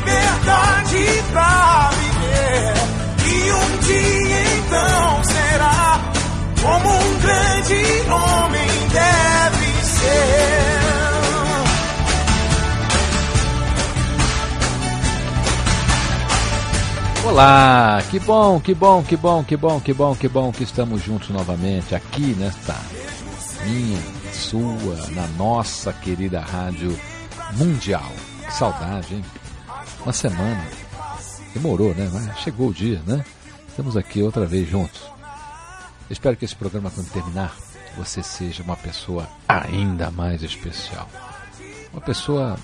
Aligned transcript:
liberdade 0.00 1.22
pra 1.32 1.90
viver. 1.92 2.74
E 3.26 3.52
um 3.52 3.78
dia 3.80 4.42
então 4.58 5.24
será 5.24 6.00
como 6.62 6.88
um 6.88 7.18
grande 7.20 7.84
homem 8.10 8.68
deve 8.92 9.84
ser. 9.84 10.40
Olá, 17.26 18.02
que 18.10 18.18
bom, 18.18 18.58
que 18.58 18.74
bom, 18.74 19.02
que 19.02 19.16
bom, 19.16 19.44
que 19.44 19.56
bom, 19.56 19.80
que 19.80 19.92
bom, 19.92 20.14
que 20.14 20.28
bom 20.28 20.50
que 20.52 20.64
estamos 20.64 21.02
juntos 21.04 21.28
novamente 21.30 21.94
aqui 21.94 22.34
nesta 22.36 22.74
minha, 23.64 24.00
sua, 24.32 24.96
na 25.10 25.26
nossa 25.38 25.92
querida 25.92 26.40
rádio 26.40 26.98
mundial. 27.56 28.10
Que 28.46 28.54
saudade, 28.54 29.14
hein? 29.14 29.24
Uma 30.02 30.12
semana. 30.12 30.66
Demorou, 31.52 31.94
né? 31.94 32.08
Mas 32.12 32.38
chegou 32.40 32.68
o 32.68 32.74
dia, 32.74 33.02
né? 33.06 33.24
Estamos 33.68 33.96
aqui 33.96 34.22
outra 34.22 34.46
vez 34.46 34.68
juntos. 34.68 35.00
Espero 36.08 36.36
que 36.36 36.44
esse 36.44 36.56
programa, 36.56 36.90
quando 36.90 37.10
terminar, 37.10 37.54
você 37.96 38.22
seja 38.22 38.62
uma 38.62 38.76
pessoa 38.76 39.28
ainda 39.48 40.10
mais 40.10 40.42
especial. 40.42 41.08
Uma 41.92 42.00
pessoa 42.00 42.56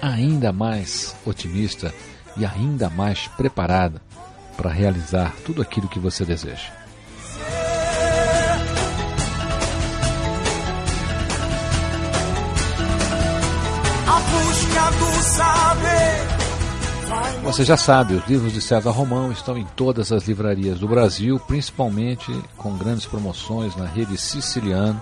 ainda 0.00 0.52
mais 0.52 1.14
otimista 1.24 1.92
e 2.36 2.46
ainda 2.46 2.88
mais 2.88 3.28
preparada 3.28 4.00
para 4.56 4.70
realizar 4.70 5.34
tudo 5.44 5.62
aquilo 5.62 5.88
que 5.88 5.98
você 5.98 6.24
deseja. 6.24 6.72
A 14.06 14.20
busca 14.20 14.90
do 14.98 15.22
saber. 15.22 16.37
Você 17.42 17.64
já 17.64 17.76
sabe, 17.76 18.14
os 18.14 18.26
livros 18.26 18.52
de 18.52 18.60
César 18.60 18.90
Romão 18.90 19.32
estão 19.32 19.56
em 19.56 19.64
todas 19.76 20.12
as 20.12 20.26
livrarias 20.28 20.78
do 20.78 20.86
Brasil, 20.86 21.40
principalmente 21.40 22.30
com 22.56 22.76
grandes 22.76 23.06
promoções 23.06 23.74
na 23.76 23.86
rede 23.86 24.18
Siciliano 24.18 25.00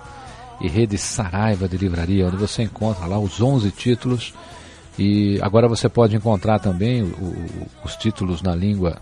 e 0.60 0.68
rede 0.68 0.96
Saraiva 0.96 1.68
de 1.68 1.76
Livraria, 1.76 2.26
onde 2.26 2.36
você 2.36 2.62
encontra 2.62 3.06
lá 3.06 3.18
os 3.18 3.40
11 3.40 3.70
títulos. 3.72 4.32
E 4.98 5.38
agora 5.42 5.68
você 5.68 5.88
pode 5.88 6.14
encontrar 6.16 6.60
também 6.60 7.02
o- 7.02 7.06
o- 7.06 7.66
os 7.84 7.96
títulos 7.96 8.40
na 8.42 8.54
língua 8.54 8.96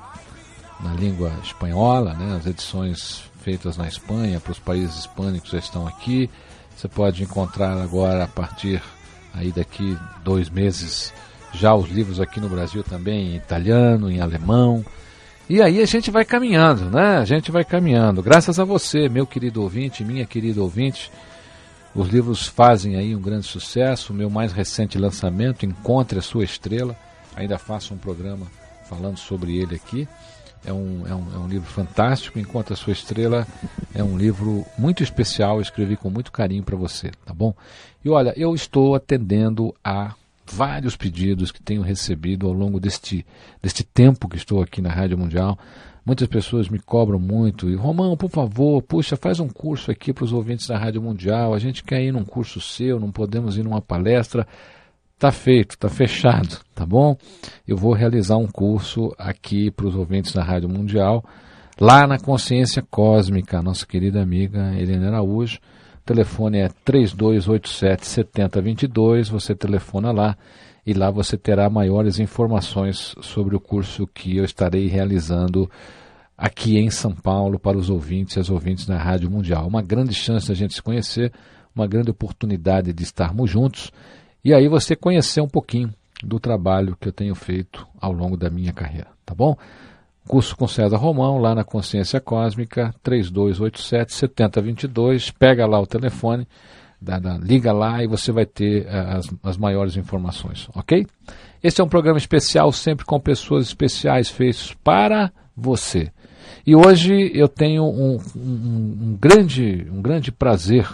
na 0.80 0.92
língua 0.92 1.32
espanhola, 1.42 2.14
né? 2.14 2.36
As 2.36 2.46
edições 2.46 3.22
feitas 3.42 3.76
na 3.76 3.86
Espanha 3.86 4.40
para 4.40 4.52
os 4.52 4.58
países 4.58 4.98
hispânicos 4.98 5.50
já 5.50 5.58
estão 5.58 5.86
aqui. 5.86 6.28
Você 6.76 6.88
pode 6.88 7.22
encontrar 7.22 7.80
agora 7.80 8.24
a 8.24 8.28
partir 8.28 8.82
aí 9.32 9.52
daqui 9.52 9.96
dois 10.24 10.50
meses 10.50 11.12
já 11.58 11.74
os 11.74 11.90
livros 11.90 12.20
aqui 12.20 12.40
no 12.40 12.48
Brasil 12.48 12.82
também 12.82 13.32
em 13.32 13.36
italiano, 13.36 14.10
em 14.10 14.20
alemão. 14.20 14.84
E 15.48 15.60
aí 15.60 15.82
a 15.82 15.86
gente 15.86 16.10
vai 16.10 16.24
caminhando, 16.24 16.90
né? 16.90 17.18
A 17.18 17.24
gente 17.24 17.50
vai 17.50 17.64
caminhando. 17.64 18.22
Graças 18.22 18.58
a 18.58 18.64
você, 18.64 19.08
meu 19.08 19.26
querido 19.26 19.62
ouvinte, 19.62 20.04
minha 20.04 20.24
querida 20.24 20.62
ouvinte, 20.62 21.12
os 21.94 22.08
livros 22.08 22.46
fazem 22.46 22.96
aí 22.96 23.14
um 23.14 23.20
grande 23.20 23.46
sucesso. 23.46 24.12
O 24.12 24.16
meu 24.16 24.30
mais 24.30 24.52
recente 24.52 24.98
lançamento, 24.98 25.66
Encontre 25.66 26.18
a 26.18 26.22
Sua 26.22 26.44
Estrela. 26.44 26.96
Ainda 27.36 27.58
faço 27.58 27.92
um 27.92 27.98
programa 27.98 28.46
falando 28.88 29.18
sobre 29.18 29.56
ele 29.56 29.76
aqui. 29.76 30.08
É 30.64 30.72
um, 30.72 31.06
é 31.06 31.14
um, 31.14 31.34
é 31.34 31.38
um 31.38 31.46
livro 31.46 31.68
fantástico. 31.68 32.38
Enquanto 32.38 32.72
a 32.72 32.76
Sua 32.76 32.92
Estrela 32.92 33.46
é 33.94 34.02
um 34.02 34.16
livro 34.16 34.64
muito 34.78 35.02
especial. 35.02 35.56
Eu 35.56 35.62
escrevi 35.62 35.94
com 35.94 36.08
muito 36.08 36.32
carinho 36.32 36.62
para 36.62 36.76
você, 36.76 37.10
tá 37.24 37.34
bom? 37.34 37.54
E 38.02 38.08
olha, 38.08 38.32
eu 38.34 38.54
estou 38.54 38.94
atendendo 38.94 39.74
a 39.84 40.14
vários 40.50 40.96
pedidos 40.96 41.50
que 41.50 41.62
tenho 41.62 41.82
recebido 41.82 42.46
ao 42.46 42.52
longo 42.52 42.78
deste, 42.78 43.24
deste 43.62 43.82
tempo 43.84 44.28
que 44.28 44.36
estou 44.36 44.62
aqui 44.62 44.80
na 44.80 44.90
Rádio 44.90 45.18
Mundial. 45.18 45.58
Muitas 46.04 46.28
pessoas 46.28 46.68
me 46.68 46.78
cobram 46.78 47.18
muito. 47.18 47.70
E, 47.70 47.74
Romão, 47.74 48.16
por 48.16 48.30
favor, 48.30 48.82
puxa, 48.82 49.16
faz 49.16 49.40
um 49.40 49.48
curso 49.48 49.90
aqui 49.90 50.12
para 50.12 50.24
os 50.24 50.32
ouvintes 50.32 50.66
da 50.66 50.76
Rádio 50.76 51.00
Mundial. 51.00 51.54
A 51.54 51.58
gente 51.58 51.82
quer 51.82 52.02
ir 52.02 52.12
num 52.12 52.24
curso 52.24 52.60
seu, 52.60 53.00
não 53.00 53.10
podemos 53.10 53.56
ir 53.56 53.62
numa 53.62 53.80
palestra. 53.80 54.46
Tá 55.18 55.32
feito, 55.32 55.78
tá 55.78 55.88
fechado, 55.88 56.60
tá 56.74 56.84
bom? 56.84 57.16
Eu 57.66 57.76
vou 57.76 57.94
realizar 57.94 58.36
um 58.36 58.48
curso 58.48 59.14
aqui 59.16 59.70
para 59.70 59.86
os 59.86 59.94
ouvintes 59.94 60.32
da 60.32 60.42
Rádio 60.42 60.68
Mundial, 60.68 61.24
lá 61.80 62.06
na 62.06 62.18
Consciência 62.18 62.84
Cósmica, 62.90 63.62
nossa 63.62 63.86
querida 63.86 64.20
amiga 64.20 64.74
Helena 64.78 65.08
Araújo. 65.08 65.58
Telefone 66.04 66.58
é 66.58 66.68
3287 66.84 68.06
7022, 68.06 69.28
você 69.28 69.54
telefona 69.54 70.12
lá 70.12 70.36
e 70.86 70.92
lá 70.92 71.10
você 71.10 71.36
terá 71.36 71.70
maiores 71.70 72.18
informações 72.18 73.14
sobre 73.22 73.56
o 73.56 73.60
curso 73.60 74.06
que 74.06 74.36
eu 74.36 74.44
estarei 74.44 74.86
realizando 74.86 75.70
aqui 76.36 76.78
em 76.78 76.90
São 76.90 77.12
Paulo 77.12 77.58
para 77.58 77.78
os 77.78 77.88
ouvintes 77.88 78.36
e 78.36 78.40
as 78.40 78.50
ouvintes 78.50 78.84
da 78.84 78.98
Rádio 78.98 79.30
Mundial. 79.30 79.66
Uma 79.66 79.80
grande 79.80 80.12
chance 80.12 80.48
da 80.48 80.54
gente 80.54 80.74
se 80.74 80.82
conhecer, 80.82 81.32
uma 81.74 81.86
grande 81.86 82.10
oportunidade 82.10 82.92
de 82.92 83.02
estarmos 83.02 83.50
juntos 83.50 83.90
e 84.44 84.52
aí 84.52 84.68
você 84.68 84.94
conhecer 84.94 85.40
um 85.40 85.48
pouquinho 85.48 85.90
do 86.22 86.38
trabalho 86.38 86.96
que 87.00 87.08
eu 87.08 87.12
tenho 87.12 87.34
feito 87.34 87.86
ao 87.98 88.12
longo 88.12 88.36
da 88.36 88.50
minha 88.50 88.74
carreira, 88.74 89.08
tá 89.24 89.34
bom? 89.34 89.56
Curso 90.26 90.56
com 90.56 90.66
César 90.66 90.96
Romão, 90.96 91.38
lá 91.38 91.54
na 91.54 91.64
Consciência 91.64 92.20
Cósmica, 92.20 92.94
3287 93.02 94.12
7022. 94.12 95.30
Pega 95.30 95.66
lá 95.66 95.78
o 95.80 95.86
telefone, 95.86 96.46
dá- 97.00 97.18
dá- 97.18 97.36
liga 97.38 97.72
lá 97.72 98.02
e 98.02 98.06
você 98.06 98.32
vai 98.32 98.46
ter 98.46 98.86
eh, 98.86 98.90
as, 99.16 99.28
as 99.42 99.56
maiores 99.56 99.96
informações, 99.96 100.68
ok? 100.74 101.06
Esse 101.62 101.80
é 101.80 101.84
um 101.84 101.88
programa 101.88 102.18
especial, 102.18 102.72
sempre 102.72 103.04
com 103.04 103.18
pessoas 103.20 103.66
especiais 103.66 104.30
feitos 104.30 104.74
para 104.82 105.30
você. 105.56 106.10
E 106.66 106.74
hoje 106.74 107.30
eu 107.34 107.46
tenho 107.48 107.84
um, 107.84 108.18
um- 108.34 108.98
um 109.02 109.18
grande, 109.20 109.86
um 109.90 110.00
grande 110.00 110.32
prazer 110.32 110.88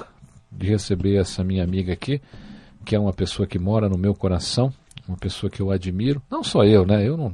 de 0.51 0.67
receber 0.69 1.17
essa 1.17 1.45
minha 1.45 1.63
amiga 1.63 1.93
aqui, 1.93 2.21
que 2.85 2.97
é 2.97 2.99
uma 2.99 3.13
pessoa 3.13 3.47
que 3.47 3.59
mora 3.59 3.89
no 3.89 3.97
meu 3.97 4.15
coração, 4.15 4.73
uma 5.07 5.17
pessoa 5.17 5.49
que 5.51 5.61
eu 5.63 5.71
admiro. 5.71 6.21
Não 6.31 6.43
só 6.43 6.65
eu, 6.65 6.85
né? 6.85 7.07
Eu 7.07 7.17
não, 7.17 7.33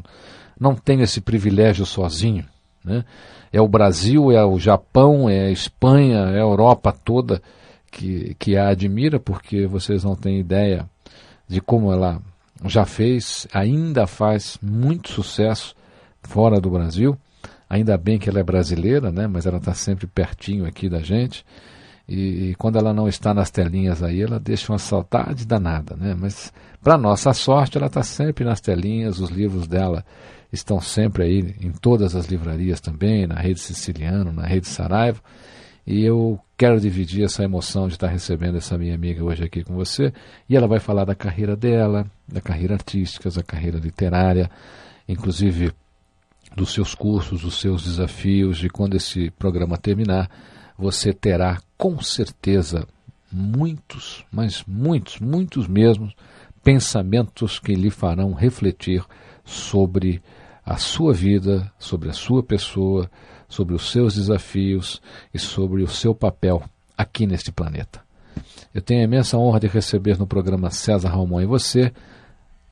não 0.58 0.74
tenho 0.74 1.02
esse 1.02 1.20
privilégio 1.20 1.84
sozinho, 1.84 2.44
né? 2.84 3.04
É 3.52 3.60
o 3.60 3.68
Brasil, 3.68 4.32
é 4.32 4.44
o 4.44 4.58
Japão, 4.58 5.28
é 5.30 5.46
a 5.46 5.50
Espanha, 5.50 6.30
é 6.30 6.36
a 6.36 6.42
Europa 6.42 6.92
toda 6.92 7.40
que, 7.90 8.34
que 8.38 8.56
a 8.56 8.68
admira, 8.68 9.18
porque 9.18 9.66
vocês 9.66 10.04
não 10.04 10.14
têm 10.14 10.38
ideia 10.38 10.88
de 11.48 11.60
como 11.60 11.92
ela 11.92 12.20
já 12.64 12.84
fez, 12.84 13.46
ainda 13.52 14.06
faz 14.06 14.58
muito 14.62 15.12
sucesso 15.12 15.74
fora 16.22 16.60
do 16.60 16.70
Brasil. 16.70 17.16
Ainda 17.68 17.96
bem 17.96 18.18
que 18.18 18.28
ela 18.28 18.40
é 18.40 18.44
brasileira, 18.44 19.10
né? 19.10 19.26
Mas 19.26 19.46
ela 19.46 19.58
está 19.58 19.74
sempre 19.74 20.06
pertinho 20.06 20.66
aqui 20.66 20.88
da 20.88 21.00
gente. 21.00 21.44
E, 22.08 22.50
e 22.50 22.54
quando 22.54 22.78
ela 22.78 22.94
não 22.94 23.08
está 23.08 23.34
nas 23.34 23.50
telinhas 23.50 24.02
aí, 24.02 24.22
ela 24.22 24.38
deixa 24.38 24.72
uma 24.72 24.78
saudade 24.78 25.44
danada, 25.44 25.96
né? 25.96 26.14
Mas 26.18 26.52
para 26.82 26.96
nossa 26.96 27.32
sorte, 27.32 27.76
ela 27.76 27.88
está 27.88 28.02
sempre 28.02 28.44
nas 28.44 28.60
telinhas. 28.60 29.18
Os 29.18 29.30
livros 29.30 29.66
dela 29.66 30.04
estão 30.52 30.80
sempre 30.80 31.24
aí 31.24 31.54
em 31.60 31.72
todas 31.72 32.14
as 32.14 32.26
livrarias 32.26 32.80
também, 32.80 33.26
na 33.26 33.36
rede 33.36 33.60
Siciliano, 33.60 34.32
na 34.32 34.46
rede 34.46 34.66
Saraiva. 34.66 35.20
E 35.86 36.04
eu 36.04 36.40
quero 36.56 36.80
dividir 36.80 37.24
essa 37.24 37.44
emoção 37.44 37.86
de 37.86 37.94
estar 37.94 38.08
recebendo 38.08 38.58
essa 38.58 38.76
minha 38.76 38.94
amiga 38.94 39.22
hoje 39.22 39.44
aqui 39.44 39.62
com 39.62 39.74
você. 39.74 40.12
E 40.48 40.56
ela 40.56 40.66
vai 40.66 40.80
falar 40.80 41.04
da 41.04 41.14
carreira 41.14 41.54
dela, 41.54 42.10
da 42.26 42.40
carreira 42.40 42.74
artística, 42.74 43.30
da 43.30 43.42
carreira 43.42 43.78
literária, 43.78 44.50
inclusive 45.08 45.72
dos 46.56 46.72
seus 46.72 46.94
cursos, 46.94 47.42
dos 47.42 47.60
seus 47.60 47.84
desafios. 47.84 48.64
E 48.64 48.68
quando 48.68 48.96
esse 48.96 49.30
programa 49.30 49.78
terminar, 49.78 50.28
você 50.76 51.12
terá 51.12 51.60
com 51.76 52.00
certeza 52.00 52.86
muitos, 53.30 54.24
mas 54.32 54.64
muitos, 54.66 55.20
muitos 55.20 55.68
mesmos 55.68 56.14
pensamentos 56.64 57.60
que 57.60 57.74
lhe 57.74 57.90
farão 57.90 58.32
refletir 58.32 59.04
sobre 59.44 60.20
a 60.66 60.76
sua 60.76 61.14
vida, 61.14 61.72
sobre 61.78 62.10
a 62.10 62.12
sua 62.12 62.42
pessoa, 62.42 63.08
sobre 63.48 63.72
os 63.72 63.92
seus 63.92 64.16
desafios 64.16 65.00
e 65.32 65.38
sobre 65.38 65.84
o 65.84 65.88
seu 65.88 66.12
papel 66.12 66.60
aqui 66.98 67.24
neste 67.24 67.52
planeta. 67.52 68.04
Eu 68.74 68.82
tenho 68.82 69.00
a 69.00 69.04
imensa 69.04 69.38
honra 69.38 69.60
de 69.60 69.68
receber 69.68 70.18
no 70.18 70.26
programa 70.26 70.68
César 70.70 71.10
Ramon 71.10 71.40
e 71.40 71.46
você 71.46 71.92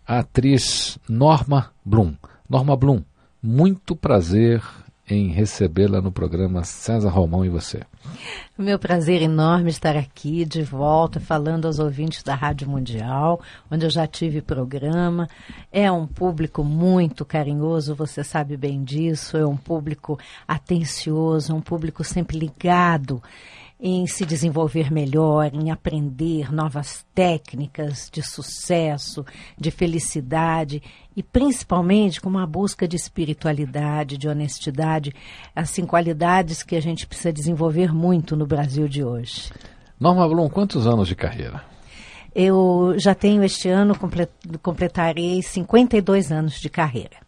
a 0.06 0.18
atriz 0.18 0.98
Norma 1.08 1.70
Blum. 1.84 2.14
Norma 2.50 2.76
Blum, 2.76 3.02
muito 3.40 3.94
prazer 3.94 4.60
em 5.08 5.28
recebê-la 5.28 6.00
no 6.00 6.10
programa 6.10 6.64
César 6.64 7.10
Romão 7.10 7.44
e 7.44 7.48
você. 7.48 7.82
Meu 8.56 8.78
prazer 8.78 9.20
enorme 9.20 9.68
estar 9.68 9.96
aqui 9.96 10.44
de 10.44 10.62
volta 10.62 11.18
falando 11.18 11.66
aos 11.66 11.80
ouvintes 11.80 12.22
da 12.22 12.36
Rádio 12.36 12.68
Mundial, 12.70 13.40
onde 13.68 13.84
eu 13.84 13.90
já 13.90 14.06
tive 14.06 14.40
programa. 14.40 15.28
É 15.72 15.90
um 15.90 16.06
público 16.06 16.62
muito 16.62 17.24
carinhoso, 17.24 17.96
você 17.96 18.22
sabe 18.22 18.56
bem 18.56 18.84
disso. 18.84 19.36
É 19.36 19.44
um 19.44 19.56
público 19.56 20.16
atencioso, 20.46 21.52
um 21.52 21.60
público 21.60 22.04
sempre 22.04 22.38
ligado 22.38 23.20
em 23.86 24.06
se 24.06 24.24
desenvolver 24.24 24.90
melhor, 24.90 25.50
em 25.52 25.70
aprender 25.70 26.52
novas 26.52 27.04
técnicas 27.14 28.08
de 28.10 28.22
sucesso, 28.22 29.26
de 29.58 29.70
felicidade 29.70 30.82
e 31.16 31.22
principalmente 31.22 32.20
com 32.20 32.28
uma 32.28 32.46
busca 32.46 32.88
de 32.88 32.96
espiritualidade, 32.96 34.16
de 34.16 34.28
honestidade, 34.28 35.12
assim 35.54 35.84
qualidades 35.84 36.62
que 36.62 36.76
a 36.76 36.80
gente 36.80 37.06
precisa 37.06 37.32
desenvolver 37.32 37.92
muito 37.92 38.34
no 38.34 38.43
Brasil 38.46 38.88
de 38.88 39.04
hoje. 39.04 39.50
Norma 39.98 40.28
Blum, 40.28 40.48
quantos 40.48 40.86
anos 40.86 41.08
de 41.08 41.14
carreira? 41.14 41.62
Eu 42.34 42.94
já 42.96 43.14
tenho 43.14 43.44
este 43.44 43.68
ano 43.68 43.96
completarei 44.60 45.40
52 45.40 46.32
anos 46.32 46.60
de 46.60 46.68
carreira. 46.68 47.24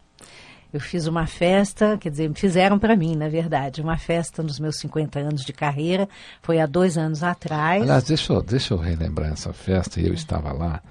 Eu 0.72 0.80
fiz 0.80 1.06
uma 1.06 1.26
festa, 1.26 1.96
quer 1.96 2.10
dizer, 2.10 2.30
fizeram 2.34 2.78
para 2.78 2.96
mim, 2.96 3.14
na 3.14 3.28
verdade, 3.28 3.80
uma 3.80 3.96
festa 3.96 4.42
nos 4.42 4.58
meus 4.58 4.78
50 4.78 5.20
anos 5.20 5.44
de 5.44 5.52
carreira, 5.52 6.08
foi 6.42 6.60
há 6.60 6.66
dois 6.66 6.98
anos 6.98 7.22
atrás. 7.22 7.82
Aliás, 7.82 8.04
deixa 8.04 8.32
eu, 8.32 8.42
deixa 8.42 8.74
eu 8.74 8.78
relembrar 8.78 9.32
essa 9.32 9.52
festa, 9.52 10.00
eu 10.00 10.12
estava 10.12 10.52
lá 10.52 10.82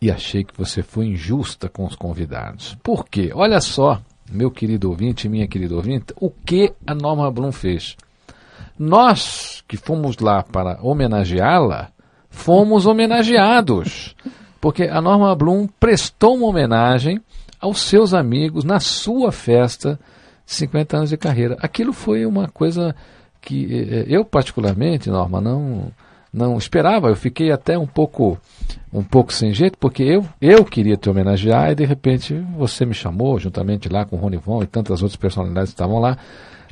e 0.00 0.10
achei 0.10 0.44
que 0.44 0.56
você 0.56 0.82
foi 0.82 1.06
injusta 1.06 1.68
com 1.68 1.84
os 1.84 1.96
convidados. 1.96 2.76
Por 2.82 3.08
quê? 3.08 3.30
Olha 3.34 3.60
só, 3.60 4.00
meu 4.30 4.50
querido 4.50 4.90
ouvinte, 4.90 5.28
minha 5.28 5.48
querida 5.48 5.74
ouvinte, 5.74 6.14
o 6.20 6.30
que 6.30 6.72
a 6.86 6.94
Norma 6.94 7.30
Blum 7.30 7.50
fez. 7.50 7.96
Nós 8.78 9.62
que 9.66 9.76
fomos 9.76 10.18
lá 10.18 10.42
para 10.42 10.78
homenageá-la, 10.82 11.88
fomos 12.30 12.86
homenageados. 12.86 14.14
Porque 14.60 14.84
a 14.84 15.00
Norma 15.00 15.34
Blum 15.34 15.68
prestou 15.78 16.36
uma 16.36 16.46
homenagem 16.46 17.20
aos 17.60 17.80
seus 17.80 18.14
amigos 18.14 18.64
na 18.64 18.80
sua 18.80 19.32
festa 19.32 19.98
de 20.46 20.52
50 20.54 20.96
anos 20.96 21.10
de 21.10 21.16
carreira. 21.16 21.56
Aquilo 21.60 21.92
foi 21.92 22.24
uma 22.24 22.48
coisa 22.48 22.94
que 23.40 23.66
eh, 23.72 24.04
eu 24.08 24.24
particularmente, 24.24 25.10
Norma, 25.10 25.40
não 25.40 25.92
não 26.32 26.58
esperava. 26.58 27.08
Eu 27.08 27.16
fiquei 27.16 27.50
até 27.50 27.78
um 27.78 27.86
pouco 27.86 28.38
um 28.92 29.02
pouco 29.02 29.32
sem 29.32 29.52
jeito, 29.52 29.78
porque 29.78 30.02
eu 30.02 30.24
eu 30.40 30.64
queria 30.64 30.96
te 30.96 31.08
homenagear 31.08 31.70
e 31.70 31.74
de 31.74 31.84
repente 31.84 32.34
você 32.56 32.84
me 32.84 32.94
chamou 32.94 33.38
juntamente 33.38 33.88
lá 33.88 34.04
com 34.04 34.16
o 34.16 34.18
Rony 34.18 34.36
Von 34.36 34.62
e 34.62 34.66
tantas 34.66 35.02
outras 35.02 35.16
personalidades 35.16 35.70
que 35.70 35.74
estavam 35.74 35.98
lá 35.98 36.16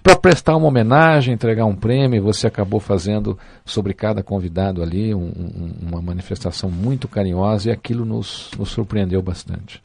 para 0.07 0.15
prestar 0.15 0.57
uma 0.57 0.69
homenagem, 0.69 1.35
entregar 1.35 1.65
um 1.65 1.75
prêmio, 1.75 2.23
você 2.23 2.47
acabou 2.47 2.79
fazendo 2.79 3.37
sobre 3.65 3.93
cada 3.93 4.23
convidado 4.23 4.81
ali 4.81 5.13
um, 5.13 5.25
um, 5.25 5.75
uma 5.83 6.01
manifestação 6.01 6.71
muito 6.71 7.09
carinhosa 7.09 7.69
e 7.69 7.73
aquilo 7.73 8.05
nos, 8.05 8.53
nos 8.57 8.69
surpreendeu 8.69 9.21
bastante. 9.21 9.83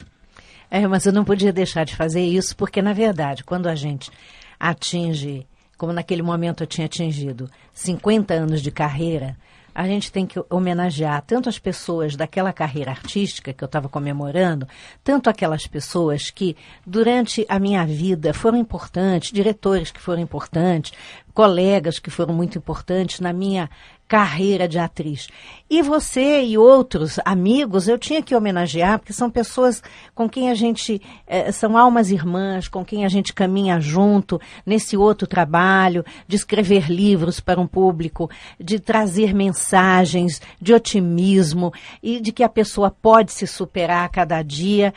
É, 0.70 0.86
mas 0.86 1.04
eu 1.06 1.12
não 1.12 1.24
podia 1.24 1.52
deixar 1.52 1.84
de 1.84 1.96
fazer 1.96 2.22
isso, 2.22 2.56
porque, 2.56 2.80
na 2.80 2.92
verdade, 2.92 3.42
quando 3.42 3.66
a 3.66 3.74
gente 3.74 4.12
atinge, 4.60 5.44
como 5.76 5.92
naquele 5.92 6.22
momento 6.22 6.62
eu 6.62 6.68
tinha 6.68 6.84
atingido, 6.84 7.50
50 7.72 8.32
anos 8.32 8.62
de 8.62 8.70
carreira, 8.70 9.36
a 9.74 9.86
gente 9.86 10.12
tem 10.12 10.26
que 10.26 10.42
homenagear 10.50 11.22
tanto 11.22 11.48
as 11.48 11.58
pessoas 11.58 12.16
daquela 12.16 12.52
carreira 12.52 12.90
artística 12.90 13.52
que 13.52 13.62
eu 13.62 13.66
estava 13.66 13.88
comemorando, 13.88 14.66
tanto 15.02 15.30
aquelas 15.30 15.66
pessoas 15.66 16.30
que, 16.30 16.56
durante 16.86 17.46
a 17.48 17.58
minha 17.58 17.84
vida, 17.84 18.34
foram 18.34 18.58
importantes, 18.58 19.32
diretores 19.32 19.90
que 19.90 20.00
foram 20.00 20.20
importantes, 20.20 20.92
colegas 21.32 21.98
que 21.98 22.10
foram 22.10 22.34
muito 22.34 22.58
importantes 22.58 23.20
na 23.20 23.32
minha 23.32 23.70
carreira 24.12 24.68
de 24.68 24.78
atriz. 24.78 25.28
E 25.70 25.80
você 25.80 26.42
e 26.42 26.58
outros 26.58 27.18
amigos 27.24 27.88
eu 27.88 27.96
tinha 27.96 28.22
que 28.22 28.34
homenagear, 28.34 28.98
porque 28.98 29.14
são 29.14 29.30
pessoas 29.30 29.82
com 30.14 30.28
quem 30.28 30.50
a 30.50 30.54
gente, 30.54 31.00
eh, 31.26 31.50
são 31.50 31.78
almas 31.78 32.10
irmãs, 32.10 32.68
com 32.68 32.84
quem 32.84 33.06
a 33.06 33.08
gente 33.08 33.32
caminha 33.32 33.80
junto 33.80 34.38
nesse 34.66 34.98
outro 34.98 35.26
trabalho, 35.26 36.04
de 36.28 36.36
escrever 36.36 36.90
livros 36.90 37.40
para 37.40 37.58
um 37.58 37.66
público, 37.66 38.28
de 38.60 38.78
trazer 38.78 39.34
mensagens 39.34 40.42
de 40.60 40.74
otimismo 40.74 41.72
e 42.02 42.20
de 42.20 42.32
que 42.32 42.42
a 42.42 42.50
pessoa 42.50 42.90
pode 42.90 43.32
se 43.32 43.46
superar 43.46 44.04
a 44.04 44.10
cada 44.10 44.42
dia. 44.42 44.92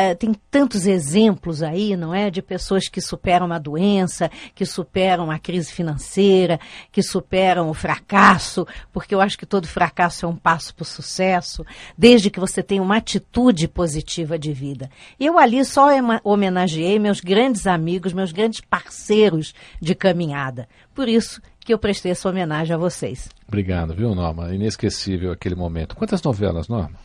É, 0.00 0.14
tem 0.14 0.32
tantos 0.48 0.86
exemplos 0.86 1.60
aí, 1.60 1.96
não 1.96 2.14
é? 2.14 2.30
De 2.30 2.40
pessoas 2.40 2.88
que 2.88 3.00
superam 3.00 3.46
uma 3.46 3.58
doença, 3.58 4.30
que 4.54 4.64
superam 4.64 5.28
a 5.28 5.40
crise 5.40 5.72
financeira, 5.72 6.60
que 6.92 7.02
superam 7.02 7.68
o 7.68 7.74
fracasso, 7.74 8.64
porque 8.92 9.12
eu 9.12 9.20
acho 9.20 9.36
que 9.36 9.44
todo 9.44 9.66
fracasso 9.66 10.24
é 10.24 10.28
um 10.28 10.36
passo 10.36 10.72
para 10.72 10.84
o 10.84 10.86
sucesso, 10.86 11.66
desde 11.98 12.30
que 12.30 12.38
você 12.38 12.62
tenha 12.62 12.80
uma 12.80 12.98
atitude 12.98 13.66
positiva 13.66 14.38
de 14.38 14.52
vida. 14.52 14.88
Eu 15.18 15.36
ali 15.36 15.64
só 15.64 15.88
homenageei 16.22 17.00
meus 17.00 17.18
grandes 17.18 17.66
amigos, 17.66 18.12
meus 18.12 18.30
grandes 18.30 18.60
parceiros 18.60 19.52
de 19.82 19.96
caminhada. 19.96 20.68
Por 20.94 21.08
isso 21.08 21.42
que 21.58 21.74
eu 21.74 21.78
prestei 21.78 22.12
essa 22.12 22.28
homenagem 22.28 22.72
a 22.72 22.78
vocês. 22.78 23.28
Obrigado, 23.48 23.96
viu, 23.96 24.14
Norma? 24.14 24.54
Inesquecível 24.54 25.32
aquele 25.32 25.56
momento. 25.56 25.96
Quantas 25.96 26.22
novelas, 26.22 26.68
Norma? 26.68 26.96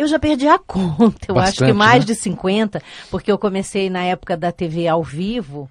Eu 0.00 0.06
já 0.06 0.18
perdi 0.18 0.48
a 0.48 0.58
conta, 0.58 1.26
eu 1.28 1.34
Bastante, 1.34 1.62
acho 1.62 1.64
que 1.66 1.72
mais 1.74 2.06
né? 2.06 2.06
de 2.06 2.14
50, 2.14 2.82
porque 3.10 3.30
eu 3.30 3.36
comecei 3.36 3.90
na 3.90 4.02
época 4.02 4.34
da 4.34 4.50
TV 4.50 4.88
ao 4.88 5.04
vivo, 5.04 5.68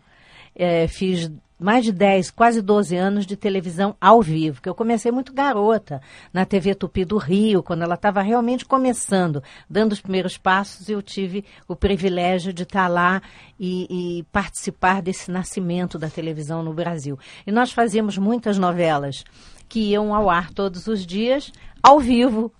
é, 0.55 0.87
fiz 0.87 1.31
mais 1.59 1.83
de 1.83 1.91
10, 1.91 2.29
quase 2.29 2.61
12 2.61 2.95
anos 2.95 3.25
de 3.25 3.35
televisão 3.35 3.95
ao 3.99 4.21
vivo, 4.21 4.61
que 4.61 4.69
eu 4.69 4.75
comecei 4.75 5.11
muito 5.11 5.33
garota 5.33 5.99
na 6.31 6.45
TV 6.45 6.75
Tupi 6.75 7.03
do 7.05 7.17
Rio, 7.17 7.63
quando 7.63 7.81
ela 7.81 7.95
estava 7.95 8.21
realmente 8.21 8.65
começando, 8.65 9.41
dando 9.67 9.93
os 9.93 9.99
primeiros 9.99 10.37
passos, 10.37 10.87
e 10.87 10.91
eu 10.91 11.01
tive 11.01 11.43
o 11.67 11.75
privilégio 11.75 12.53
de 12.53 12.61
estar 12.61 12.83
tá 12.83 12.87
lá 12.87 13.23
e, 13.59 14.19
e, 14.19 14.23
participar 14.25 15.01
desse 15.01 15.31
nascimento 15.31 15.97
da 15.97 16.07
televisão 16.07 16.61
no 16.61 16.71
Brasil. 16.71 17.17
E 17.47 17.51
nós 17.51 17.71
fazíamos 17.71 18.15
muitas 18.15 18.59
novelas 18.59 19.23
que 19.67 19.79
iam 19.79 20.13
ao 20.13 20.29
ar 20.29 20.51
todos 20.51 20.85
os 20.85 21.03
dias, 21.03 21.51
ao 21.81 21.99
vivo, 21.99 22.53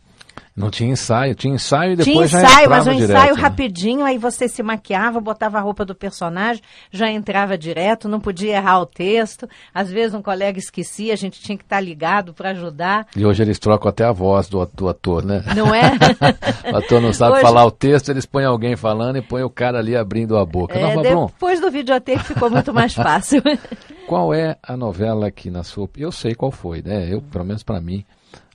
não 0.56 0.70
tinha 0.70 0.92
ensaio, 0.92 1.36
tinha 1.36 1.54
ensaio 1.54 1.94
e 1.94 1.96
depois 1.96 2.30
tinha 2.30 2.42
ensaio, 2.42 2.64
já 2.64 2.70
mas 2.70 2.88
um 2.88 2.94
direto, 2.94 3.12
ensaio 3.12 3.36
né? 3.36 3.42
rapidinho, 3.42 4.06
aí 4.06 4.18
você 4.18 4.48
se 4.48 4.62
maquiava, 4.62 5.22
botava 5.22 5.58
a 5.58 5.62
roupa 5.62 5.86
do 5.86 5.96
personagem, 5.96 6.62
já 6.92 7.10
entrava 7.10 7.58
direto, 7.58 8.10
não 8.10 8.20
podia 8.20 8.58
errar 8.58 8.82
o 8.82 8.86
texto. 8.86 9.48
Às 9.74 9.90
vezes 9.90 10.14
um 10.14 10.22
colega 10.22 10.60
esquecia, 10.60 11.14
a 11.14 11.16
gente 11.16 11.40
tinha 11.40 11.58
que 11.58 11.64
estar 11.64 11.80
ligado 11.80 12.34
para 12.34 12.50
ajudar. 12.52 13.08
E 13.16 13.26
hoje 13.26 13.42
eles 13.42 13.58
trocam 13.58 13.90
até 13.90 14.04
a 14.04 14.12
voz 14.12 14.50
do, 14.50 14.66
do 14.74 14.90
ator, 14.90 15.24
né? 15.24 15.44
Não 15.56 15.74
é? 15.74 15.92
o 16.72 16.76
ator 16.76 17.02
não 17.02 17.14
sabe 17.14 17.34
hoje... 17.34 17.42
falar 17.42 17.66
o 17.66 17.72
texto, 17.72 18.10
eles 18.10 18.26
põem 18.26 18.46
alguém 18.46 18.76
falando 18.76 19.18
e 19.18 19.22
põem 19.22 19.44
o 19.44 19.50
cara 19.50 19.80
ali 19.80 19.96
abrindo 19.96 20.38
a 20.38 20.46
boca. 20.46 20.78
É, 20.78 20.96
não, 20.96 21.28
depois 21.28 21.62
do 21.62 21.72
videotape 21.72 22.24
ficou 22.24 22.50
muito 22.50 22.74
mais 22.74 22.94
fácil. 22.94 23.42
qual 24.08 24.34
é 24.34 24.58
a 24.62 24.76
novela 24.76 25.32
que 25.32 25.50
na 25.50 25.64
sua... 25.64 25.90
Eu 25.98 26.12
sei 26.12 26.36
qual 26.36 26.52
foi, 26.52 26.82
né? 26.82 27.08
Eu, 27.10 27.22
pelo 27.22 27.46
menos 27.46 27.64
para 27.64 27.80
mim 27.80 28.04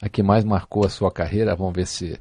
a 0.00 0.08
que 0.08 0.22
mais 0.22 0.44
marcou 0.44 0.84
a 0.84 0.90
sua 0.90 1.10
carreira? 1.10 1.56
Vamos 1.56 1.74
ver 1.74 1.86
se, 1.86 2.20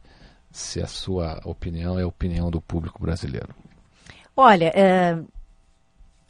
se 0.52 0.82
a 0.82 0.88
sua 0.88 1.40
opinião 1.44 2.00
é 2.00 2.04
a 2.04 2.08
opinião 2.08 2.50
do 2.50 2.62
público 2.62 3.02
brasileiro. 3.02 3.50
Olha, 4.36 4.72
é, 4.76 5.18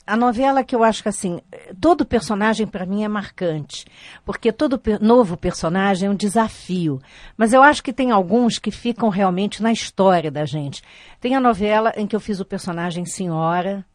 a 0.06 0.18
novela 0.18 0.64
que 0.64 0.76
eu 0.76 0.84
acho 0.84 1.02
que 1.02 1.10
assim, 1.10 1.40
todo 1.80 2.06
personagem 2.06 2.68
para 2.68 2.86
mim 2.86 3.04
é 3.04 3.08
marcante, 3.08 3.86
porque 4.26 4.52
todo 4.52 4.82
novo 5.00 5.38
personagem 5.38 6.08
é 6.08 6.12
um 6.12 6.16
desafio. 6.16 7.02
Mas 7.38 7.54
eu 7.54 7.64
acho 7.64 7.82
que 7.82 7.94
tem 7.94 8.12
alguns 8.12 8.60
que 8.60 8.72
ficam 8.72 9.08
realmente 9.08 9.64
na 9.64 9.72
história 9.72 10.30
da 10.30 10.46
gente. 10.46 10.82
Tem 11.22 11.36
a 11.36 11.40
novela 11.40 11.94
em 11.96 12.06
que 12.06 12.16
eu 12.16 12.20
fiz 12.20 12.40
o 12.42 12.46
personagem 12.46 13.06
Senhora, 13.06 13.86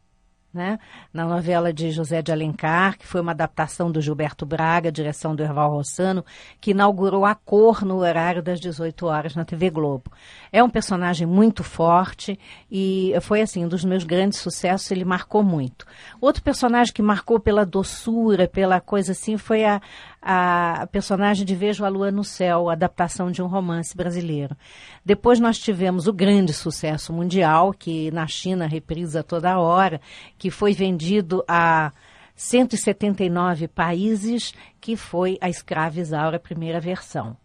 né? 0.53 0.79
na 1.13 1.25
novela 1.25 1.73
de 1.73 1.91
José 1.91 2.23
de 2.23 2.33
Alencar, 2.33 2.99
que 2.99 3.07
foi 3.07 3.21
uma 3.21 3.33
adaptação 3.33 3.91
do 3.91 4.01
Gilberto 4.01 4.47
Braga, 4.47 4.91
direção 4.91 5.35
do 5.35 5.43
Erval 5.43 5.71
Rossano, 5.73 6.25
que 6.61 6.71
inaugurou 6.71 7.25
a 7.25 7.35
cor 7.35 7.85
no 7.85 7.99
horário 7.99 8.43
das 8.43 8.61
18 8.61 9.07
horas 9.07 9.35
na 9.35 9.45
TV 9.45 9.71
Globo. 9.71 10.11
É 10.53 10.63
um 10.63 10.71
personagem 10.71 11.27
muito 11.27 11.63
forte 11.63 12.39
e 12.71 13.13
foi 13.21 13.41
assim, 13.41 13.65
um 13.65 13.69
dos 13.69 13.85
meus 13.85 14.05
grandes 14.05 14.39
sucessos, 14.39 14.91
ele 14.91 15.05
marcou 15.05 15.43
muito. 15.43 15.87
Outro 16.21 16.43
personagem 16.43 16.93
que 16.93 17.03
marcou 17.03 17.39
pela 17.39 17.65
doçura, 17.65 18.49
pela 18.49 18.81
coisa 18.81 19.13
assim, 19.13 19.37
foi 19.37 19.65
a, 19.65 19.81
a 20.23 20.87
personagem 20.91 21.45
de 21.45 21.55
Vejo 21.55 21.85
a 21.85 21.89
Lua 21.89 22.11
no 22.11 22.25
Céu, 22.25 22.69
adaptação 22.69 23.31
de 23.31 23.43
um 23.43 23.47
romance 23.47 23.97
brasileiro. 23.97 24.57
Depois 25.05 25.39
nós 25.39 25.59
tivemos 25.59 26.07
o 26.07 26.13
grande 26.13 26.53
sucesso 26.53 27.13
mundial, 27.13 27.73
que 27.73 28.11
na 28.11 28.27
China 28.27 28.67
reprisa 28.67 29.23
toda 29.23 29.59
hora, 29.59 30.01
que 30.39 30.51
foi 30.51 30.73
vendido 30.73 31.45
a 31.47 31.93
179 32.39 33.67
países, 33.67 34.55
que 34.81 34.97
foi 34.97 35.37
a 35.41 35.49
Escrava 35.49 35.99
Isaura, 35.99 36.39
primeira 36.39 36.81
versão. 36.81 37.37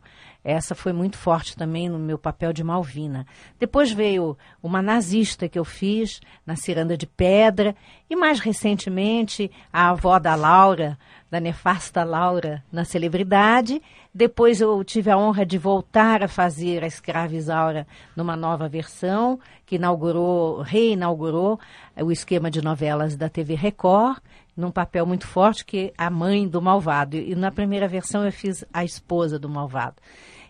Essa 0.43 0.75
foi 0.75 0.91
muito 0.91 1.17
forte 1.17 1.55
também 1.55 1.88
no 1.88 1.97
meu 1.97 2.17
papel 2.17 2.51
de 2.51 2.63
Malvina. 2.63 3.25
Depois 3.57 3.91
veio 3.91 4.38
uma 4.62 4.81
nazista 4.81 5.47
que 5.47 5.57
eu 5.57 5.63
fiz 5.63 6.19
na 6.45 6.57
Ciranda 6.57 6.97
de 6.97 7.07
Pedra 7.07 7.73
e 8.09 8.15
mais 8.15 8.41
recentemente 8.41 9.50
a 9.71 9.89
avó 9.91 10.19
da 10.19 10.35
Laura, 10.35 11.00
da 11.31 11.39
nefasta 11.39 12.03
Laura, 12.03 12.62
na 12.69 12.83
Celebridade. 12.83 13.81
Depois 14.13 14.59
eu 14.59 14.83
tive 14.83 15.09
a 15.09 15.17
honra 15.17 15.45
de 15.45 15.57
voltar 15.57 16.21
a 16.21 16.27
fazer 16.27 16.83
a 16.83 16.88
Escrava 16.88 17.35
Isaura 17.35 17.88
numa 18.13 18.35
nova 18.35 18.67
versão 18.67 19.39
que 19.65 19.75
inaugurou, 19.75 20.62
reinaugurou 20.62 21.57
o 21.95 22.12
esquema 22.12 22.51
de 22.51 22.62
novelas 22.62 23.15
da 23.15 23.29
TV 23.29 23.55
Record 23.55 24.19
num 24.55 24.71
papel 24.71 25.05
muito 25.05 25.25
forte 25.25 25.65
que 25.65 25.93
é 25.97 26.03
a 26.03 26.09
mãe 26.09 26.47
do 26.47 26.62
malvado. 26.62 27.17
E 27.17 27.33
na 27.33 27.50
primeira 27.50 27.88
versão 27.88 28.25
eu 28.25 28.31
fiz 28.31 28.63
a 28.73 28.83
esposa 28.83 29.39
do 29.39 29.50
malvado. 29.50 29.95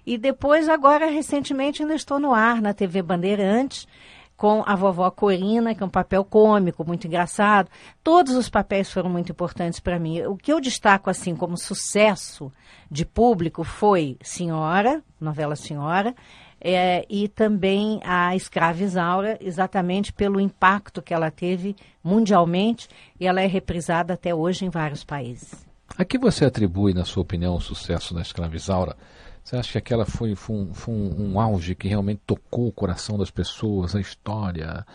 E 0.05 0.17
depois, 0.17 0.67
agora, 0.67 1.05
recentemente, 1.09 1.81
ainda 1.81 1.95
estou 1.95 2.19
no 2.19 2.33
ar 2.33 2.61
na 2.61 2.73
TV 2.73 3.01
Bandeirantes, 3.01 3.87
com 4.35 4.63
a 4.65 4.75
vovó 4.75 5.09
Corina, 5.09 5.73
que 5.73 5.83
é 5.83 5.85
um 5.85 5.89
papel 5.89 6.23
cômico, 6.25 6.85
muito 6.85 7.07
engraçado. 7.07 7.69
Todos 8.03 8.35
os 8.35 8.49
papéis 8.49 8.91
foram 8.91 9.09
muito 9.09 9.31
importantes 9.31 9.79
para 9.79 9.99
mim. 9.99 10.21
O 10.23 10.35
que 10.35 10.51
eu 10.51 10.59
destaco, 10.59 11.09
assim, 11.09 11.35
como 11.35 11.57
sucesso 11.57 12.51
de 12.89 13.05
público 13.05 13.63
foi 13.63 14.17
Senhora, 14.21 15.01
novela 15.19 15.55
Senhora, 15.55 16.13
é, 16.59 17.05
e 17.09 17.27
também 17.27 17.99
a 18.03 18.35
Escrava 18.35 18.83
Isaura, 18.83 19.37
exatamente 19.41 20.13
pelo 20.13 20.39
impacto 20.39 21.01
que 21.01 21.13
ela 21.13 21.29
teve 21.29 21.75
mundialmente, 22.03 22.87
e 23.19 23.27
ela 23.27 23.41
é 23.41 23.47
reprisada 23.47 24.13
até 24.13 24.33
hoje 24.33 24.65
em 24.65 24.69
vários 24.69 25.03
países. 25.03 25.65
A 25.97 26.05
que 26.05 26.17
você 26.17 26.45
atribui, 26.45 26.93
na 26.93 27.05
sua 27.05 27.21
opinião, 27.21 27.55
o 27.55 27.61
sucesso 27.61 28.13
da 28.13 28.21
Escrava 28.21 28.55
Isaura? 28.55 28.95
Você 29.43 29.57
acha 29.57 29.71
que 29.73 29.77
aquela 29.77 30.05
foi, 30.05 30.35
foi, 30.35 30.55
um, 30.55 30.73
foi 30.73 30.93
um, 30.93 31.33
um, 31.33 31.39
auge 31.39 31.75
que 31.75 31.87
realmente 31.87 32.21
tocou 32.25 32.67
o 32.67 32.71
coração 32.71 33.17
das 33.17 33.29
pessoas, 33.29 33.95
a 33.95 33.99
história, 33.99 34.85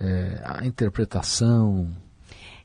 é, 0.00 0.40
a 0.44 0.64
interpretação? 0.64 1.90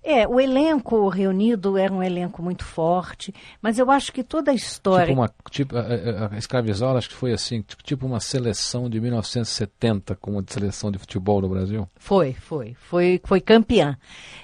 É, 0.09 0.25
o 0.25 0.39
elenco 0.39 1.09
reunido 1.09 1.77
era 1.77 1.93
um 1.93 2.01
elenco 2.01 2.41
muito 2.41 2.63
forte, 2.63 3.35
mas 3.61 3.77
eu 3.77 3.91
acho 3.91 4.13
que 4.13 4.23
toda 4.23 4.51
a 4.51 4.53
história. 4.53 5.07
Tipo 5.07 5.19
uma, 5.19 5.29
tipo, 5.51 5.75
a, 5.75 5.81
a, 5.81 6.33
a 6.33 6.37
Escravizaura, 6.37 6.97
acho 6.97 7.09
que 7.09 7.15
foi 7.15 7.33
assim, 7.33 7.61
tipo 7.83 8.05
uma 8.05 8.21
seleção 8.21 8.89
de 8.89 9.01
1970, 9.01 10.15
como 10.15 10.41
de 10.41 10.53
seleção 10.53 10.89
de 10.89 10.97
futebol 10.97 11.41
no 11.41 11.49
Brasil? 11.49 11.89
Foi, 11.97 12.31
foi. 12.31 12.73
Foi, 12.79 13.19
foi 13.21 13.41
campeã. 13.41 13.97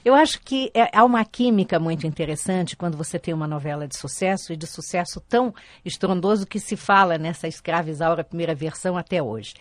Eu 0.04 0.14
acho 0.14 0.42
que 0.42 0.70
é, 0.74 0.90
há 0.92 1.06
uma 1.06 1.24
química 1.24 1.80
muito 1.80 2.06
interessante 2.06 2.76
quando 2.76 2.98
você 2.98 3.18
tem 3.18 3.34
uma 3.34 3.48
novela 3.48 3.88
de 3.88 3.98
sucesso 3.98 4.52
e 4.52 4.58
de 4.58 4.68
sucesso 4.68 5.22
tão 5.22 5.56
estrondoso 5.86 6.46
que 6.46 6.60
se 6.60 6.76
fala 6.76 7.18
nessa 7.18 7.48
Escravizaura 7.48 8.22
primeira 8.22 8.54
versão 8.54 8.98
até 8.98 9.24
hoje. 9.24 9.54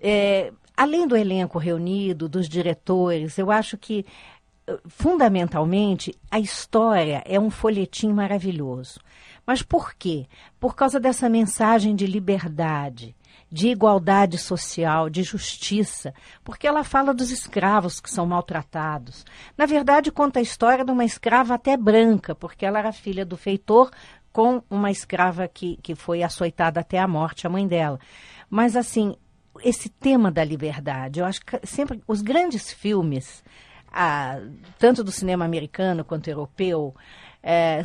É, 0.00 0.50
além 0.76 1.06
do 1.06 1.16
elenco 1.16 1.58
reunido, 1.58 2.28
dos 2.28 2.48
diretores, 2.48 3.38
eu 3.38 3.50
acho 3.50 3.76
que 3.78 4.04
fundamentalmente, 4.86 6.14
a 6.30 6.38
história 6.38 7.22
é 7.26 7.38
um 7.38 7.50
folhetim 7.50 8.12
maravilhoso. 8.12 9.00
Mas 9.46 9.62
por 9.62 9.94
quê? 9.94 10.26
Por 10.58 10.74
causa 10.74 10.98
dessa 10.98 11.28
mensagem 11.28 11.94
de 11.94 12.06
liberdade, 12.06 13.14
de 13.50 13.68
igualdade 13.68 14.38
social, 14.38 15.10
de 15.10 15.22
justiça, 15.22 16.14
porque 16.42 16.66
ela 16.66 16.82
fala 16.82 17.12
dos 17.12 17.30
escravos 17.30 18.00
que 18.00 18.10
são 18.10 18.24
maltratados. 18.26 19.24
Na 19.56 19.66
verdade, 19.66 20.10
conta 20.10 20.38
a 20.38 20.42
história 20.42 20.84
de 20.84 20.90
uma 20.90 21.04
escrava 21.04 21.54
até 21.54 21.76
branca, 21.76 22.34
porque 22.34 22.64
ela 22.64 22.78
era 22.78 22.92
filha 22.92 23.24
do 23.24 23.36
feitor 23.36 23.90
com 24.32 24.62
uma 24.68 24.90
escrava 24.90 25.46
que, 25.46 25.76
que 25.82 25.94
foi 25.94 26.22
açoitada 26.22 26.80
até 26.80 26.98
a 26.98 27.06
morte, 27.06 27.46
a 27.46 27.50
mãe 27.50 27.68
dela. 27.68 28.00
Mas, 28.48 28.74
assim, 28.74 29.14
esse 29.62 29.88
tema 29.88 30.32
da 30.32 30.42
liberdade, 30.42 31.20
eu 31.20 31.26
acho 31.26 31.44
que 31.44 31.64
sempre 31.64 32.02
os 32.08 32.22
grandes 32.22 32.72
filmes 32.72 33.44
a, 33.94 34.40
tanto 34.78 35.04
do 35.04 35.12
cinema 35.12 35.44
americano 35.44 36.04
quanto 36.04 36.28
europeu, 36.28 36.94
é, 37.40 37.80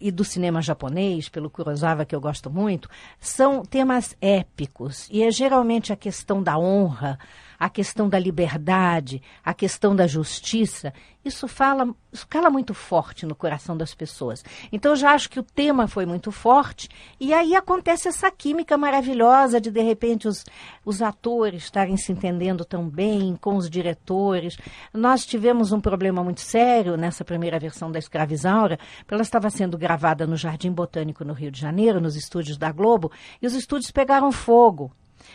e 0.00 0.10
do 0.10 0.24
cinema 0.24 0.60
japonês, 0.60 1.28
pelo 1.28 1.48
Kurosawa, 1.48 2.04
que 2.04 2.14
eu 2.14 2.20
gosto 2.20 2.50
muito, 2.50 2.88
são 3.18 3.62
temas 3.64 4.16
épicos. 4.20 5.08
E 5.10 5.22
é 5.22 5.30
geralmente 5.30 5.92
a 5.92 5.96
questão 5.96 6.42
da 6.42 6.58
honra, 6.58 7.18
a 7.58 7.68
questão 7.68 8.08
da 8.08 8.18
liberdade, 8.18 9.22
a 9.44 9.54
questão 9.54 9.94
da 9.94 10.06
justiça, 10.06 10.92
isso 11.26 11.48
fala, 11.48 11.92
isso 12.12 12.26
cala 12.28 12.48
muito 12.48 12.72
forte 12.72 13.26
no 13.26 13.34
coração 13.34 13.76
das 13.76 13.92
pessoas. 13.92 14.44
Então 14.70 14.92
eu 14.92 14.96
já 14.96 15.10
acho 15.10 15.28
que 15.28 15.40
o 15.40 15.42
tema 15.42 15.88
foi 15.88 16.06
muito 16.06 16.30
forte 16.30 16.88
e 17.18 17.34
aí 17.34 17.56
acontece 17.56 18.06
essa 18.06 18.30
química 18.30 18.78
maravilhosa 18.78 19.60
de 19.60 19.70
de 19.70 19.82
repente 19.82 20.28
os, 20.28 20.44
os 20.84 21.02
atores 21.02 21.64
estarem 21.64 21.96
se 21.96 22.12
entendendo 22.12 22.64
tão 22.64 22.88
bem 22.88 23.36
com 23.40 23.56
os 23.56 23.68
diretores. 23.68 24.56
Nós 24.94 25.26
tivemos 25.26 25.72
um 25.72 25.80
problema 25.80 26.22
muito 26.22 26.40
sério 26.40 26.96
nessa 26.96 27.24
primeira 27.24 27.58
versão 27.58 27.90
da 27.90 27.98
Escravizaura, 27.98 28.78
porque 28.98 29.14
ela 29.14 29.22
estava 29.22 29.50
sendo 29.50 29.76
gravada 29.76 30.26
no 30.28 30.36
Jardim 30.36 30.70
Botânico 30.70 31.24
no 31.24 31.32
Rio 31.32 31.50
de 31.50 31.60
Janeiro, 31.60 32.00
nos 32.00 32.14
estúdios 32.14 32.56
da 32.56 32.70
Globo, 32.70 33.10
e 33.42 33.46
os 33.46 33.54
estúdios 33.54 33.90
pegaram 33.90 34.30
fogo. 34.30 34.92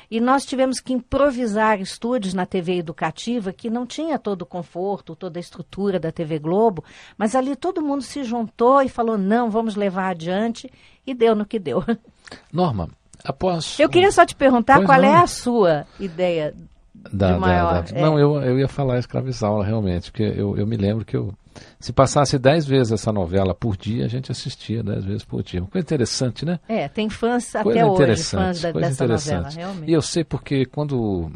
E 0.10 0.19
nós 0.19 0.45
tivemos 0.45 0.79
que 0.79 0.93
improvisar 0.93 1.79
estúdios 1.79 2.33
na 2.33 2.45
TV 2.45 2.77
educativa 2.77 3.53
que 3.53 3.69
não 3.69 3.86
tinha 3.86 4.19
todo 4.19 4.43
o 4.43 4.45
conforto, 4.45 5.15
toda 5.15 5.39
a 5.39 5.41
estrutura 5.41 6.00
da 6.00 6.12
TV 6.12 6.39
Globo, 6.39 6.83
mas 7.17 7.36
ali 7.36 7.55
todo 7.55 7.81
mundo 7.81 8.01
se 8.01 8.24
juntou 8.24 8.81
e 8.81 8.89
falou: 8.89 9.17
não, 9.17 9.50
vamos 9.50 9.75
levar 9.75 10.10
adiante, 10.10 10.71
e 11.05 11.13
deu 11.13 11.36
no 11.36 11.45
que 11.45 11.60
deu. 11.60 11.83
Norma, 12.51 12.89
após. 13.24 13.79
Eu 13.79 13.89
queria 13.89 14.12
só 14.12 14.25
te 14.25 14.36
perguntar 14.36 14.75
pois 14.75 14.88
qual 14.88 15.01
não. 15.01 15.07
é 15.07 15.17
a 15.17 15.27
sua 15.27 15.86
ideia 16.00 16.53
da, 16.93 17.38
maior, 17.38 17.74
da, 17.74 17.81
da... 17.81 17.98
É. 17.98 18.01
Não, 18.01 18.19
eu, 18.19 18.41
eu 18.41 18.60
ia 18.60 18.67
falar 18.67 19.00
escravizaura 19.00 19.65
realmente, 19.65 20.12
porque 20.12 20.24
eu, 20.24 20.57
eu 20.57 20.67
me 20.67 20.77
lembro 20.77 21.05
que 21.05 21.15
eu 21.15 21.33
se 21.79 21.91
passasse 21.91 22.38
dez 22.38 22.65
vezes 22.65 22.93
essa 22.93 23.12
novela 23.12 23.53
por 23.53 23.77
dia, 23.77 24.05
a 24.05 24.08
gente 24.08 24.31
assistia 24.31 24.84
dez 24.84 25.03
vezes 25.03 25.24
por 25.24 25.43
dia. 25.43 25.62
Uma 25.62 25.70
coisa 25.70 25.86
interessante, 25.86 26.46
né? 26.46 26.60
É, 26.67 26.88
tem 26.88 27.10
fãs 27.10 27.51
coisa 27.51 27.70
até 27.70 27.86
hoje, 27.86 28.24
fãs 28.24 28.62
da, 28.62 28.72
dessa 28.72 29.08
novela, 29.08 29.50
realmente. 29.50 29.89
E 29.89 29.93
eu 29.93 30.01
sei 30.01 30.24
porque 30.24 30.65
quando, 30.65 31.31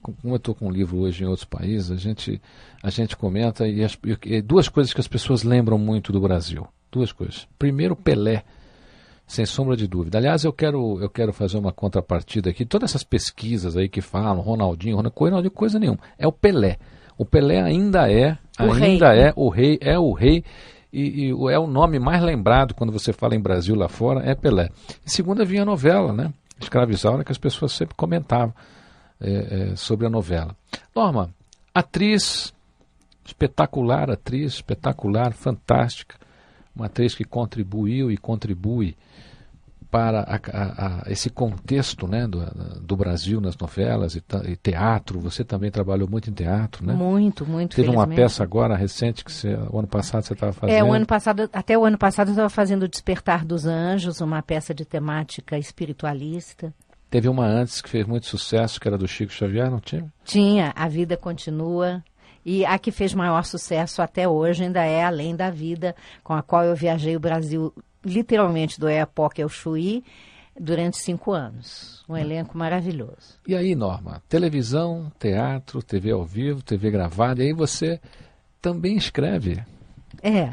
como 0.00 0.34
eu 0.34 0.36
estou 0.36 0.54
com 0.54 0.66
um 0.66 0.70
livro 0.70 0.98
hoje 0.98 1.24
em 1.24 1.26
outros 1.26 1.44
países, 1.44 1.90
a 1.90 1.96
gente, 1.96 2.40
a 2.82 2.90
gente 2.90 3.16
comenta 3.16 3.66
e, 3.66 3.84
as, 3.84 3.98
e 4.24 4.40
duas 4.40 4.68
coisas 4.68 4.92
que 4.92 5.00
as 5.00 5.08
pessoas 5.08 5.42
lembram 5.42 5.78
muito 5.78 6.12
do 6.12 6.20
Brasil. 6.20 6.66
Duas 6.90 7.12
coisas. 7.12 7.46
Primeiro, 7.58 7.96
Pelé 7.96 8.44
sem 9.32 9.46
sombra 9.46 9.76
de 9.76 9.86
dúvida. 9.86 10.18
Aliás, 10.18 10.44
eu 10.44 10.52
quero, 10.52 11.00
eu 11.00 11.08
quero 11.08 11.32
fazer 11.32 11.56
uma 11.56 11.72
contrapartida 11.72 12.50
aqui. 12.50 12.66
Todas 12.66 12.90
essas 12.90 13.02
pesquisas 13.02 13.76
aí 13.76 13.88
que 13.88 14.02
falam, 14.02 14.42
Ronaldinho, 14.42 14.96
Ronaldinho, 14.96 15.50
coisa 15.50 15.78
nenhuma. 15.78 16.00
É 16.18 16.26
o 16.26 16.32
Pelé. 16.32 16.78
O 17.16 17.24
Pelé 17.24 17.62
ainda 17.62 18.12
é, 18.12 18.36
ainda 18.58 19.12
rei. 19.12 19.22
é 19.22 19.32
o 19.36 19.48
rei, 19.48 19.78
é 19.80 19.98
o 19.98 20.12
rei 20.12 20.44
e, 20.92 21.28
e, 21.28 21.30
é 21.30 21.58
o 21.58 21.66
nome 21.66 21.98
mais 21.98 22.22
lembrado 22.22 22.74
quando 22.74 22.92
você 22.92 23.12
fala 23.12 23.34
em 23.34 23.40
Brasil 23.40 23.74
lá 23.74 23.88
fora, 23.88 24.28
é 24.28 24.34
Pelé. 24.34 24.68
Segunda 25.04 25.44
vinha 25.44 25.62
a 25.62 25.66
novela, 25.66 26.12
né? 26.12 26.32
Escravizaura, 26.60 27.24
que 27.24 27.32
as 27.32 27.38
pessoas 27.38 27.72
sempre 27.72 27.94
comentavam 27.96 28.54
é, 29.20 29.70
é, 29.72 29.76
sobre 29.76 30.06
a 30.06 30.10
novela. 30.10 30.54
Norma, 30.94 31.30
atriz, 31.74 32.52
espetacular 33.24 34.10
atriz, 34.10 34.54
espetacular, 34.54 35.32
fantástica, 35.32 36.16
uma 36.76 36.86
atriz 36.86 37.14
que 37.14 37.24
contribuiu 37.24 38.10
e 38.10 38.16
contribui 38.16 38.94
para 39.92 40.20
a, 40.20 40.36
a, 40.36 41.02
a 41.06 41.12
esse 41.12 41.28
contexto 41.28 42.08
né, 42.08 42.26
do, 42.26 42.40
do, 42.80 42.96
Brasil 42.96 43.42
nas 43.42 43.54
novelas 43.58 44.16
e, 44.16 44.24
e, 44.46 44.56
teatro. 44.56 45.20
Você 45.20 45.44
também 45.44 45.70
trabalhou 45.70 46.08
muito 46.08 46.30
em 46.30 46.32
teatro, 46.32 46.82
né? 46.84 46.94
Muito, 46.94 47.44
muito. 47.44 47.76
Teve 47.76 47.90
uma 47.90 48.06
peça 48.06 48.42
agora 48.42 48.74
recente 48.74 49.22
que 49.22 49.30
você, 49.30 49.54
o 49.70 49.78
ano 49.78 49.86
passado 49.86 50.24
você 50.24 50.32
estava 50.32 50.54
fazendo. 50.54 50.74
É, 50.74 50.82
o 50.82 50.94
ano 50.94 51.04
passado, 51.04 51.50
até 51.52 51.76
o 51.76 51.84
ano 51.84 51.98
passado 51.98 52.28
eu 52.28 52.32
estava 52.32 52.48
fazendo 52.48 52.84
o 52.84 52.88
Despertar 52.88 53.44
dos 53.44 53.66
Anjos, 53.66 54.22
uma 54.22 54.40
peça 54.40 54.72
de 54.72 54.86
temática 54.86 55.58
espiritualista. 55.58 56.72
Teve 57.10 57.28
uma 57.28 57.44
antes 57.44 57.82
que 57.82 57.90
fez 57.90 58.06
muito 58.06 58.26
sucesso, 58.26 58.80
que 58.80 58.88
era 58.88 58.96
do 58.96 59.06
Chico 59.06 59.30
Xavier, 59.30 59.70
não 59.70 59.78
tinha? 59.78 60.10
Tinha, 60.24 60.72
A 60.74 60.88
Vida 60.88 61.18
Continua. 61.18 62.02
E 62.46 62.64
a 62.64 62.78
que 62.78 62.90
fez 62.90 63.12
maior 63.12 63.44
sucesso 63.44 64.00
até 64.00 64.26
hoje 64.26 64.64
ainda 64.64 64.82
é 64.82 65.04
Além 65.04 65.36
da 65.36 65.50
Vida, 65.50 65.94
com 66.24 66.32
a 66.32 66.42
qual 66.42 66.64
eu 66.64 66.74
viajei 66.74 67.14
o 67.14 67.20
Brasil 67.20 67.72
literalmente 68.04 68.78
do 68.78 68.88
Eapoque 68.88 69.42
ao 69.42 69.48
Chuí 69.48 70.04
durante 70.58 70.98
cinco 70.98 71.32
anos. 71.32 72.04
Um 72.08 72.16
elenco 72.16 72.56
maravilhoso. 72.56 73.38
E 73.46 73.54
aí, 73.54 73.74
Norma? 73.74 74.22
Televisão, 74.28 75.10
teatro, 75.18 75.82
TV 75.82 76.10
ao 76.10 76.24
vivo, 76.24 76.62
TV 76.62 76.90
gravada, 76.90 77.42
e 77.42 77.48
aí 77.48 77.52
você 77.52 78.00
também 78.60 78.96
escreve. 78.96 79.62
É. 80.22 80.50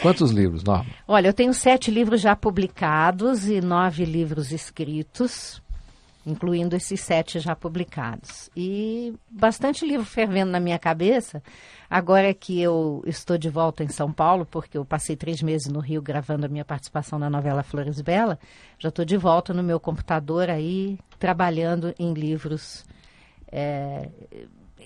Quantos 0.00 0.30
livros, 0.30 0.62
Norma? 0.62 0.90
Olha, 1.06 1.28
eu 1.28 1.34
tenho 1.34 1.52
sete 1.52 1.90
livros 1.90 2.20
já 2.20 2.36
publicados 2.36 3.48
e 3.48 3.60
nove 3.60 4.04
livros 4.04 4.52
escritos 4.52 5.60
incluindo 6.26 6.74
esses 6.74 7.00
sete 7.00 7.38
já 7.38 7.54
publicados. 7.54 8.50
E 8.56 9.14
bastante 9.30 9.86
livro 9.86 10.06
fervendo 10.06 10.50
na 10.50 10.60
minha 10.60 10.78
cabeça. 10.78 11.42
Agora 11.88 12.32
que 12.32 12.60
eu 12.60 13.02
estou 13.06 13.36
de 13.36 13.48
volta 13.48 13.84
em 13.84 13.88
São 13.88 14.12
Paulo, 14.12 14.46
porque 14.46 14.78
eu 14.78 14.84
passei 14.84 15.16
três 15.16 15.42
meses 15.42 15.68
no 15.68 15.80
Rio 15.80 16.00
gravando 16.00 16.46
a 16.46 16.48
minha 16.48 16.64
participação 16.64 17.18
na 17.18 17.28
novela 17.28 17.62
Flores 17.62 18.00
Bela, 18.00 18.38
já 18.78 18.88
estou 18.88 19.04
de 19.04 19.16
volta 19.16 19.52
no 19.52 19.62
meu 19.62 19.78
computador 19.78 20.48
aí, 20.48 20.98
trabalhando 21.18 21.94
em 21.98 22.12
livros. 22.14 22.84
É, 23.52 24.08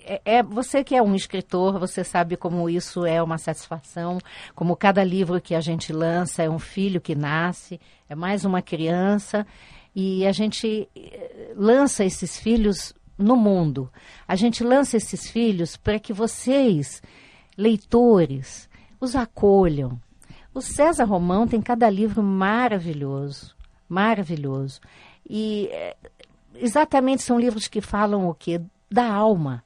é, 0.04 0.20
é, 0.24 0.42
você 0.42 0.82
que 0.82 0.96
é 0.96 1.02
um 1.02 1.14
escritor, 1.14 1.78
você 1.78 2.02
sabe 2.02 2.36
como 2.36 2.68
isso 2.68 3.04
é 3.04 3.22
uma 3.22 3.38
satisfação, 3.38 4.18
como 4.54 4.76
cada 4.76 5.04
livro 5.04 5.40
que 5.40 5.54
a 5.54 5.60
gente 5.60 5.92
lança 5.92 6.42
é 6.42 6.50
um 6.50 6.58
filho 6.58 7.00
que 7.00 7.14
nasce, 7.14 7.80
é 8.08 8.14
mais 8.14 8.44
uma 8.44 8.62
criança 8.62 9.46
e 10.00 10.24
a 10.24 10.30
gente 10.30 10.88
eh, 10.94 11.52
lança 11.56 12.04
esses 12.04 12.38
filhos 12.38 12.94
no 13.18 13.34
mundo. 13.34 13.90
A 14.28 14.36
gente 14.36 14.62
lança 14.62 14.96
esses 14.96 15.28
filhos 15.28 15.76
para 15.76 15.98
que 15.98 16.12
vocês, 16.12 17.02
leitores, 17.56 18.68
os 19.00 19.16
acolham. 19.16 20.00
O 20.54 20.60
César 20.60 21.02
Romão 21.02 21.48
tem 21.48 21.60
cada 21.60 21.90
livro 21.90 22.22
maravilhoso, 22.22 23.56
maravilhoso. 23.88 24.80
E 25.28 25.68
eh, 25.72 25.96
exatamente 26.54 27.24
são 27.24 27.36
livros 27.36 27.66
que 27.66 27.80
falam 27.80 28.28
o 28.28 28.34
quê? 28.34 28.60
Da 28.88 29.12
alma 29.12 29.64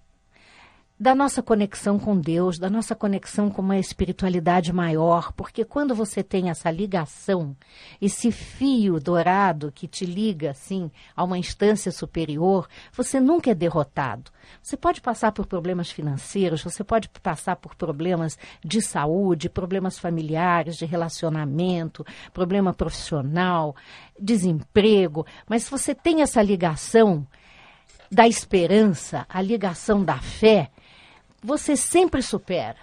da 1.03 1.17
nossa 1.17 1.43
conexão 1.43 1.99
com 1.99 2.17
Deus, 2.17 2.61
da 2.61 2.71
nossa 2.71 2.95
conexão 2.95 3.51
com 3.51 3.61
uma 3.61 3.77
espiritualidade 3.77 4.73
maior, 4.73 5.33
porque 5.33 5.65
quando 5.65 5.97
você 5.97 6.23
tem 6.23 6.49
essa 6.49 6.71
ligação, 6.71 7.57
esse 8.01 8.31
fio 8.31 9.01
dourado 9.01 9.73
que 9.73 9.89
te 9.89 10.07
liga 10.07 10.53
assim 10.53 10.93
a 11.17 11.25
uma 11.25 11.37
instância 11.37 11.91
superior, 11.91 12.69
você 12.93 13.19
nunca 13.19 13.51
é 13.51 13.55
derrotado. 13.55 14.31
Você 14.63 14.77
pode 14.77 15.01
passar 15.01 15.33
por 15.33 15.45
problemas 15.45 15.91
financeiros, 15.91 16.63
você 16.63 16.85
pode 16.85 17.09
passar 17.09 17.57
por 17.57 17.75
problemas 17.75 18.39
de 18.65 18.81
saúde, 18.81 19.49
problemas 19.49 19.99
familiares, 19.99 20.77
de 20.77 20.87
relacionamento, 20.87 22.07
problema 22.33 22.73
profissional, 22.73 23.75
desemprego, 24.17 25.27
mas 25.49 25.65
se 25.65 25.71
você 25.73 25.97
tem 25.97 26.23
essa 26.23 26.41
ligação 26.41 27.27
da 28.09 28.29
esperança, 28.29 29.27
a 29.29 29.43
ligação 29.43 30.05
da 30.05 30.19
fé, 30.19 30.71
você 31.43 31.77
sempre 31.77 32.23
supera. 32.23 32.77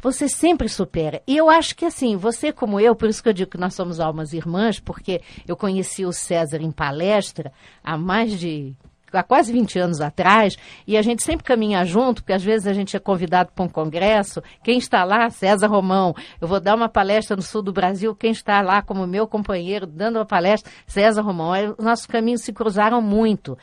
Você 0.00 0.28
sempre 0.28 0.68
supera. 0.68 1.22
E 1.26 1.36
eu 1.36 1.50
acho 1.50 1.74
que 1.74 1.84
assim, 1.84 2.16
você 2.16 2.52
como 2.52 2.78
eu, 2.78 2.94
por 2.94 3.08
isso 3.08 3.22
que 3.22 3.28
eu 3.28 3.32
digo 3.32 3.50
que 3.50 3.58
nós 3.58 3.74
somos 3.74 3.98
almas 3.98 4.32
irmãs, 4.32 4.78
porque 4.78 5.20
eu 5.48 5.56
conheci 5.56 6.04
o 6.04 6.12
César 6.12 6.58
em 6.58 6.70
palestra 6.70 7.52
há 7.82 7.96
mais 7.96 8.38
de 8.38 8.74
há 9.12 9.22
quase 9.22 9.52
20 9.52 9.78
anos 9.78 10.00
atrás, 10.00 10.56
e 10.86 10.96
a 10.96 11.00
gente 11.00 11.22
sempre 11.22 11.44
caminha 11.44 11.84
junto, 11.84 12.22
porque 12.22 12.34
às 12.34 12.44
vezes 12.44 12.66
a 12.66 12.72
gente 12.72 12.94
é 12.96 13.00
convidado 13.00 13.50
para 13.54 13.64
um 13.64 13.68
congresso. 13.68 14.42
Quem 14.62 14.76
está 14.78 15.04
lá? 15.04 15.30
César 15.30 15.68
Romão. 15.68 16.14
Eu 16.40 16.46
vou 16.46 16.60
dar 16.60 16.74
uma 16.74 16.88
palestra 16.88 17.34
no 17.34 17.42
sul 17.42 17.62
do 17.62 17.72
Brasil. 17.72 18.14
Quem 18.14 18.30
está 18.30 18.60
lá 18.60 18.82
como 18.82 19.06
meu 19.06 19.26
companheiro 19.26 19.86
dando 19.86 20.16
uma 20.16 20.26
palestra? 20.26 20.70
César 20.86 21.22
Romão. 21.22 21.52
Os 21.78 21.84
nossos 21.84 22.06
caminhos 22.06 22.42
se 22.42 22.52
cruzaram 22.52 23.00
muito 23.00 23.56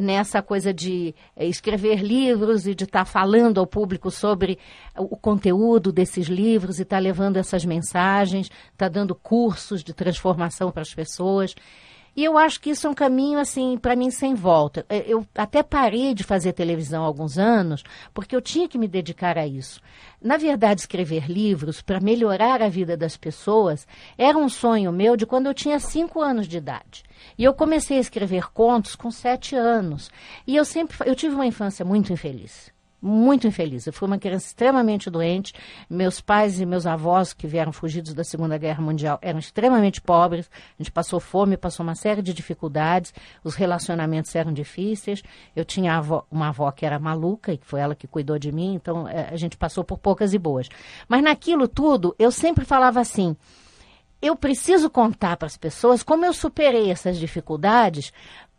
nessa 0.00 0.42
coisa 0.42 0.72
de 0.72 1.14
escrever 1.36 2.02
livros 2.02 2.66
e 2.66 2.74
de 2.74 2.84
estar 2.84 3.00
tá 3.00 3.04
falando 3.04 3.58
ao 3.58 3.66
público 3.66 4.10
sobre 4.10 4.58
o 4.96 5.16
conteúdo 5.16 5.92
desses 5.92 6.26
livros 6.26 6.78
e 6.78 6.82
estar 6.82 6.96
tá 6.96 7.00
levando 7.00 7.36
essas 7.36 7.64
mensagens, 7.64 8.46
estar 8.46 8.72
tá 8.76 8.88
dando 8.88 9.14
cursos 9.14 9.82
de 9.82 9.92
transformação 9.92 10.70
para 10.70 10.82
as 10.82 10.94
pessoas. 10.94 11.54
E 12.16 12.24
eu 12.24 12.36
acho 12.36 12.60
que 12.60 12.70
isso 12.70 12.86
é 12.86 12.90
um 12.90 12.94
caminho, 12.94 13.38
assim, 13.38 13.78
para 13.78 13.94
mim, 13.94 14.10
sem 14.10 14.34
volta. 14.34 14.84
É, 14.88 15.04
eu 15.06 15.26
até 15.34 15.62
parei 15.62 16.14
de 16.14 16.24
fazer 16.24 16.52
televisão 16.52 17.04
há 17.04 17.06
alguns 17.06 17.38
anos, 17.38 17.84
porque 18.12 18.34
eu 18.34 18.40
tinha 18.40 18.68
que 18.68 18.78
me 18.78 18.88
dedicar 18.88 19.38
a 19.38 19.46
isso. 19.46 19.80
Na 20.20 20.36
verdade, 20.36 20.80
escrever 20.80 21.30
livros 21.30 21.80
para 21.80 22.00
melhorar 22.00 22.60
a 22.60 22.68
vida 22.68 22.96
das 22.96 23.16
pessoas 23.16 23.86
era 24.16 24.36
um 24.36 24.48
sonho 24.48 24.92
meu 24.92 25.16
de 25.16 25.26
quando 25.26 25.46
eu 25.46 25.54
tinha 25.54 25.78
cinco 25.78 26.20
anos 26.20 26.48
de 26.48 26.58
idade. 26.58 27.04
E 27.36 27.44
eu 27.44 27.54
comecei 27.54 27.98
a 27.98 28.00
escrever 28.00 28.50
contos 28.52 28.96
com 28.96 29.10
sete 29.10 29.54
anos. 29.54 30.10
E 30.46 30.56
eu 30.56 30.64
sempre, 30.64 30.96
eu 31.08 31.14
tive 31.14 31.34
uma 31.34 31.46
infância 31.46 31.84
muito 31.84 32.12
infeliz 32.12 32.76
muito 33.00 33.46
infeliz. 33.46 33.86
Eu 33.86 33.92
fui 33.92 34.06
uma 34.06 34.18
criança 34.18 34.46
extremamente 34.46 35.08
doente. 35.08 35.52
Meus 35.88 36.20
pais 36.20 36.60
e 36.60 36.66
meus 36.66 36.86
avós, 36.86 37.32
que 37.32 37.46
vieram 37.46 37.72
fugidos 37.72 38.12
da 38.14 38.24
Segunda 38.24 38.58
Guerra 38.58 38.82
Mundial, 38.82 39.18
eram 39.22 39.38
extremamente 39.38 40.00
pobres. 40.00 40.50
A 40.78 40.82
gente 40.82 40.90
passou 40.90 41.20
fome, 41.20 41.56
passou 41.56 41.84
uma 41.84 41.94
série 41.94 42.22
de 42.22 42.32
dificuldades. 42.34 43.12
Os 43.44 43.54
relacionamentos 43.54 44.34
eram 44.34 44.52
difíceis. 44.52 45.22
Eu 45.54 45.64
tinha 45.64 45.96
avó, 45.96 46.26
uma 46.30 46.48
avó 46.48 46.70
que 46.70 46.84
era 46.84 46.98
maluca 46.98 47.52
e 47.52 47.60
foi 47.62 47.80
ela 47.80 47.94
que 47.94 48.06
cuidou 48.06 48.38
de 48.38 48.52
mim. 48.52 48.74
Então, 48.74 49.08
é, 49.08 49.28
a 49.30 49.36
gente 49.36 49.56
passou 49.56 49.84
por 49.84 49.98
poucas 49.98 50.34
e 50.34 50.38
boas. 50.38 50.68
Mas 51.08 51.22
naquilo 51.22 51.68
tudo, 51.68 52.14
eu 52.18 52.30
sempre 52.30 52.64
falava 52.64 53.00
assim 53.00 53.36
eu 54.20 54.34
preciso 54.34 54.90
contar 54.90 55.36
para 55.36 55.46
as 55.46 55.56
pessoas 55.56 56.02
como 56.02 56.24
eu 56.24 56.32
superei 56.32 56.90
essas 56.90 57.18
dificuldades 57.18 58.12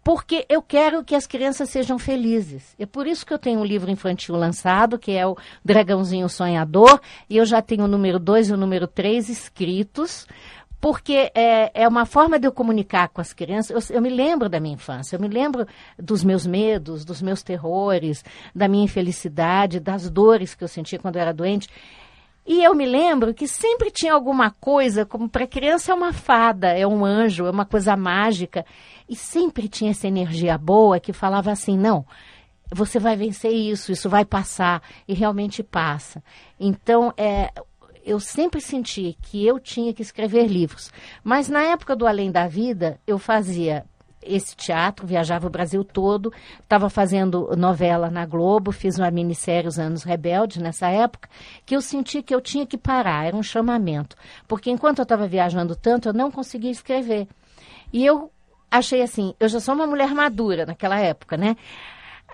porque 0.04 0.46
eu 0.50 0.62
quero 0.62 1.04
que 1.04 1.16
as 1.16 1.28
crianças 1.28 1.70
sejam 1.70 2.00
felizes. 2.00 2.76
É 2.80 2.86
por 2.86 3.06
isso 3.06 3.26
que 3.26 3.34
eu 3.34 3.40
tenho 3.40 3.60
um 3.60 3.66
livro 3.66 3.92
infantil 3.92 4.36
lançado, 4.36 4.98
que 4.98 5.12
é 5.12 5.26
o 5.28 5.38
Dragãozinho 5.64 6.30
Sonhador, 6.30 7.00
e 7.30 7.38
eu 7.38 7.46
já 7.46 7.62
tenho 7.62 7.84
o 7.84 7.88
número 7.88 8.20
2 8.20 8.50
e 8.50 8.54
o 8.54 8.58
número 8.58 8.88
3 8.88 9.30
escritos, 9.30 10.26
porque 10.82 11.30
é, 11.36 11.72
é 11.74 11.88
uma 11.88 12.06
forma 12.06 12.40
de 12.40 12.48
eu 12.48 12.52
comunicar 12.52 13.10
com 13.10 13.20
as 13.20 13.34
crianças. 13.34 13.90
Eu, 13.90 13.98
eu, 13.98 14.02
me 14.02 14.10
lembro 14.10 14.48
da 14.48 14.60
minha 14.60 14.76
infância, 14.76 15.16
eu 15.16 15.20
me 15.20 15.28
lembro 15.28 15.68
dos 15.98 16.24
meus 16.24 16.48
medos, 16.48 17.04
dos 17.04 17.22
meus 17.22 17.44
terrores, 17.44 18.24
da 18.56 18.68
minha 18.68 18.86
infelicidade, 18.86 19.80
das 19.80 20.10
dores 20.10 20.56
que 20.56 20.64
eu 20.64 20.68
sentia 20.70 20.98
quando 20.98 21.18
eu 21.18 21.22
era 21.22 21.34
doente. 21.34 21.68
E 22.52 22.64
eu 22.64 22.74
me 22.74 22.84
lembro 22.84 23.32
que 23.32 23.48
sempre 23.48 23.92
tinha 23.92 24.12
alguma 24.12 24.50
coisa, 24.50 25.06
como 25.06 25.30
para 25.30 25.46
criança 25.46 25.92
é 25.92 25.94
uma 25.94 26.12
fada, 26.12 26.70
é 26.70 26.86
um 26.88 27.06
anjo, 27.06 27.46
é 27.46 27.52
uma 27.52 27.64
coisa 27.64 27.96
mágica. 27.96 28.66
E 29.08 29.16
sempre 29.16 29.68
tinha 29.68 29.92
essa 29.92 30.08
energia 30.08 30.58
boa 30.58 31.00
que 31.00 31.14
falava 31.14 31.52
assim: 31.52 31.78
não, 31.78 32.04
você 32.74 32.98
vai 32.98 33.16
vencer 33.16 33.52
isso, 33.52 33.92
isso 33.92 34.10
vai 34.10 34.26
passar. 34.26 34.82
E 35.08 35.14
realmente 35.14 35.62
passa. 35.62 36.24
Então, 36.60 37.14
é, 37.16 37.52
eu 38.04 38.20
sempre 38.20 38.60
senti 38.60 39.16
que 39.22 39.46
eu 39.46 39.60
tinha 39.60 39.94
que 39.94 40.02
escrever 40.02 40.48
livros. 40.48 40.92
Mas 41.24 41.50
na 41.50 41.62
época 41.62 41.96
do 41.96 42.08
Além 42.08 42.32
da 42.32 42.48
Vida, 42.48 43.00
eu 43.06 43.20
fazia 43.20 43.86
esse 44.22 44.56
teatro, 44.56 45.08
viajava 45.08 45.48
o 45.48 45.50
Brasil 45.50 45.84
todo, 45.84 46.34
estava 46.62 46.90
fazendo 46.90 47.50
novela 47.58 48.10
na 48.10 48.26
Globo, 48.26 48.72
fiz 48.72 48.98
uma 48.98 49.10
minissérie 49.10 49.68
Os 49.68 49.80
Anos 49.80 50.04
Rebeldes 50.04 50.58
nessa 50.58 50.88
época, 50.90 51.30
que 51.66 51.76
eu 51.76 51.82
senti 51.82 52.22
que 52.22 52.34
eu 52.34 52.42
tinha 52.42 52.66
que 52.66 52.78
parar, 52.78 53.26
era 53.26 53.36
um 53.36 53.44
chamamento. 53.44 54.16
Porque 54.48 54.70
enquanto 54.70 55.00
eu 55.00 55.04
estava 55.04 55.28
viajando 55.28 55.76
tanto, 55.76 56.10
eu 56.10 56.14
não 56.14 56.32
conseguia 56.32 56.72
escrever. 56.72 57.28
E 57.92 58.06
eu 58.06 58.32
achei 58.70 59.02
assim, 59.02 59.34
eu 59.40 59.48
já 59.48 59.60
sou 59.60 59.74
uma 59.74 59.88
mulher 59.88 60.14
madura 60.14 60.66
naquela 60.66 61.00
época, 61.00 61.38
né? 61.38 61.56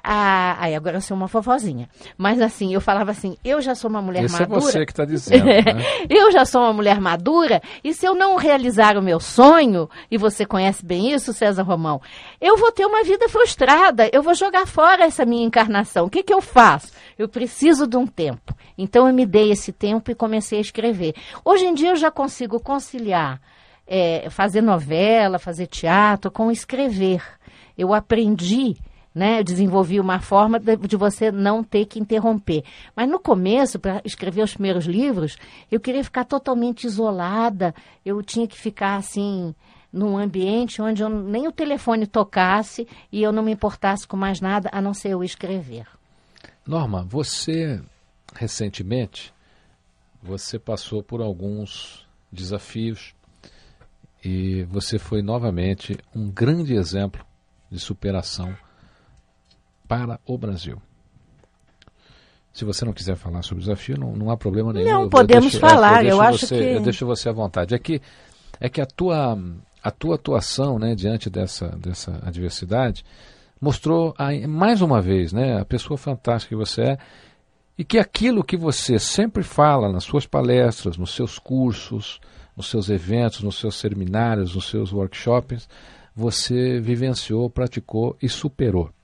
Ah, 0.07 0.55
aí 0.59 0.75
agora 0.75 0.97
eu 0.97 1.01
sou 1.01 1.17
uma 1.17 1.27
fofozinha. 1.27 1.89
Mas 2.15 2.39
assim, 2.39 2.71
eu 2.71 2.79
falava 2.79 3.09
assim, 3.09 3.37
eu 3.43 3.59
já 3.59 3.73
sou 3.73 3.89
uma 3.89 4.03
mulher 4.03 4.23
Esse 4.25 4.39
madura. 4.39 4.59
é 4.59 4.61
você 4.61 4.85
que 4.85 4.91
está 4.91 5.03
dizendo, 5.03 5.45
né? 5.45 5.63
eu 6.07 6.31
já 6.31 6.45
sou 6.45 6.61
uma 6.61 6.73
mulher 6.73 7.01
madura, 7.01 7.59
e 7.83 7.91
se 7.91 8.05
eu 8.05 8.13
não 8.13 8.35
realizar 8.35 8.97
o 8.97 9.01
meu 9.01 9.19
sonho, 9.19 9.89
e 10.11 10.17
você 10.17 10.45
conhece 10.45 10.85
bem 10.85 11.11
isso, 11.11 11.33
César 11.33 11.63
Romão, 11.63 11.99
eu 12.39 12.55
vou 12.55 12.71
ter 12.71 12.85
uma 12.85 13.03
vida 13.03 13.27
frustrada, 13.27 14.07
eu 14.13 14.21
vou 14.21 14.35
jogar 14.35 14.67
fora 14.67 15.05
essa 15.05 15.25
minha 15.25 15.43
encarnação. 15.43 16.05
O 16.05 16.09
que, 16.09 16.21
que 16.21 16.33
eu 16.33 16.41
faço? 16.41 16.91
Eu 17.17 17.27
preciso 17.27 17.87
de 17.87 17.97
um 17.97 18.05
tempo. 18.05 18.55
Então 18.77 19.07
eu 19.07 19.13
me 19.13 19.25
dei 19.25 19.51
esse 19.51 19.71
tempo 19.71 20.11
e 20.11 20.15
comecei 20.15 20.59
a 20.59 20.61
escrever. 20.61 21.15
Hoje 21.43 21.65
em 21.65 21.73
dia 21.73 21.89
eu 21.89 21.95
já 21.95 22.11
consigo 22.11 22.59
conciliar 22.59 23.41
é, 23.87 24.29
fazer 24.29 24.61
novela, 24.61 25.39
fazer 25.39 25.65
teatro 25.65 26.29
com 26.29 26.51
escrever. 26.51 27.23
Eu 27.75 27.91
aprendi 27.91 28.75
né? 29.15 29.39
Eu 29.39 29.43
desenvolvi 29.45 29.97
uma 29.97 30.19
forma 30.19 30.59
de, 30.59 30.75
de, 30.75 30.97
você 30.97 31.31
não 31.31 31.63
ter 31.63 31.85
que 31.85 31.97
interromper. 31.97 32.65
Mas 32.93 33.09
no 33.09 33.17
começo, 33.17 33.79
para 33.79 34.01
escrever 34.03 34.43
os 34.43 34.53
primeiros 34.53 34.85
livros, 34.85 35.37
eu 35.71 35.79
queria 35.79 36.03
ficar 36.03 36.25
totalmente 36.25 36.83
isolada. 36.83 37.73
Eu 38.05 38.21
tinha 38.21 38.45
que 38.45 38.57
ficar 38.57 38.97
assim 38.97 39.55
num 39.91 40.17
ambiente 40.17 40.81
onde 40.81 41.01
eu, 41.01 41.07
nem 41.07 41.47
o 41.47 41.51
telefone 41.53 42.05
tocasse 42.05 42.85
e 43.09 43.23
eu 43.23 43.31
não 43.31 43.41
me 43.41 43.53
importasse 43.53 44.05
com 44.05 44.17
mais 44.17 44.41
nada 44.41 44.69
a 44.73 44.81
não 44.81 44.93
ser 44.93 45.11
eu 45.11 45.23
escrever. 45.23 45.87
Norma, 46.67 47.05
você 47.07 47.81
recentemente 48.35 49.33
você 50.21 50.59
passou 50.59 51.01
por 51.01 51.21
alguns 51.21 52.05
desafios 52.29 53.15
e 54.21 54.63
você 54.63 54.99
foi 54.99 55.21
novamente 55.21 55.97
um 56.13 56.29
grande 56.29 56.73
exemplo 56.73 57.25
de 57.71 57.79
superação 57.79 58.57
para 59.87 60.19
o 60.25 60.37
Brasil. 60.37 60.81
Se 62.53 62.63
você 62.63 62.85
não 62.85 62.93
quiser 62.93 63.17
falar 63.17 63.41
sobre 63.41 63.57
o 63.63 63.65
desafio, 63.65 63.97
não, 63.99 64.15
não 64.15 64.29
há 64.29 64.37
problema 64.37 64.71
nenhum. 64.71 64.89
Não, 64.89 65.01
eu, 65.03 65.09
podemos 65.09 65.53
eu 65.53 65.59
deixo, 65.59 65.59
falar, 65.59 66.05
eu, 66.05 66.11
eu 66.11 66.21
acho 66.21 66.47
você, 66.47 66.57
que... 66.57 66.63
Eu 66.63 66.81
deixo 66.81 67.05
você 67.05 67.27
à 67.27 67.33
vontade. 67.33 67.75
É 67.75 67.79
que, 67.79 68.01
é 68.61 68.69
que 68.69 68.79
a, 68.79 68.85
tua, 68.85 69.37
a 69.83 69.91
tua 69.91 70.15
atuação 70.15 70.79
né, 70.79 70.95
diante 70.95 71.29
dessa, 71.29 71.67
dessa 71.77 72.21
adversidade 72.25 73.03
mostrou 73.59 74.15
mais 74.47 74.81
uma 74.81 75.01
vez 75.01 75.33
né, 75.33 75.59
a 75.59 75.65
pessoa 75.65 75.97
fantástica 75.97 76.55
que 76.55 76.55
você 76.55 76.81
é 76.81 76.97
e 77.77 77.83
que 77.83 77.97
aquilo 77.97 78.43
que 78.43 78.55
você 78.55 78.97
sempre 78.99 79.43
fala 79.43 79.91
nas 79.91 80.05
suas 80.05 80.25
palestras, 80.25 80.97
nos 80.97 81.13
seus 81.13 81.37
cursos, 81.37 82.21
nos 82.55 82.67
seus 82.67 82.89
eventos, 82.89 83.43
nos 83.43 83.59
seus 83.59 83.75
seminários, 83.75 84.55
nos 84.55 84.69
seus 84.69 84.93
workshops, 84.93 85.67
você 86.15 86.79
vivenciou, 86.79 87.49
praticou 87.49 88.15
e 88.21 88.29
superou. 88.29 88.94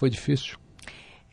Foi 0.00 0.08
difícil? 0.08 0.56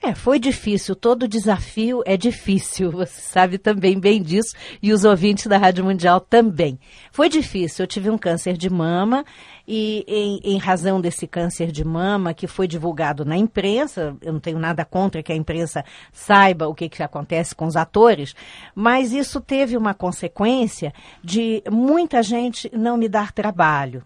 É, 0.03 0.13
foi 0.13 0.37
difícil. 0.39 0.93
Todo 0.93 1.25
desafio 1.25 2.03
é 2.05 2.17
difícil. 2.17 2.91
Você 2.99 3.21
sabe 3.21 3.57
também 3.57 3.97
bem 3.97 4.21
disso 4.21 4.53
e 4.83 4.91
os 4.91 5.05
ouvintes 5.05 5.47
da 5.47 5.57
Rádio 5.57 5.85
Mundial 5.85 6.19
também. 6.19 6.77
Foi 7.09 7.29
difícil. 7.29 7.83
Eu 7.83 7.87
tive 7.87 8.09
um 8.09 8.17
câncer 8.17 8.57
de 8.57 8.69
mama 8.69 9.23
e, 9.65 10.03
em, 10.05 10.41
em, 10.43 10.57
razão 10.57 10.99
desse 10.99 11.25
câncer 11.25 11.71
de 11.71 11.85
mama 11.85 12.33
que 12.33 12.45
foi 12.45 12.67
divulgado 12.67 13.23
na 13.23 13.37
imprensa, 13.37 14.17
eu 14.21 14.33
não 14.33 14.39
tenho 14.41 14.59
nada 14.59 14.83
contra 14.83 15.23
que 15.23 15.31
a 15.31 15.35
imprensa 15.35 15.85
saiba 16.11 16.67
o 16.67 16.75
que, 16.75 16.89
que 16.89 17.01
acontece 17.01 17.55
com 17.55 17.67
os 17.67 17.77
atores, 17.77 18.35
mas 18.75 19.13
isso 19.13 19.39
teve 19.39 19.77
uma 19.77 19.93
consequência 19.93 20.93
de 21.23 21.63
muita 21.71 22.21
gente 22.21 22.69
não 22.75 22.97
me 22.97 23.07
dar 23.07 23.31
trabalho. 23.31 24.03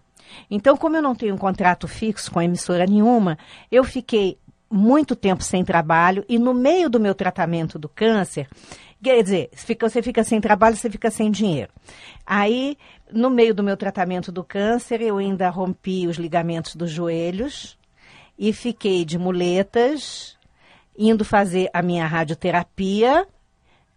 Então, 0.50 0.76
como 0.76 0.96
eu 0.96 1.02
não 1.02 1.14
tenho 1.14 1.34
um 1.34 1.38
contrato 1.38 1.86
fixo 1.88 2.30
com 2.30 2.38
a 2.38 2.44
emissora 2.44 2.86
nenhuma, 2.86 3.38
eu 3.70 3.84
fiquei 3.84 4.38
muito 4.72 5.14
tempo 5.14 5.44
sem 5.44 5.62
trabalho 5.62 6.24
e 6.26 6.38
no 6.38 6.54
meio 6.54 6.88
do 6.88 6.98
meu 6.98 7.14
tratamento 7.14 7.78
do 7.78 7.90
câncer, 7.90 8.48
quer 9.02 9.22
dizer, 9.22 9.50
você 9.78 10.00
fica 10.00 10.24
sem 10.24 10.40
trabalho, 10.40 10.76
você 10.76 10.88
fica 10.88 11.10
sem 11.10 11.30
dinheiro. 11.30 11.70
Aí, 12.24 12.78
no 13.12 13.28
meio 13.28 13.54
do 13.54 13.62
meu 13.62 13.76
tratamento 13.76 14.32
do 14.32 14.42
câncer, 14.42 15.02
eu 15.02 15.18
ainda 15.18 15.50
rompi 15.50 16.06
os 16.06 16.16
ligamentos 16.16 16.74
dos 16.74 16.90
joelhos 16.90 17.76
e 18.38 18.50
fiquei 18.52 19.04
de 19.04 19.18
muletas, 19.18 20.38
indo 20.96 21.22
fazer 21.22 21.68
a 21.74 21.82
minha 21.82 22.06
radioterapia, 22.06 23.26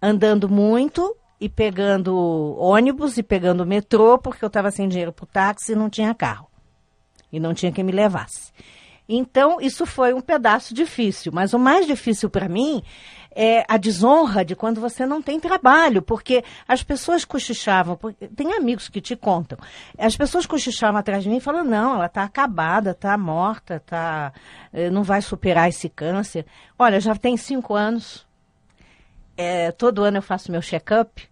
andando 0.02 0.50
muito 0.50 1.16
e 1.40 1.48
pegando 1.48 2.58
ônibus 2.60 3.18
e 3.18 3.24
pegando 3.24 3.66
metrô, 3.66 4.18
porque 4.18 4.44
eu 4.44 4.48
estava 4.48 4.72
sem 4.72 4.90
dinheiro 4.90 5.14
para 5.14 5.24
o 5.24 5.28
táxi 5.28 5.72
e 5.72 5.76
não 5.76 5.90
tinha 5.90 6.14
carro. 6.14 6.48
E 7.32 7.40
não 7.40 7.54
tinha 7.54 7.72
quem 7.72 7.84
me 7.84 7.92
levasse. 7.92 8.52
Então, 9.08 9.62
isso 9.62 9.86
foi 9.86 10.14
um 10.14 10.22
pedaço 10.22 10.74
difícil. 10.74 11.32
Mas 11.34 11.54
o 11.54 11.60
mais 11.60 11.86
difícil 11.86 12.30
para 12.30 12.50
mim 12.50 12.82
é 13.36 13.66
a 13.68 13.76
desonra 13.78 14.46
de 14.46 14.56
quando 14.56 14.80
você 14.80 15.06
não 15.06 15.22
tem 15.22 15.40
trabalho, 15.40 16.02
porque 16.02 16.44
as 16.66 16.82
pessoas 16.82 17.26
cochichavam, 17.26 18.00
tem 18.34 18.54
amigos 18.54 18.88
que 18.88 19.02
te 19.02 19.14
contam, 19.14 19.58
as 19.98 20.16
pessoas 20.16 20.46
cochichavam 20.46 20.98
atrás 20.98 21.22
de 21.22 21.30
mim 21.30 21.42
e 21.46 21.64
não, 21.64 21.96
ela 21.96 22.06
está 22.06 22.24
acabada, 22.24 22.92
está 22.92 23.18
morta, 23.18 23.84
tá, 23.86 24.32
eh, 24.72 24.90
não 24.90 25.04
vai 25.04 25.22
superar 25.22 25.68
esse 25.68 25.90
câncer. 25.90 26.46
Olha, 26.80 27.00
já 27.02 27.14
tem 27.14 27.36
cinco 27.36 27.76
anos, 27.76 28.26
é, 29.36 29.70
todo 29.74 30.04
ano 30.04 30.18
eu 30.18 30.22
faço 30.22 30.50
meu 30.50 30.62
check-up, 30.62 31.28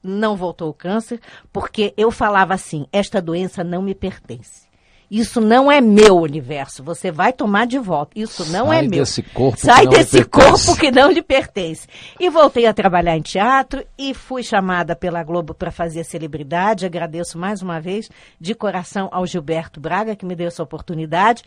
não 0.00 0.36
voltou 0.36 0.70
o 0.70 0.74
câncer, 0.74 1.20
porque 1.52 1.92
eu 1.96 2.12
falava 2.12 2.54
assim, 2.54 2.86
esta 2.92 3.20
doença 3.20 3.64
não 3.64 3.82
me 3.82 3.96
pertence. 3.96 4.67
Isso 5.10 5.40
não 5.40 5.72
é 5.72 5.80
meu 5.80 6.16
universo. 6.16 6.82
Você 6.82 7.10
vai 7.10 7.32
tomar 7.32 7.66
de 7.66 7.78
volta. 7.78 8.12
Isso 8.14 8.44
não 8.52 8.66
Sai 8.66 8.78
é 8.78 8.82
meu. 8.82 9.00
Desse 9.00 9.22
corpo 9.22 9.58
Sai 9.58 9.86
desse 9.86 10.24
corpo 10.24 10.76
que 10.76 10.90
não 10.90 11.10
lhe 11.10 11.22
pertence. 11.22 11.88
E 12.20 12.28
voltei 12.28 12.66
a 12.66 12.74
trabalhar 12.74 13.16
em 13.16 13.22
teatro 13.22 13.84
e 13.96 14.12
fui 14.12 14.42
chamada 14.42 14.94
pela 14.94 15.22
Globo 15.22 15.54
para 15.54 15.70
fazer 15.70 16.04
celebridade. 16.04 16.84
Agradeço 16.84 17.38
mais 17.38 17.62
uma 17.62 17.80
vez 17.80 18.10
de 18.38 18.54
coração 18.54 19.08
ao 19.10 19.26
Gilberto 19.26 19.80
Braga 19.80 20.14
que 20.14 20.26
me 20.26 20.36
deu 20.36 20.48
essa 20.48 20.62
oportunidade. 20.62 21.42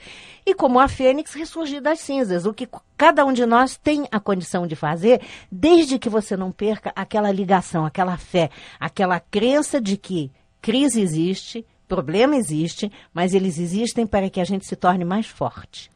E 0.46 0.56
como 0.56 0.80
a 0.80 0.88
Fênix 0.88 1.34
ressurgi 1.34 1.80
das 1.80 2.00
cinzas, 2.00 2.46
o 2.46 2.54
que 2.54 2.68
cada 2.98 3.26
um 3.26 3.34
de 3.34 3.46
nós 3.46 3.78
tem 3.78 4.08
a 4.12 4.20
condição 4.20 4.66
de 4.66 4.76
fazer, 4.76 5.22
desde 5.52 6.00
que 6.00 6.10
você 6.10 6.36
não 6.36 6.52
perca 6.52 6.92
aquela 6.96 7.32
ligação, 7.32 7.86
aquela 7.86 8.18
fé, 8.18 8.50
aquela 8.80 9.20
crença 9.20 9.80
de 9.80 9.98
que 9.98 10.32
crise 10.62 11.02
existe, 11.02 11.66
problema 11.92 12.38
existe, 12.38 12.90
mas 13.14 13.34
eles 13.34 13.60
existem 13.60 14.08
para 14.08 14.30
que 14.30 14.40
a 14.40 14.46
gente 14.46 14.66
se 14.66 14.78
torne 14.78 15.04
mais 15.04 15.28
forte. 15.28 15.92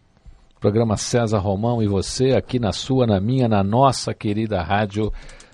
Programa 0.60 0.98
César 0.98 1.38
Romão 1.38 1.82
e 1.82 1.88
você 1.88 2.32
aqui 2.32 2.60
na 2.60 2.74
sua, 2.74 3.08
na 3.08 3.18
minha, 3.18 3.48
na 3.48 3.64
nossa 3.64 4.14
querida 4.14 4.62
Rádio 4.62 5.14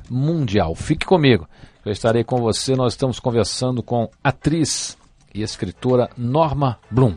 Mundial. 0.09 0.73
Fique 0.73 1.05
comigo, 1.05 1.47
eu 1.85 1.91
estarei 1.91 2.23
com 2.23 2.37
você. 2.37 2.75
Nós 2.75 2.93
estamos 2.93 3.19
conversando 3.19 3.83
com 3.83 4.09
atriz 4.23 4.97
e 5.31 5.43
escritora 5.43 6.09
Norma 6.17 6.79
Blum. 6.89 7.15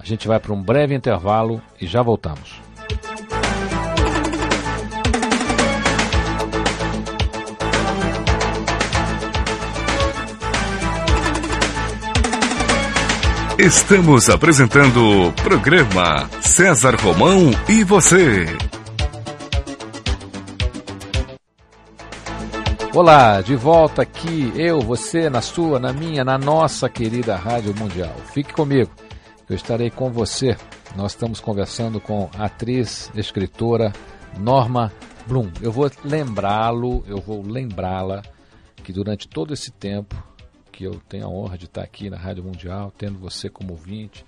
A 0.00 0.04
gente 0.04 0.26
vai 0.26 0.40
para 0.40 0.52
um 0.52 0.60
breve 0.60 0.96
intervalo 0.96 1.62
e 1.80 1.86
já 1.86 2.02
voltamos. 2.02 2.67
Estamos 13.58 14.30
apresentando 14.30 15.26
o 15.26 15.32
programa 15.32 16.30
César 16.40 16.94
Romão 16.94 17.50
e 17.68 17.82
você. 17.82 18.46
Olá, 22.94 23.40
de 23.40 23.56
volta 23.56 24.02
aqui, 24.02 24.52
eu, 24.54 24.80
você, 24.80 25.28
na 25.28 25.40
sua, 25.40 25.80
na 25.80 25.92
minha, 25.92 26.24
na 26.24 26.38
nossa 26.38 26.88
querida 26.88 27.34
Rádio 27.34 27.74
Mundial. 27.76 28.14
Fique 28.32 28.52
comigo, 28.52 28.92
eu 29.50 29.56
estarei 29.56 29.90
com 29.90 30.08
você. 30.12 30.56
Nós 30.94 31.10
estamos 31.10 31.40
conversando 31.40 32.00
com 32.00 32.30
a 32.38 32.44
atriz, 32.44 33.10
escritora 33.16 33.92
Norma 34.38 34.92
Blum. 35.26 35.50
Eu 35.60 35.72
vou 35.72 35.90
lembrá-lo, 36.04 37.04
eu 37.08 37.20
vou 37.20 37.44
lembrá-la 37.44 38.22
que 38.84 38.92
durante 38.92 39.26
todo 39.26 39.52
esse 39.52 39.72
tempo 39.72 40.14
que 40.78 40.84
eu 40.84 40.94
tenho 41.08 41.26
a 41.26 41.28
honra 41.28 41.58
de 41.58 41.64
estar 41.64 41.82
aqui 41.82 42.08
na 42.08 42.16
Rádio 42.16 42.44
Mundial, 42.44 42.92
tendo 42.96 43.18
você 43.18 43.48
como 43.48 43.72
ouvinte. 43.72 44.24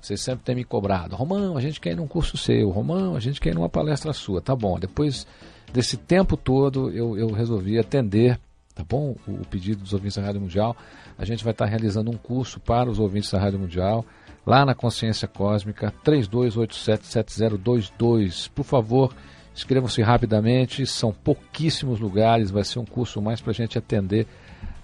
Vocês 0.00 0.20
sempre 0.20 0.44
têm 0.44 0.56
me 0.56 0.64
cobrado. 0.64 1.14
Romão, 1.14 1.56
a 1.56 1.60
gente 1.60 1.80
quer 1.80 1.92
ir 1.92 1.94
num 1.94 2.08
curso 2.08 2.36
seu. 2.36 2.70
Romão, 2.70 3.14
a 3.14 3.20
gente 3.20 3.40
quer 3.40 3.50
ir 3.50 3.54
numa 3.54 3.68
palestra 3.68 4.12
sua. 4.12 4.40
Tá 4.40 4.56
bom. 4.56 4.80
Depois 4.80 5.28
desse 5.72 5.96
tempo 5.96 6.36
todo, 6.36 6.90
eu, 6.90 7.16
eu 7.16 7.30
resolvi 7.30 7.78
atender, 7.78 8.36
tá 8.74 8.82
bom? 8.82 9.14
O, 9.28 9.34
o 9.34 9.46
pedido 9.46 9.80
dos 9.80 9.92
ouvintes 9.92 10.16
da 10.16 10.24
Rádio 10.24 10.40
Mundial. 10.40 10.76
A 11.16 11.24
gente 11.24 11.44
vai 11.44 11.52
estar 11.52 11.66
realizando 11.66 12.10
um 12.10 12.16
curso 12.16 12.58
para 12.58 12.90
os 12.90 12.98
ouvintes 12.98 13.30
da 13.30 13.38
Rádio 13.38 13.60
Mundial, 13.60 14.04
lá 14.44 14.66
na 14.66 14.74
Consciência 14.74 15.28
Cósmica, 15.28 15.94
32877022. 16.04 18.50
Por 18.52 18.64
favor, 18.64 19.14
inscrevam-se 19.54 20.02
rapidamente. 20.02 20.84
São 20.84 21.12
pouquíssimos 21.12 22.00
lugares. 22.00 22.50
Vai 22.50 22.64
ser 22.64 22.80
um 22.80 22.84
curso 22.84 23.22
mais 23.22 23.40
para 23.40 23.52
a 23.52 23.54
gente 23.54 23.78
atender 23.78 24.26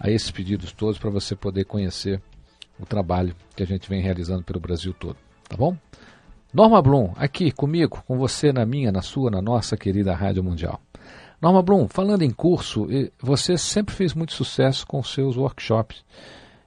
a 0.03 0.11
esses 0.11 0.33
pedidos 0.33 0.73
todos 0.73 0.99
para 0.99 1.09
você 1.11 1.37
poder 1.37 1.65
conhecer 1.65 2.21
o 2.79 2.85
trabalho 2.85 3.37
que 3.55 3.63
a 3.63 3.67
gente 3.67 3.89
vem 3.89 4.03
realizando 4.03 4.43
pelo 4.43 4.59
Brasil 4.59 4.93
todo, 4.93 5.17
tá 5.49 5.57
bom? 5.57 5.77
Norma 6.53 6.83
Blum, 6.83 7.13
aqui 7.17 7.53
comigo, 7.53 8.03
com 8.05 8.19
você 8.19 8.53
na 8.53 8.67
minha, 8.67 8.91
na 8.91 9.01
sua, 9.01 9.31
na 9.31 9.41
nossa 9.41 9.77
querida 9.77 10.13
Rádio 10.13 10.43
Mundial. 10.43 10.81
Norma 11.41 11.63
Blum, 11.63 11.87
falando 11.87 12.23
em 12.23 12.31
curso, 12.31 12.89
você 13.21 13.57
sempre 13.57 13.95
fez 13.95 14.13
muito 14.13 14.33
sucesso 14.33 14.85
com 14.85 15.01
seus 15.05 15.37
workshops, 15.37 16.05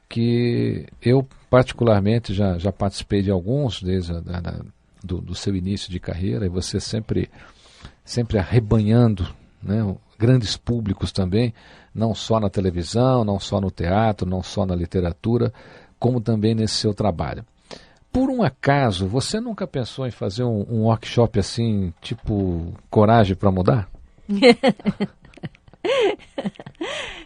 que 0.08 0.88
eu 1.02 1.28
particularmente 1.50 2.34
já, 2.34 2.58
já 2.58 2.72
participei 2.72 3.22
de 3.22 3.32
alguns 3.32 3.84
desde 3.84 4.14
a, 4.14 4.20
da, 4.22 4.62
do, 5.04 5.20
do, 5.20 5.36
seu 5.36 5.56
início 5.56 5.92
de 5.92 6.00
carreira, 6.00 6.46
e 6.46 6.50
você 6.50 6.80
sempre, 6.80 7.30
sempre 8.04 8.38
arrebanhando 8.38 9.28
né, 9.62 9.84
grandes 10.18 10.58
públicos 10.58 11.12
também, 11.12 11.54
não 11.94 12.14
só 12.14 12.40
na 12.40 12.50
televisão, 12.50 13.24
não 13.24 13.40
só 13.40 13.62
no 13.62 13.72
teatro, 13.72 14.28
não 14.28 14.44
só 14.44 14.66
na 14.66 14.76
literatura, 14.76 15.54
como 16.00 16.20
também 16.20 16.54
nesse 16.54 16.76
seu 16.76 16.94
trabalho. 16.94 17.46
Por 18.12 18.30
um 18.30 18.44
acaso, 18.44 19.08
você 19.08 19.40
nunca 19.40 19.68
pensou 19.68 20.08
em 20.08 20.12
fazer 20.12 20.44
um, 20.44 20.66
um 20.70 20.84
workshop 20.84 21.40
assim, 21.40 21.94
tipo 22.02 22.74
Coragem 22.90 23.36
para 23.36 23.52
Mudar? 23.52 23.90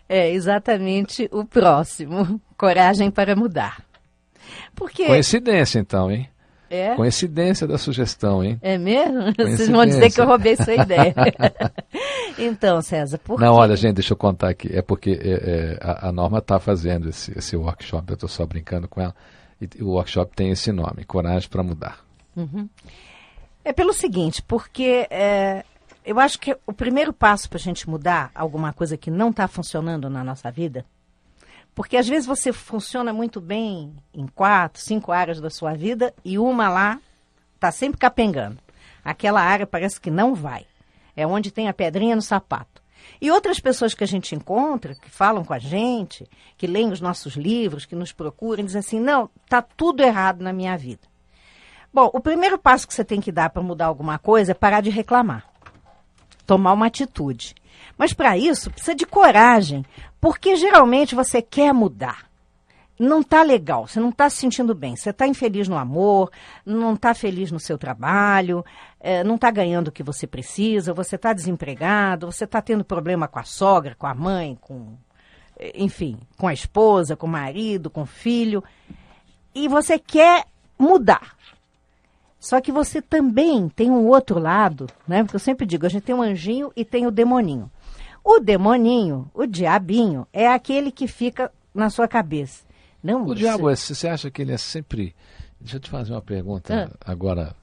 é 0.10 0.32
exatamente 0.32 1.30
o 1.32 1.46
próximo, 1.46 2.42
Coragem 2.58 3.12
para 3.12 3.36
Mudar. 3.36 3.84
Porque... 4.76 5.06
Coincidência 5.06 5.80
então, 5.80 6.10
hein? 6.10 6.28
É? 6.70 6.96
Coincidência 6.96 7.66
da 7.68 7.78
sugestão, 7.78 8.44
hein? 8.44 8.60
É 8.62 8.78
mesmo? 8.78 9.34
Vocês 9.38 9.68
vão 9.70 9.86
dizer 9.86 10.12
que 10.12 10.22
eu 10.22 10.26
roubei 10.26 10.56
sua 10.56 10.76
ideia. 10.76 11.16
então, 12.38 12.82
César, 12.82 13.18
por 13.18 13.40
Não, 13.40 13.56
quê? 13.56 13.60
olha, 13.62 13.76
gente, 13.76 13.96
deixa 13.96 14.14
eu 14.14 14.18
contar 14.18 14.50
aqui. 14.50 14.70
É 14.72 14.82
porque 14.82 15.12
é, 15.12 15.32
é, 15.32 15.80
a, 15.82 16.10
a, 16.10 16.12
Norma 16.12 16.38
está 16.38 16.60
fazendo 16.60 17.10
esse, 17.10 17.38
esse 17.38 17.56
workshop, 17.56 18.10
eu 18.10 18.14
estou 18.14 18.30
só 18.30 18.46
brincando 18.46 18.88
com 18.88 19.02
ela. 19.02 19.16
E 19.60 19.84
o 19.84 19.90
workshop 19.90 20.32
tem 20.36 20.52
esse 20.52 20.72
nome, 20.72 21.04
Coragem 21.06 21.50
para 21.50 21.64
Mudar. 21.64 22.00
Uhum. 22.36 22.70
É 23.66 23.74
pelo 23.74 23.92
seguinte, 23.92 24.42
porque 24.42 25.08
é, 25.10 25.66
eu 26.06 26.20
acho 26.20 26.40
que 26.40 26.56
o 26.66 26.74
primeiro 26.74 27.12
passo 27.12 27.50
para 27.50 27.58
a 27.58 27.62
gente 27.62 27.90
mudar 27.90 28.32
alguma 28.34 28.72
coisa 28.72 28.96
que 28.96 29.12
não 29.12 29.30
está 29.30 29.48
funcionando 29.48 30.10
na 30.10 30.24
nossa 30.24 30.50
vida, 30.50 30.86
porque 31.80 31.96
às 31.96 32.10
vezes 32.10 32.28
você 32.28 32.52
funciona 32.52 33.14
muito 33.14 33.40
bem 33.40 33.96
em 34.14 34.28
quatro, 34.28 34.82
cinco 34.82 35.14
áreas 35.14 35.40
da 35.40 35.50
sua 35.50 35.74
vida 35.76 36.14
e 36.26 36.38
uma 36.38 36.68
lá 36.68 37.00
está 37.56 37.72
sempre 37.72 37.98
capengando. 37.98 38.60
Aquela 39.02 39.42
área 39.42 39.66
parece 39.66 39.98
que 40.02 40.12
não 40.12 40.36
vai. 40.36 40.66
É 41.16 41.26
onde 41.26 41.52
tem 41.52 41.70
a 41.70 41.74
pedrinha 41.74 42.18
no 42.18 42.22
sapato. 42.22 42.82
E 43.22 43.32
outras 43.32 43.62
pessoas 43.62 43.94
que 43.94 44.04
a 44.04 44.08
gente 44.08 44.36
encontra, 44.36 44.94
que 44.94 45.10
falam 45.10 45.46
com 45.46 45.54
a 45.54 45.58
gente, 45.58 46.30
que 46.58 46.68
leem 46.68 46.92
os 46.92 47.00
nossos 47.00 47.38
livros, 47.38 47.86
que 47.86 47.96
nos 47.96 48.12
procuram, 48.12 48.66
dizem 48.66 48.80
assim: 48.80 49.00
não, 49.00 49.30
está 49.46 49.62
tudo 49.62 50.04
errado 50.04 50.44
na 50.44 50.52
minha 50.52 50.78
vida. 50.78 51.08
Bom, 51.94 52.10
o 52.14 52.20
primeiro 52.20 52.60
passo 52.60 52.90
que 52.90 52.94
você 52.94 53.06
tem 53.06 53.22
que 53.22 53.32
dar 53.32 53.52
para 53.52 53.64
mudar 53.64 53.86
alguma 53.86 54.20
coisa 54.20 54.52
é 54.52 54.54
parar 54.54 54.82
de 54.82 54.90
reclamar. 54.90 55.46
Tomar 56.46 56.74
uma 56.74 56.88
atitude. 56.88 57.56
Mas 57.98 58.14
para 58.14 58.38
isso 58.38 58.70
precisa 58.70 58.96
de 58.96 59.06
coragem, 59.06 59.86
porque 60.20 60.56
geralmente 60.56 61.16
você 61.16 61.42
quer 61.42 61.74
mudar. 61.74 62.30
Não 63.00 63.22
está 63.22 63.44
legal, 63.44 63.88
você 63.88 63.98
não 63.98 64.10
está 64.10 64.30
se 64.30 64.38
sentindo 64.38 64.76
bem, 64.76 64.94
você 64.94 65.12
está 65.12 65.26
infeliz 65.26 65.70
no 65.70 65.78
amor, 65.78 66.30
não 66.66 66.96
está 66.96 67.14
feliz 67.14 67.50
no 67.50 67.60
seu 67.60 67.78
trabalho, 67.78 68.66
é, 69.00 69.24
não 69.24 69.36
está 69.36 69.50
ganhando 69.50 69.88
o 69.88 69.92
que 69.92 70.04
você 70.04 70.28
precisa, 70.28 70.94
você 70.94 71.16
está 71.16 71.32
desempregado, 71.32 72.30
você 72.30 72.44
está 72.44 72.62
tendo 72.62 72.84
problema 72.84 73.26
com 73.26 73.40
a 73.40 73.44
sogra, 73.44 73.96
com 73.98 74.06
a 74.06 74.14
mãe, 74.14 74.58
com, 74.60 74.98
enfim, 75.74 76.20
com 76.38 76.46
a 76.46 76.54
esposa, 76.54 77.16
com 77.16 77.26
o 77.26 77.30
marido, 77.30 77.90
com 77.90 78.02
o 78.02 78.06
filho, 78.06 78.62
e 79.56 79.70
você 79.70 79.98
quer 79.98 80.46
mudar. 80.78 81.38
Só 82.38 82.60
que 82.60 82.72
você 82.72 83.02
também 83.02 83.70
tem 83.70 83.90
um 83.90 84.08
outro 84.08 84.40
lado, 84.40 84.88
né? 85.08 85.24
Porque 85.24 85.38
eu 85.38 85.42
sempre 85.42 85.66
digo, 85.66 85.86
a 85.86 85.90
gente 85.90 86.04
tem 86.04 86.16
um 86.16 86.22
anjinho 86.22 86.72
e 86.76 86.84
tem 86.84 87.08
o 87.08 87.12
demoninho. 87.12 87.72
O 88.32 88.40
demoninho, 88.40 89.28
o 89.34 89.48
diabinho, 89.48 90.28
é 90.32 90.48
aquele 90.48 90.92
que 90.92 91.08
fica 91.08 91.52
na 91.74 91.90
sua 91.90 92.08
cabeça. 92.08 92.64
Não, 93.04 93.24
o 93.24 93.30
você... 93.30 93.40
diabo, 93.40 93.72
é, 93.72 93.76
você 93.76 94.08
acha 94.08 94.30
que 94.30 94.40
ele 94.40 94.52
é 94.52 94.58
sempre. 94.58 95.16
Deixa 95.60 95.78
eu 95.78 95.80
te 95.80 95.90
fazer 95.90 96.14
uma 96.14 96.22
pergunta 96.22 96.92
ah. 96.94 97.12
agora 97.12 97.56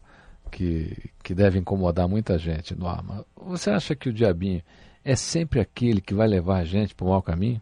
que, 0.50 0.92
que 1.22 1.32
deve 1.36 1.56
incomodar 1.60 2.08
muita 2.08 2.36
gente, 2.36 2.74
Norma. 2.74 3.24
Você 3.36 3.70
acha 3.70 3.94
que 3.94 4.08
o 4.08 4.12
diabinho 4.12 4.60
é 5.04 5.14
sempre 5.14 5.60
aquele 5.60 6.00
que 6.00 6.12
vai 6.12 6.26
levar 6.26 6.56
a 6.56 6.64
gente 6.64 6.96
para 6.96 7.06
o 7.06 7.10
mau 7.10 7.22
caminho? 7.22 7.60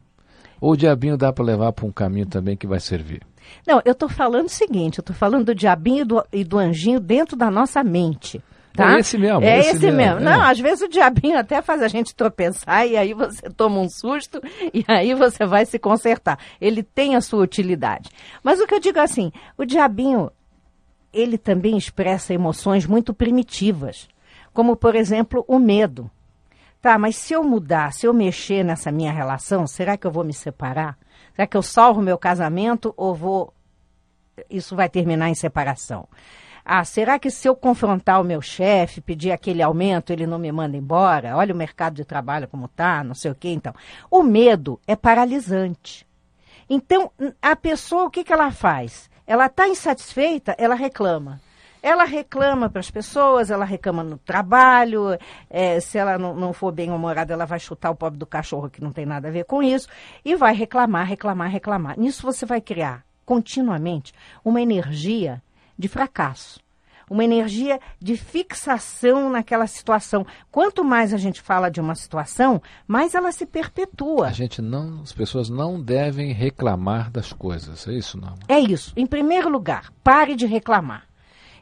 Ou 0.59 0.73
o 0.73 0.77
diabinho 0.77 1.19
dá 1.19 1.31
para 1.31 1.45
levar 1.45 1.75
para 1.75 1.85
um 1.85 1.93
caminho 1.93 2.25
também 2.25 2.57
que 2.57 2.67
vai 2.67 2.81
servir? 2.81 3.21
Não, 3.67 3.83
eu 3.85 3.93
estou 3.93 4.09
falando 4.09 4.47
o 4.47 4.51
seguinte, 4.51 4.97
eu 4.97 5.03
estou 5.03 5.14
falando 5.14 5.45
do 5.45 5.55
diabinho 5.55 6.01
e 6.01 6.05
do, 6.05 6.25
e 6.33 6.43
do 6.43 6.57
anjinho 6.57 6.99
dentro 6.99 7.37
da 7.37 7.51
nossa 7.51 7.85
mente. 7.85 8.43
Tá? 8.75 8.97
É 8.97 8.99
esse 8.99 9.17
mesmo. 9.17 9.45
É 9.45 9.61
esse, 9.61 9.77
esse 9.77 9.91
mesmo. 9.93 10.17
mesmo. 10.17 10.21
Não, 10.21 10.43
às 10.43 10.59
vezes 10.59 10.83
o 10.83 10.89
diabinho 10.89 11.39
até 11.39 11.63
faz 11.63 11.81
a 11.81 11.87
gente 11.87 12.13
tropeçar 12.13 12.85
e 12.85 12.97
aí 12.97 13.15
você 13.15 13.49
toma 13.49 13.79
um 13.79 13.89
susto 13.89 14.41
e 14.75 14.85
aí 14.89 15.15
você 15.15 15.47
vai 15.47 15.65
se 15.65 15.79
consertar. 15.79 16.41
Ele 16.61 16.83
tem 16.83 17.15
a 17.15 17.21
sua 17.21 17.45
utilidade. 17.45 18.11
Mas 18.43 18.61
o 18.61 18.67
que 18.67 18.75
eu 18.75 18.81
digo 18.81 18.99
assim, 18.99 19.31
o 19.57 19.65
diabinho, 19.65 20.29
ele 21.13 21.39
também 21.39 21.77
expressa 21.77 22.35
emoções 22.35 22.85
muito 22.85 23.15
primitivas, 23.15 24.09
como 24.53 24.75
por 24.75 24.97
exemplo 24.97 25.45
o 25.47 25.61
medo. 25.61 26.11
Tá, 26.83 26.99
mas 26.99 27.15
se 27.15 27.33
eu 27.33 27.45
mudar, 27.45 27.93
se 27.93 28.07
eu 28.07 28.13
mexer 28.13 28.65
nessa 28.65 28.91
minha 28.91 29.13
relação, 29.13 29.69
será 29.69 29.97
que 29.97 30.05
eu 30.05 30.11
vou 30.11 30.25
me 30.25 30.35
separar? 30.35 30.99
Será 31.37 31.47
que 31.47 31.57
eu 31.57 31.63
salvo 31.63 32.03
meu 32.03 32.19
casamento 32.19 32.93
ou 32.97 33.15
vou 33.15 33.55
isso 34.51 34.75
vai 34.75 34.89
terminar 34.89 35.31
em 35.31 35.35
separação? 35.35 36.09
Ah, 36.64 36.83
será 36.83 37.18
que 37.18 37.31
se 37.31 37.46
eu 37.46 37.55
confrontar 37.55 38.18
o 38.20 38.24
meu 38.24 38.40
chefe, 38.40 39.03
pedir 39.03 39.33
aquele 39.33 39.62
aumento, 39.62 40.11
ele 40.11 40.27
não 40.27 40.38
me 40.38 40.50
manda 40.50 40.79
embora? 40.79 41.37
Olha 41.37 41.53
o 41.53 41.57
mercado 41.57 41.94
de 41.94 42.05
trabalho 42.07 42.48
como 42.48 42.68
tá, 42.68 43.05
não 43.05 43.14
sei 43.14 43.31
o 43.31 43.35
quê, 43.35 43.50
então. 43.50 43.74
O 44.11 44.22
medo 44.22 44.81
é 44.87 44.96
paralisante. 44.96 46.07
Então, 46.68 47.11
a 47.42 47.55
pessoa, 47.55 48.05
o 48.05 48.11
que, 48.11 48.24
que 48.24 48.33
ela 48.33 48.50
faz? 48.50 49.11
Ela 49.27 49.46
está 49.46 49.68
insatisfeita, 49.68 50.55
ela 50.57 50.74
reclama. 50.74 51.38
Ela 51.83 52.05
reclama 52.05 52.70
para 52.70 52.81
as 52.81 52.90
pessoas, 52.90 53.50
ela 53.50 53.66
reclama 53.66 54.03
no 54.03 54.16
trabalho, 54.16 55.18
é, 55.50 55.79
se 55.81 55.98
ela 55.98 56.16
não, 56.16 56.35
não 56.35 56.55
for 56.55 56.72
bem 56.72 56.90
humorada, 56.90 57.35
ela 57.35 57.44
vai 57.44 57.61
chutar 57.61 57.90
o 57.90 57.94
pobre 57.94 58.18
do 58.18 58.24
cachorro, 58.24 58.70
que 58.70 58.83
não 58.83 58.90
tem 58.90 59.05
nada 59.05 59.29
a 59.29 59.31
ver 59.31 59.44
com 59.44 59.62
isso, 59.62 59.87
e 60.24 60.35
vai 60.35 60.55
reclamar, 60.55 61.07
reclamar, 61.07 61.50
reclamar. 61.50 61.98
Nisso 61.98 62.22
você 62.22 62.46
vai 62.46 62.62
criar 62.62 63.05
continuamente 63.27 64.14
uma 64.42 64.62
energia 64.62 65.42
de 65.79 65.89
fracasso. 65.89 66.61
Uma 67.11 67.23
energia 67.23 67.79
de 68.01 68.17
fixação 68.17 69.29
naquela 69.29 69.67
situação. 69.67 70.27
Quanto 70.51 70.83
mais 70.83 71.13
a 71.13 71.19
gente 71.19 71.43
fala 71.43 71.71
de 71.71 71.81
uma 71.81 71.95
situação, 71.95 72.63
mais 72.87 73.15
ela 73.15 73.31
se 73.31 73.45
perpetua. 73.45 74.29
A 74.29 74.33
gente 74.33 74.63
não, 74.63 75.03
as 75.03 75.13
pessoas 75.13 75.51
não 75.51 75.81
devem 75.81 76.33
reclamar 76.33 77.11
das 77.11 77.33
coisas, 77.33 77.87
é 77.87 77.93
isso 77.93 78.19
não? 78.19 78.35
É 78.49 78.59
isso. 78.59 78.93
Em 78.97 79.07
primeiro 79.07 79.51
lugar, 79.51 79.93
pare 80.03 80.35
de 80.35 80.47
reclamar. 80.47 81.07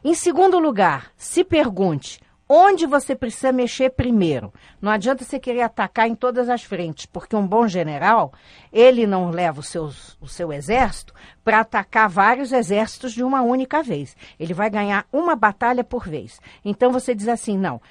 Em 0.01 0.13
segundo 0.13 0.59
lugar, 0.59 1.11
se 1.17 1.43
pergunte 1.43 2.19
onde 2.47 2.85
você 2.85 3.15
precisa 3.15 3.51
mexer 3.51 3.91
primeiro. 3.91 4.53
Não 4.81 4.91
adianta 4.91 5.23
você 5.23 5.39
querer 5.39 5.61
atacar 5.61 6.07
em 6.07 6.15
todas 6.15 6.49
as 6.49 6.63
frentes, 6.63 7.05
porque 7.05 7.35
um 7.35 7.47
bom 7.47 7.67
general, 7.67 8.33
ele 8.71 9.07
não 9.07 9.29
leva 9.29 9.59
o, 9.59 9.63
seus, 9.63 10.17
o 10.21 10.27
seu 10.27 10.51
exército 10.51 11.13
para 11.43 11.59
atacar 11.59 12.09
vários 12.09 12.51
exércitos 12.51 13.13
de 13.13 13.23
uma 13.23 13.41
única 13.41 13.81
vez. 13.81 14.15
Ele 14.39 14.53
vai 14.53 14.69
ganhar 14.69 15.05
uma 15.11 15.35
batalha 15.35 15.83
por 15.83 16.07
vez. 16.07 16.39
Então 16.63 16.91
você 16.91 17.15
diz 17.15 17.27
assim: 17.27 17.57
não, 17.57 17.81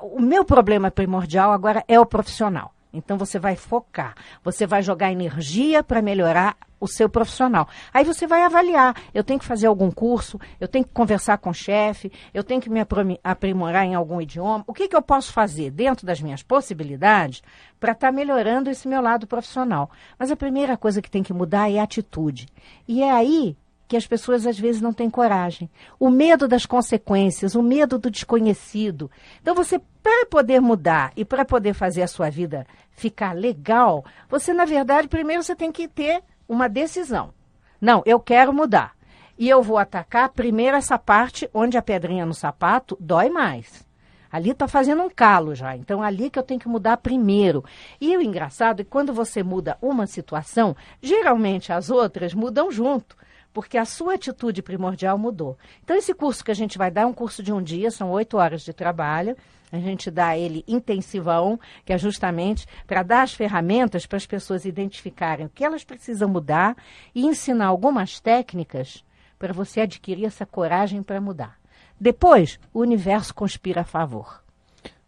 o 0.00 0.20
meu 0.20 0.44
problema 0.44 0.90
primordial 0.90 1.52
agora 1.52 1.84
é 1.88 1.98
o 1.98 2.06
profissional. 2.06 2.72
Então 2.94 3.18
você 3.18 3.38
vai 3.38 3.56
focar, 3.56 4.14
você 4.42 4.66
vai 4.66 4.82
jogar 4.82 5.12
energia 5.12 5.82
para 5.82 6.00
melhorar 6.00 6.56
o 6.80 6.86
seu 6.86 7.08
profissional. 7.08 7.66
Aí 7.92 8.04
você 8.04 8.26
vai 8.26 8.42
avaliar. 8.42 8.94
Eu 9.12 9.24
tenho 9.24 9.38
que 9.38 9.44
fazer 9.44 9.66
algum 9.66 9.90
curso, 9.90 10.38
eu 10.60 10.68
tenho 10.68 10.84
que 10.84 10.92
conversar 10.92 11.38
com 11.38 11.50
o 11.50 11.54
chefe, 11.54 12.12
eu 12.32 12.44
tenho 12.44 12.60
que 12.60 12.70
me 12.70 12.80
aprimorar 13.22 13.84
em 13.84 13.94
algum 13.94 14.20
idioma. 14.20 14.64
O 14.66 14.74
que, 14.74 14.86
que 14.86 14.94
eu 14.94 15.02
posso 15.02 15.32
fazer 15.32 15.70
dentro 15.70 16.06
das 16.06 16.20
minhas 16.20 16.42
possibilidades 16.42 17.42
para 17.80 17.92
estar 17.92 18.08
tá 18.08 18.12
melhorando 18.12 18.70
esse 18.70 18.86
meu 18.86 19.00
lado 19.00 19.26
profissional? 19.26 19.90
Mas 20.18 20.30
a 20.30 20.36
primeira 20.36 20.76
coisa 20.76 21.00
que 21.00 21.10
tem 21.10 21.22
que 21.22 21.32
mudar 21.32 21.70
é 21.70 21.78
a 21.78 21.84
atitude. 21.84 22.46
E 22.86 23.02
é 23.02 23.10
aí 23.10 23.56
que 23.86 23.96
as 23.96 24.06
pessoas 24.06 24.46
às 24.46 24.58
vezes 24.58 24.80
não 24.80 24.92
têm 24.92 25.10
coragem. 25.10 25.70
O 25.98 26.10
medo 26.10 26.48
das 26.48 26.66
consequências, 26.66 27.54
o 27.54 27.62
medo 27.62 27.98
do 27.98 28.10
desconhecido. 28.10 29.10
Então 29.40 29.54
você, 29.54 29.80
para 30.02 30.26
poder 30.26 30.60
mudar 30.60 31.12
e 31.16 31.24
para 31.24 31.44
poder 31.44 31.74
fazer 31.74 32.02
a 32.02 32.08
sua 32.08 32.30
vida 32.30 32.66
ficar 32.90 33.34
legal, 33.34 34.04
você, 34.28 34.54
na 34.54 34.64
verdade, 34.64 35.08
primeiro 35.08 35.42
você 35.42 35.54
tem 35.54 35.70
que 35.70 35.88
ter 35.88 36.22
uma 36.48 36.68
decisão. 36.68 37.32
Não, 37.80 38.02
eu 38.06 38.18
quero 38.18 38.52
mudar. 38.52 38.94
E 39.36 39.48
eu 39.48 39.62
vou 39.62 39.78
atacar 39.78 40.28
primeiro 40.30 40.76
essa 40.76 40.98
parte 40.98 41.50
onde 41.52 41.76
a 41.76 41.82
pedrinha 41.82 42.24
no 42.24 42.34
sapato 42.34 42.96
dói 43.00 43.28
mais. 43.28 43.84
Ali 44.30 44.50
está 44.50 44.66
fazendo 44.66 45.02
um 45.02 45.10
calo 45.10 45.54
já. 45.54 45.76
Então, 45.76 46.02
ali 46.02 46.30
que 46.30 46.38
eu 46.38 46.42
tenho 46.42 46.58
que 46.58 46.68
mudar 46.68 46.96
primeiro. 46.96 47.64
E 48.00 48.16
o 48.16 48.22
engraçado 48.22 48.80
é 48.80 48.84
que 48.84 48.90
quando 48.90 49.12
você 49.12 49.42
muda 49.42 49.76
uma 49.80 50.06
situação, 50.06 50.76
geralmente 51.00 51.72
as 51.72 51.90
outras 51.90 52.34
mudam 52.34 52.70
junto 52.70 53.16
porque 53.54 53.78
a 53.78 53.84
sua 53.84 54.14
atitude 54.14 54.60
primordial 54.60 55.16
mudou. 55.16 55.56
Então, 55.82 55.96
esse 55.96 56.12
curso 56.12 56.44
que 56.44 56.50
a 56.50 56.54
gente 56.54 56.76
vai 56.76 56.90
dar 56.90 57.02
é 57.02 57.06
um 57.06 57.14
curso 57.14 57.42
de 57.42 57.52
um 57.52 57.62
dia, 57.62 57.90
são 57.90 58.10
oito 58.10 58.36
horas 58.36 58.62
de 58.62 58.72
trabalho. 58.72 59.36
A 59.70 59.78
gente 59.78 60.10
dá 60.10 60.36
ele 60.36 60.64
intensivão, 60.68 61.58
que 61.84 61.92
é 61.92 61.98
justamente 61.98 62.66
para 62.86 63.02
dar 63.02 63.22
as 63.22 63.32
ferramentas 63.32 64.06
para 64.06 64.16
as 64.16 64.26
pessoas 64.26 64.64
identificarem 64.64 65.46
o 65.46 65.48
que 65.48 65.64
elas 65.64 65.84
precisam 65.84 66.28
mudar 66.28 66.76
e 67.14 67.24
ensinar 67.24 67.66
algumas 67.66 68.20
técnicas 68.20 69.04
para 69.38 69.52
você 69.52 69.80
adquirir 69.80 70.26
essa 70.26 70.44
coragem 70.44 71.02
para 71.02 71.20
mudar. 71.20 71.56
Depois, 71.98 72.58
o 72.72 72.80
universo 72.80 73.32
conspira 73.34 73.82
a 73.82 73.84
favor. 73.84 74.42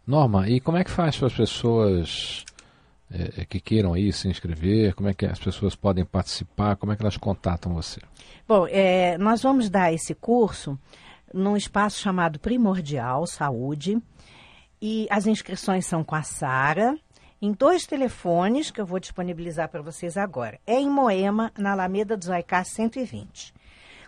Norma, 0.05 0.49
e 0.49 0.61
como 0.61 0.77
é 0.77 0.85
que 0.85 0.91
faz 0.91 1.17
para 1.17 1.27
as 1.27 1.33
pessoas 1.33 2.45
é, 3.11 3.45
que 3.45 3.59
queiram 3.59 3.93
aí 3.93 4.11
se 4.11 4.27
inscrever? 4.27 4.93
Como 4.93 5.07
é 5.07 5.13
que 5.13 5.25
as 5.25 5.39
pessoas 5.39 5.75
podem 5.75 6.03
participar? 6.03 6.75
Como 6.75 6.91
é 6.91 6.95
que 6.95 7.01
elas 7.01 7.17
contatam 7.17 7.73
você? 7.73 8.01
Bom, 8.47 8.67
é, 8.69 9.17
nós 9.17 9.41
vamos 9.41 9.69
dar 9.69 9.93
esse 9.93 10.13
curso 10.13 10.77
num 11.33 11.55
espaço 11.55 11.99
chamado 11.99 12.39
Primordial 12.39 13.25
Saúde 13.25 14.01
e 14.81 15.07
as 15.09 15.25
inscrições 15.25 15.85
são 15.85 16.03
com 16.03 16.15
a 16.15 16.23
Sara 16.23 16.97
em 17.41 17.51
dois 17.51 17.85
telefones 17.85 18.71
que 18.71 18.81
eu 18.81 18.85
vou 18.85 18.99
disponibilizar 18.99 19.69
para 19.69 19.81
vocês 19.81 20.17
agora. 20.17 20.59
É 20.65 20.79
em 20.79 20.89
Moema, 20.89 21.51
na 21.57 21.71
Alameda 21.71 22.17
dos 22.17 22.29
Aicá 22.29 22.63
120. 22.63 23.53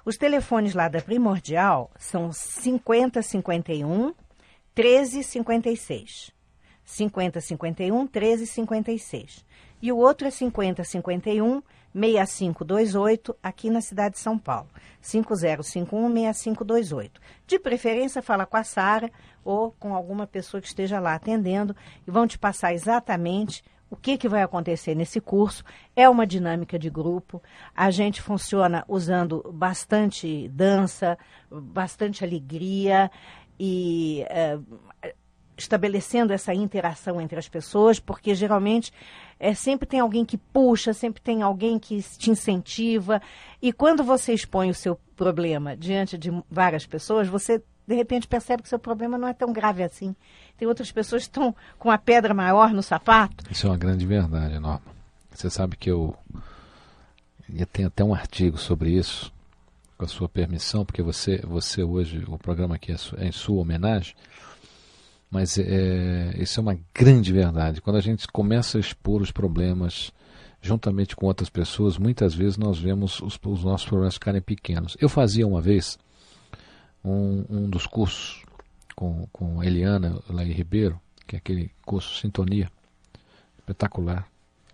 Os 0.04 0.18
telefones 0.18 0.74
lá 0.74 0.88
da 0.88 1.02
Primordial 1.02 1.92
são 1.98 2.32
5051 2.32 4.14
1356. 4.76 6.32
5051 6.90 8.02
1356. 8.02 9.46
E 9.82 9.92
o 9.92 9.98
outro 9.98 10.28
é 10.28 10.32
5051 10.32 11.62
6528 11.94 13.36
aqui 13.42 13.70
na 13.70 13.80
cidade 13.80 14.16
de 14.16 14.20
São 14.20 14.38
Paulo. 14.38 14.68
5051 15.00 16.12
6528. 16.14 17.22
De 17.46 17.60
preferência, 17.60 18.22
fala 18.22 18.46
com 18.46 18.58
a 18.58 18.64
Sara 18.64 19.12
ou 19.46 19.72
com 19.72 19.94
alguma 19.94 20.26
pessoa 20.28 20.60
que 20.60 20.68
esteja 20.68 21.00
lá 21.00 21.14
atendendo 21.14 21.76
e 22.08 22.12
vão 22.12 22.28
te 22.28 22.38
passar 22.38 22.74
exatamente 22.74 23.64
o 23.90 23.96
que, 23.96 24.18
que 24.18 24.28
vai 24.28 24.42
acontecer 24.42 24.96
nesse 24.96 25.22
curso. 25.22 25.64
É 25.96 26.10
uma 26.10 26.26
dinâmica 26.26 26.78
de 26.78 26.90
grupo. 26.90 27.42
A 27.76 27.92
gente 27.92 28.22
funciona 28.22 28.84
usando 28.88 29.44
bastante 29.54 30.48
dança, 30.50 31.18
bastante 31.50 32.24
alegria 32.24 33.10
e 33.60 34.24
é, 34.30 34.58
estabelecendo 35.62 36.34
essa 36.34 36.54
interação 36.54 37.20
entre 37.20 37.38
as 37.38 37.48
pessoas, 37.48 38.00
porque 38.00 38.34
geralmente 38.36 38.92
é, 39.40 39.54
sempre 39.54 39.88
tem 39.88 40.00
alguém 40.00 40.26
que 40.26 40.38
puxa, 40.38 40.94
sempre 40.94 41.22
tem 41.22 41.42
alguém 41.42 41.80
que 41.80 42.02
te 42.02 42.30
incentiva. 42.30 43.22
E 43.62 43.72
quando 43.72 44.04
você 44.04 44.34
expõe 44.34 44.70
o 44.70 44.76
seu 44.76 45.00
problema 45.16 45.76
diante 45.76 46.18
de 46.18 46.32
várias 46.50 46.86
pessoas, 46.86 47.28
você 47.28 47.62
de 47.88 47.96
repente 47.96 48.28
percebe 48.28 48.62
que 48.62 48.70
seu 48.70 48.78
problema 48.78 49.18
não 49.18 49.28
é 49.28 49.34
tão 49.34 49.52
grave 49.52 49.82
assim. 49.82 50.16
Tem 50.58 50.68
outras 50.68 50.92
pessoas 50.92 51.24
que 51.24 51.30
estão 51.30 51.56
com 51.80 51.90
a 51.90 51.98
pedra 51.98 52.34
maior 52.34 52.72
no 52.72 52.84
sapato. 52.84 53.44
Isso 53.50 53.66
é 53.66 53.70
uma 53.70 53.78
grande 53.78 54.06
verdade, 54.06 54.60
Norma. 54.60 54.82
Você 55.34 55.50
sabe 55.50 55.76
que 55.76 55.90
eu, 55.90 56.16
eu 57.52 57.66
tenho 57.66 57.88
até 57.88 58.04
um 58.04 58.14
artigo 58.14 58.58
sobre 58.58 58.92
isso, 58.92 59.34
com 59.98 60.06
a 60.06 60.08
sua 60.08 60.30
permissão, 60.30 60.86
porque 60.86 61.02
você, 61.02 61.38
você 61.38 61.82
hoje, 61.82 62.24
o 62.28 62.38
programa 62.38 62.76
aqui 62.76 62.92
é, 62.92 62.96
é 63.18 63.28
em 63.28 63.32
sua 63.32 63.62
homenagem. 63.62 64.16
Mas 65.30 65.58
é, 65.60 66.34
isso 66.38 66.60
é 66.60 66.62
uma 66.62 66.78
grande 66.94 67.32
verdade. 67.32 67.82
Quando 67.82 67.98
a 67.98 68.02
gente 68.02 68.28
começa 68.28 68.78
a 68.78 68.82
expor 68.82 69.22
os 69.22 69.32
problemas 69.32 70.12
juntamente 70.62 71.16
com 71.16 71.28
outras 71.28 71.50
pessoas, 71.50 71.98
muitas 71.98 72.34
vezes 72.34 72.58
nós 72.58 72.80
vemos 72.80 73.22
os, 73.22 73.40
os 73.44 73.64
nossos 73.64 73.88
problemas 73.88 74.16
ficarem 74.16 74.42
pequenos. 74.42 74.98
Eu 75.00 75.08
fazia 75.08 75.48
uma 75.48 75.62
vez 75.62 75.98
um, 77.04 77.46
um 77.50 77.70
dos 77.70 77.86
cursos 77.86 78.44
com, 78.96 79.28
com 79.32 79.64
Eliana 79.64 80.20
Laí 80.30 80.52
Ribeiro, 80.52 81.00
que 81.26 81.36
é 81.36 81.40
aquele 81.40 81.72
curso 81.86 82.20
Sintonia, 82.20 82.70
espetacular. 83.60 84.28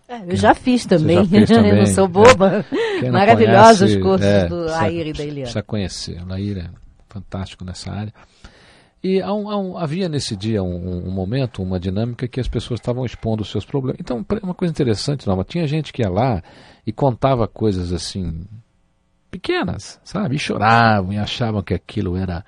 É, 0.08 0.22
eu 0.22 0.36
já 0.36 0.54
fiz 0.54 0.86
também, 0.86 1.16
já 1.16 1.24
fez 1.26 1.48
também. 1.50 1.70
eu 1.72 1.76
não 1.78 1.86
sou 1.86 2.08
boba. 2.08 2.64
É. 3.02 3.10
Maravilhosos 3.10 3.90
os 3.90 3.96
cursos 4.02 4.26
é, 4.26 4.48
do 4.48 4.64
Laíra 4.64 5.10
e 5.10 5.12
da 5.12 5.22
Eliana. 5.22 5.40
Precisa 5.42 5.62
conhecer, 5.62 6.22
o 6.22 6.28
Laíra 6.28 6.62
é 6.62 6.70
fantástico 7.08 7.64
nessa 7.64 7.92
área. 7.92 8.14
E 9.06 9.22
há 9.22 9.32
um, 9.32 9.48
há 9.48 9.56
um, 9.56 9.78
havia 9.78 10.08
nesse 10.08 10.34
dia 10.34 10.64
um, 10.64 11.06
um, 11.06 11.12
momento, 11.12 11.62
uma 11.62 11.78
dinâmica 11.78 12.26
que 12.26 12.40
as 12.40 12.48
pessoas 12.48 12.80
estavam 12.80 13.04
expondo 13.04 13.42
os 13.42 13.50
seus 13.52 13.64
problemas. 13.64 14.00
Então, 14.00 14.26
uma 14.42 14.52
coisa 14.52 14.72
interessante, 14.72 15.28
Norma, 15.28 15.44
tinha 15.44 15.64
gente 15.64 15.92
que 15.92 16.02
ia 16.02 16.10
lá 16.10 16.42
e 16.84 16.90
contava 16.92 17.46
coisas 17.46 17.92
assim, 17.92 18.44
pequenas, 19.30 20.00
sabe? 20.02 20.34
E 20.34 20.38
choravam 20.40 21.12
e 21.12 21.18
achavam 21.18 21.62
que 21.62 21.72
aquilo 21.72 22.16
era 22.16 22.44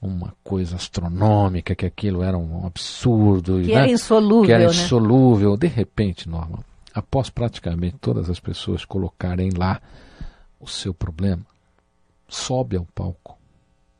uma 0.00 0.32
coisa 0.44 0.76
astronômica, 0.76 1.74
que 1.74 1.86
aquilo 1.86 2.22
era 2.22 2.38
um 2.38 2.64
absurdo. 2.64 3.60
Que 3.60 3.74
né? 3.74 3.74
era 3.74 3.90
insolúvel, 3.90 4.46
Que 4.46 4.52
era 4.52 4.64
né? 4.64 4.70
insolúvel. 4.70 5.56
De 5.56 5.66
repente, 5.66 6.28
Norma, 6.28 6.60
após 6.94 7.30
praticamente 7.30 7.96
todas 8.00 8.30
as 8.30 8.38
pessoas 8.38 8.84
colocarem 8.84 9.50
lá 9.50 9.80
o 10.60 10.68
seu 10.68 10.94
problema, 10.94 11.44
sobe 12.28 12.76
ao 12.76 12.86
palco 12.94 13.36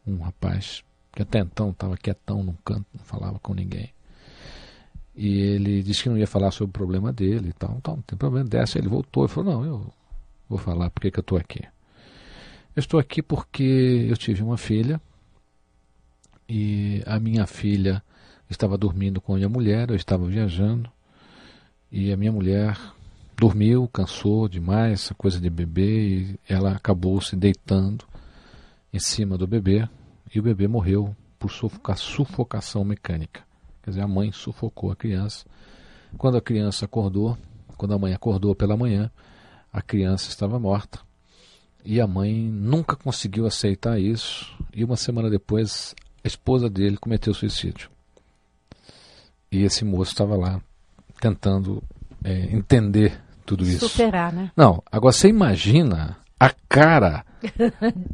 um 0.07 0.19
rapaz 0.19 0.85
que 1.17 1.23
até 1.23 1.39
então 1.39 1.71
estava 1.71 1.97
quietão 1.97 2.43
num 2.43 2.53
canto, 2.63 2.85
não 2.93 3.03
falava 3.03 3.39
com 3.39 3.55
ninguém. 3.55 3.91
E 5.17 5.41
ele 5.41 5.83
disse 5.83 6.03
que 6.03 6.11
não 6.11 6.19
ia 6.19 6.27
falar 6.27 6.51
sobre 6.51 6.69
o 6.69 6.73
problema 6.75 7.11
dele 7.11 7.49
e 7.49 7.53
tal. 7.55 7.75
Então, 7.79 7.97
não 7.97 8.03
tem 8.03 8.19
problema, 8.19 8.47
desce. 8.47 8.77
Ele 8.77 8.87
voltou 8.87 9.25
e 9.25 9.29
falou: 9.29 9.55
Não, 9.55 9.65
eu 9.65 9.93
vou 10.47 10.59
falar 10.59 10.91
porque 10.91 11.11
que 11.11 11.19
eu 11.19 11.23
estou 11.23 11.39
aqui. 11.39 11.63
Eu 12.77 12.81
estou 12.81 13.01
aqui 13.01 13.23
porque 13.23 14.07
eu 14.11 14.17
tive 14.19 14.43
uma 14.43 14.59
filha 14.59 15.01
e 16.47 17.03
a 17.07 17.19
minha 17.19 17.47
filha 17.47 18.03
estava 18.51 18.77
dormindo 18.77 19.19
com 19.19 19.33
a 19.33 19.37
minha 19.37 19.49
mulher, 19.49 19.89
eu 19.89 19.97
estava 19.97 20.27
viajando 20.27 20.93
e 21.91 22.13
a 22.13 22.17
minha 22.19 22.31
mulher 22.31 22.79
dormiu, 23.39 23.89
cansou 23.89 24.49
demais, 24.49 25.05
essa 25.05 25.15
coisa 25.15 25.41
de 25.41 25.49
bebê, 25.49 26.09
e 26.09 26.41
ela 26.47 26.73
acabou 26.73 27.23
se 27.23 27.35
deitando 27.35 28.05
em 28.93 28.99
cima 28.99 29.39
do 29.39 29.47
bebê 29.47 29.89
e 30.35 30.41
o 30.41 30.43
bebê 30.43 30.67
morreu 30.67 31.15
por 31.39 31.51
sufocar, 31.51 31.97
sufocação 31.97 32.85
mecânica. 32.85 33.43
Quer 33.83 33.91
dizer, 33.91 34.03
a 34.03 34.09
mãe 34.09 34.33
sufocou 34.33 34.91
a 34.91 34.97
criança. 34.97 35.45
Quando 36.19 36.37
a 36.37 36.41
criança 36.41 36.85
acordou, 36.85 37.37
quando 37.77 37.95
a 37.95 37.99
mãe 37.99 38.12
acordou 38.12 38.55
pela 38.55 38.77
manhã, 38.77 39.11
a 39.73 39.81
criança 39.81 40.29
estava 40.29 40.59
morta. 40.59 40.99
E 41.85 42.01
a 42.01 42.07
mãe 42.07 42.35
nunca 42.35 42.97
conseguiu 42.97 43.47
aceitar 43.47 44.01
isso. 44.01 44.53
E 44.75 44.83
uma 44.83 44.97
semana 44.97 45.31
depois, 45.31 45.95
a 46.25 46.27
esposa 46.27 46.69
dele 46.69 46.97
cometeu 46.97 47.33
suicídio. 47.33 47.89
E 49.53 49.62
esse 49.62 49.85
moço 49.85 50.11
estava 50.11 50.37
lá 50.37 50.61
tentando 51.21 51.83
é, 52.25 52.55
entender 52.55 53.21
tudo 53.45 53.65
isso. 53.65 53.89
Superar, 53.89 54.33
né? 54.33 54.51
Não, 54.57 54.83
agora 54.91 55.12
você 55.12 55.29
imagina 55.29 56.17
a 56.38 56.51
cara 56.68 57.25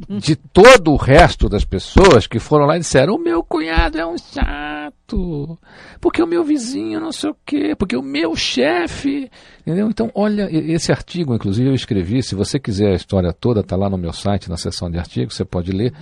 de 0.07 0.35
todo 0.35 0.91
o 0.91 0.95
resto 0.95 1.49
das 1.49 1.65
pessoas 1.65 2.27
que 2.27 2.39
foram 2.39 2.65
lá 2.65 2.75
e 2.75 2.79
disseram: 2.79 3.15
o 3.15 3.19
meu 3.19 3.43
cunhado 3.43 3.97
é 3.97 4.05
um 4.05 4.17
chato, 4.17 5.57
porque 5.99 6.21
o 6.21 6.27
meu 6.27 6.43
vizinho 6.43 6.99
não 6.99 7.11
sei 7.11 7.31
o 7.31 7.35
quê, 7.45 7.75
porque 7.75 7.95
o 7.95 8.03
meu 8.03 8.35
chefe. 8.35 9.29
Entendeu? 9.61 9.89
Então, 9.89 10.11
olha, 10.13 10.47
esse 10.51 10.91
artigo, 10.91 11.33
inclusive, 11.33 11.69
eu 11.69 11.73
escrevi. 11.73 12.21
Se 12.21 12.35
você 12.35 12.59
quiser 12.59 12.91
a 12.91 12.95
história 12.95 13.33
toda, 13.33 13.61
está 13.61 13.75
lá 13.75 13.89
no 13.89 13.97
meu 13.97 14.13
site, 14.13 14.49
na 14.49 14.57
seção 14.57 14.89
de 14.89 14.99
artigos, 14.99 15.35
você 15.35 15.45
pode 15.45 15.71
ler. 15.71 15.93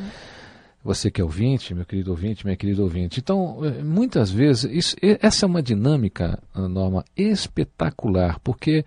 Você 0.84 1.12
que 1.12 1.22
é 1.22 1.24
ouvinte, 1.24 1.76
meu 1.76 1.86
querido 1.86 2.10
ouvinte, 2.10 2.44
minha 2.44 2.58
querida 2.58 2.82
ouvinte. 2.82 3.20
Então, 3.20 3.60
muitas 3.84 4.32
vezes, 4.32 4.64
isso, 4.64 4.96
essa 5.02 5.46
é 5.46 5.48
uma 5.48 5.62
dinâmica, 5.62 6.42
Norma, 6.56 7.06
espetacular, 7.16 8.40
porque 8.40 8.84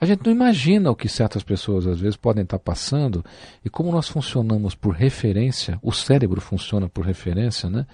a 0.00 0.06
gente 0.06 0.24
não 0.24 0.30
imagina 0.30 0.88
o 0.88 0.94
que 0.94 1.08
certas 1.08 1.42
pessoas 1.42 1.84
às 1.86 1.98
vezes 1.98 2.16
podem 2.16 2.44
estar 2.44 2.60
passando 2.60 3.24
e 3.64 3.68
como 3.68 3.90
nós 3.90 4.08
funcionamos 4.08 4.76
por 4.76 4.94
referência, 4.94 5.80
o 5.82 5.90
cérebro 5.90 6.40
funciona 6.40 6.88
por 6.88 7.04
referência, 7.04 7.68
né? 7.68 7.86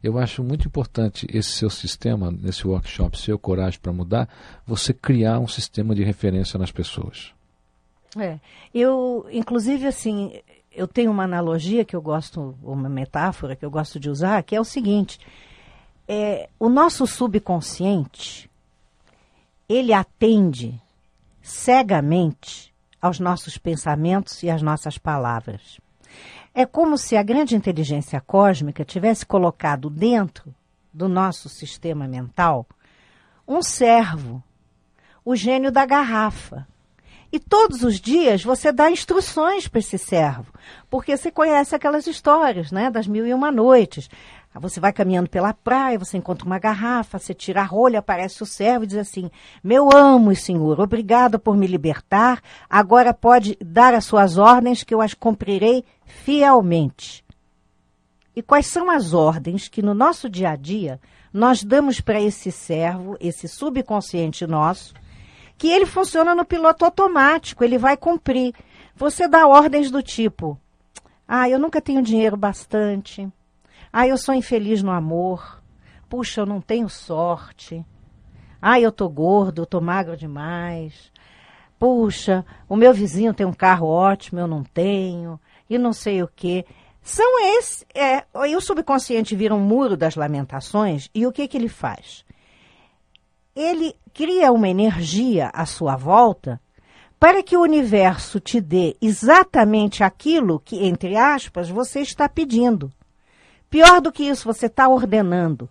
Eu 0.00 0.18
acho 0.18 0.44
muito 0.44 0.68
importante 0.68 1.26
esse 1.32 1.50
seu 1.50 1.68
sistema, 1.68 2.30
nesse 2.30 2.64
workshop, 2.64 3.18
seu 3.18 3.36
Coragem 3.36 3.80
para 3.80 3.92
Mudar, 3.92 4.28
você 4.64 4.92
criar 4.92 5.40
um 5.40 5.48
sistema 5.48 5.94
de 5.94 6.04
referência 6.04 6.56
nas 6.56 6.70
pessoas. 6.70 7.34
É, 8.16 8.38
eu, 8.72 9.26
inclusive, 9.32 9.86
assim, 9.86 10.32
eu 10.76 10.86
tenho 10.86 11.10
uma 11.10 11.24
analogia 11.24 11.84
que 11.84 11.96
eu 11.96 12.02
gosto, 12.02 12.54
uma 12.62 12.88
metáfora 12.88 13.56
que 13.56 13.64
eu 13.64 13.70
gosto 13.70 13.98
de 13.98 14.10
usar, 14.10 14.42
que 14.42 14.54
é 14.54 14.60
o 14.60 14.64
seguinte: 14.64 15.18
é, 16.06 16.48
o 16.60 16.68
nosso 16.68 17.06
subconsciente 17.06 18.50
ele 19.68 19.92
atende 19.92 20.80
cegamente 21.42 22.72
aos 23.00 23.18
nossos 23.18 23.58
pensamentos 23.58 24.42
e 24.42 24.50
às 24.50 24.62
nossas 24.62 24.98
palavras. 24.98 25.80
É 26.54 26.64
como 26.64 26.96
se 26.96 27.16
a 27.16 27.22
grande 27.22 27.56
inteligência 27.56 28.20
cósmica 28.20 28.84
tivesse 28.84 29.26
colocado 29.26 29.90
dentro 29.90 30.54
do 30.92 31.08
nosso 31.08 31.48
sistema 31.48 32.06
mental 32.06 32.66
um 33.46 33.62
servo, 33.62 34.42
o 35.24 35.36
gênio 35.36 35.70
da 35.70 35.86
garrafa. 35.86 36.66
E 37.32 37.38
todos 37.38 37.82
os 37.82 38.00
dias 38.00 38.42
você 38.42 38.70
dá 38.70 38.90
instruções 38.90 39.66
para 39.68 39.80
esse 39.80 39.98
servo, 39.98 40.52
porque 40.88 41.16
você 41.16 41.30
conhece 41.30 41.74
aquelas 41.74 42.06
histórias, 42.06 42.70
né, 42.70 42.90
das 42.90 43.06
mil 43.06 43.26
e 43.26 43.34
uma 43.34 43.50
noites. 43.50 44.08
Você 44.58 44.80
vai 44.80 44.92
caminhando 44.92 45.28
pela 45.28 45.52
praia, 45.52 45.98
você 45.98 46.16
encontra 46.16 46.46
uma 46.46 46.58
garrafa, 46.58 47.18
você 47.18 47.34
tira 47.34 47.60
a 47.60 47.64
rolha, 47.64 47.98
aparece 47.98 48.42
o 48.42 48.46
servo 48.46 48.84
e 48.84 48.86
diz 48.86 48.96
assim: 48.96 49.30
Meu 49.62 49.90
amo, 49.94 50.34
senhor, 50.34 50.80
obrigado 50.80 51.38
por 51.38 51.56
me 51.56 51.66
libertar. 51.66 52.40
Agora 52.68 53.12
pode 53.12 53.58
dar 53.60 53.92
as 53.92 54.06
suas 54.06 54.38
ordens 54.38 54.82
que 54.82 54.94
eu 54.94 55.02
as 55.02 55.12
cumprirei 55.12 55.84
fielmente. 56.06 57.24
E 58.34 58.42
quais 58.42 58.66
são 58.66 58.90
as 58.90 59.12
ordens 59.12 59.68
que 59.68 59.82
no 59.82 59.94
nosso 59.94 60.28
dia 60.28 60.50
a 60.50 60.56
dia 60.56 61.00
nós 61.32 61.62
damos 61.62 62.00
para 62.00 62.20
esse 62.20 62.50
servo, 62.50 63.16
esse 63.20 63.46
subconsciente 63.46 64.46
nosso, 64.46 64.94
que 65.58 65.68
ele 65.68 65.86
funciona 65.86 66.34
no 66.34 66.44
piloto 66.44 66.84
automático, 66.84 67.64
ele 67.64 67.78
vai 67.78 67.96
cumprir. 67.96 68.54
Você 68.94 69.26
dá 69.28 69.46
ordens 69.46 69.90
do 69.90 70.02
tipo: 70.02 70.58
Ah, 71.26 71.48
eu 71.48 71.58
nunca 71.58 71.80
tenho 71.80 72.02
dinheiro 72.02 72.36
bastante. 72.36 73.28
Ah, 73.92 74.06
eu 74.06 74.18
sou 74.18 74.34
infeliz 74.34 74.82
no 74.82 74.90
amor. 74.90 75.62
Puxa, 76.08 76.42
eu 76.42 76.46
não 76.46 76.60
tenho 76.60 76.88
sorte. 76.88 77.84
Ah, 78.60 78.80
eu 78.80 78.92
tô 78.92 79.08
gordo, 79.08 79.62
eu 79.62 79.66
tô 79.66 79.80
magro 79.80 80.16
demais. 80.16 81.10
Puxa, 81.78 82.44
o 82.68 82.76
meu 82.76 82.92
vizinho 82.92 83.34
tem 83.34 83.46
um 83.46 83.52
carro 83.52 83.86
ótimo, 83.86 84.40
eu 84.40 84.46
não 84.46 84.62
tenho. 84.64 85.38
e 85.68 85.78
não 85.78 85.92
sei 85.92 86.22
o 86.22 86.28
quê. 86.28 86.64
São 87.02 87.38
esse, 87.56 87.86
é, 87.94 88.24
e 88.48 88.56
o 88.56 88.60
subconsciente 88.60 89.36
vira 89.36 89.54
um 89.54 89.60
muro 89.60 89.96
das 89.96 90.16
lamentações 90.16 91.08
e 91.14 91.24
o 91.24 91.30
que 91.30 91.46
que 91.46 91.56
ele 91.56 91.68
faz? 91.68 92.24
Ele 93.56 93.96
cria 94.12 94.52
uma 94.52 94.68
energia 94.68 95.50
à 95.54 95.64
sua 95.64 95.96
volta 95.96 96.60
para 97.18 97.42
que 97.42 97.56
o 97.56 97.62
universo 97.62 98.38
te 98.38 98.60
dê 98.60 98.94
exatamente 99.00 100.04
aquilo 100.04 100.60
que, 100.60 100.86
entre 100.86 101.16
aspas, 101.16 101.70
você 101.70 102.00
está 102.00 102.28
pedindo. 102.28 102.92
Pior 103.70 104.02
do 104.02 104.12
que 104.12 104.24
isso, 104.24 104.44
você 104.44 104.66
está 104.66 104.86
ordenando. 104.86 105.68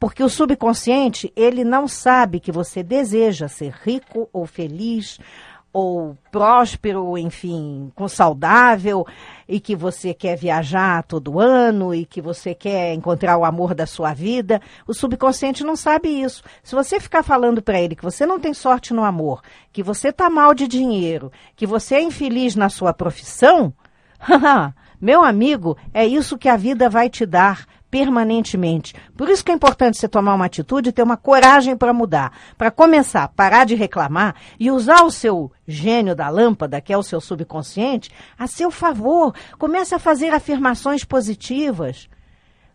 Porque 0.00 0.22
o 0.22 0.28
subconsciente, 0.28 1.32
ele 1.36 1.64
não 1.64 1.86
sabe 1.86 2.40
que 2.40 2.50
você 2.50 2.82
deseja 2.82 3.46
ser 3.46 3.72
rico 3.82 4.28
ou 4.32 4.44
feliz 4.44 5.18
ou 5.76 6.16
próspero, 6.32 7.18
enfim, 7.18 7.92
com 7.94 8.08
saudável, 8.08 9.06
e 9.46 9.60
que 9.60 9.76
você 9.76 10.14
quer 10.14 10.34
viajar 10.34 11.02
todo 11.02 11.38
ano 11.38 11.94
e 11.94 12.06
que 12.06 12.18
você 12.18 12.54
quer 12.54 12.94
encontrar 12.94 13.36
o 13.36 13.44
amor 13.44 13.74
da 13.74 13.84
sua 13.84 14.14
vida, 14.14 14.58
o 14.86 14.94
subconsciente 14.94 15.62
não 15.62 15.76
sabe 15.76 16.08
isso. 16.08 16.42
Se 16.62 16.74
você 16.74 16.98
ficar 16.98 17.22
falando 17.22 17.60
para 17.60 17.78
ele 17.78 17.94
que 17.94 18.02
você 18.02 18.24
não 18.24 18.40
tem 18.40 18.54
sorte 18.54 18.94
no 18.94 19.04
amor, 19.04 19.42
que 19.70 19.82
você 19.82 20.10
tá 20.10 20.30
mal 20.30 20.54
de 20.54 20.66
dinheiro, 20.66 21.30
que 21.54 21.66
você 21.66 21.96
é 21.96 22.02
infeliz 22.02 22.56
na 22.56 22.70
sua 22.70 22.94
profissão, 22.94 23.70
meu 24.98 25.22
amigo, 25.22 25.76
é 25.92 26.06
isso 26.06 26.38
que 26.38 26.48
a 26.48 26.56
vida 26.56 26.88
vai 26.88 27.10
te 27.10 27.26
dar 27.26 27.66
permanentemente. 27.96 28.94
Por 29.16 29.30
isso 29.30 29.42
que 29.42 29.50
é 29.50 29.54
importante 29.54 29.96
você 29.96 30.06
tomar 30.06 30.34
uma 30.34 30.44
atitude 30.44 30.90
e 30.90 30.92
ter 30.92 31.02
uma 31.02 31.16
coragem 31.16 31.74
para 31.74 31.94
mudar. 31.94 32.30
Para 32.58 32.70
começar, 32.70 33.26
parar 33.28 33.64
de 33.64 33.74
reclamar 33.74 34.34
e 34.60 34.70
usar 34.70 35.02
o 35.02 35.10
seu 35.10 35.50
gênio 35.66 36.14
da 36.14 36.28
lâmpada, 36.28 36.78
que 36.78 36.92
é 36.92 36.98
o 36.98 37.02
seu 37.02 37.22
subconsciente, 37.22 38.10
a 38.38 38.46
seu 38.46 38.70
favor. 38.70 39.34
Comece 39.58 39.94
a 39.94 39.98
fazer 39.98 40.34
afirmações 40.34 41.04
positivas. 41.04 42.06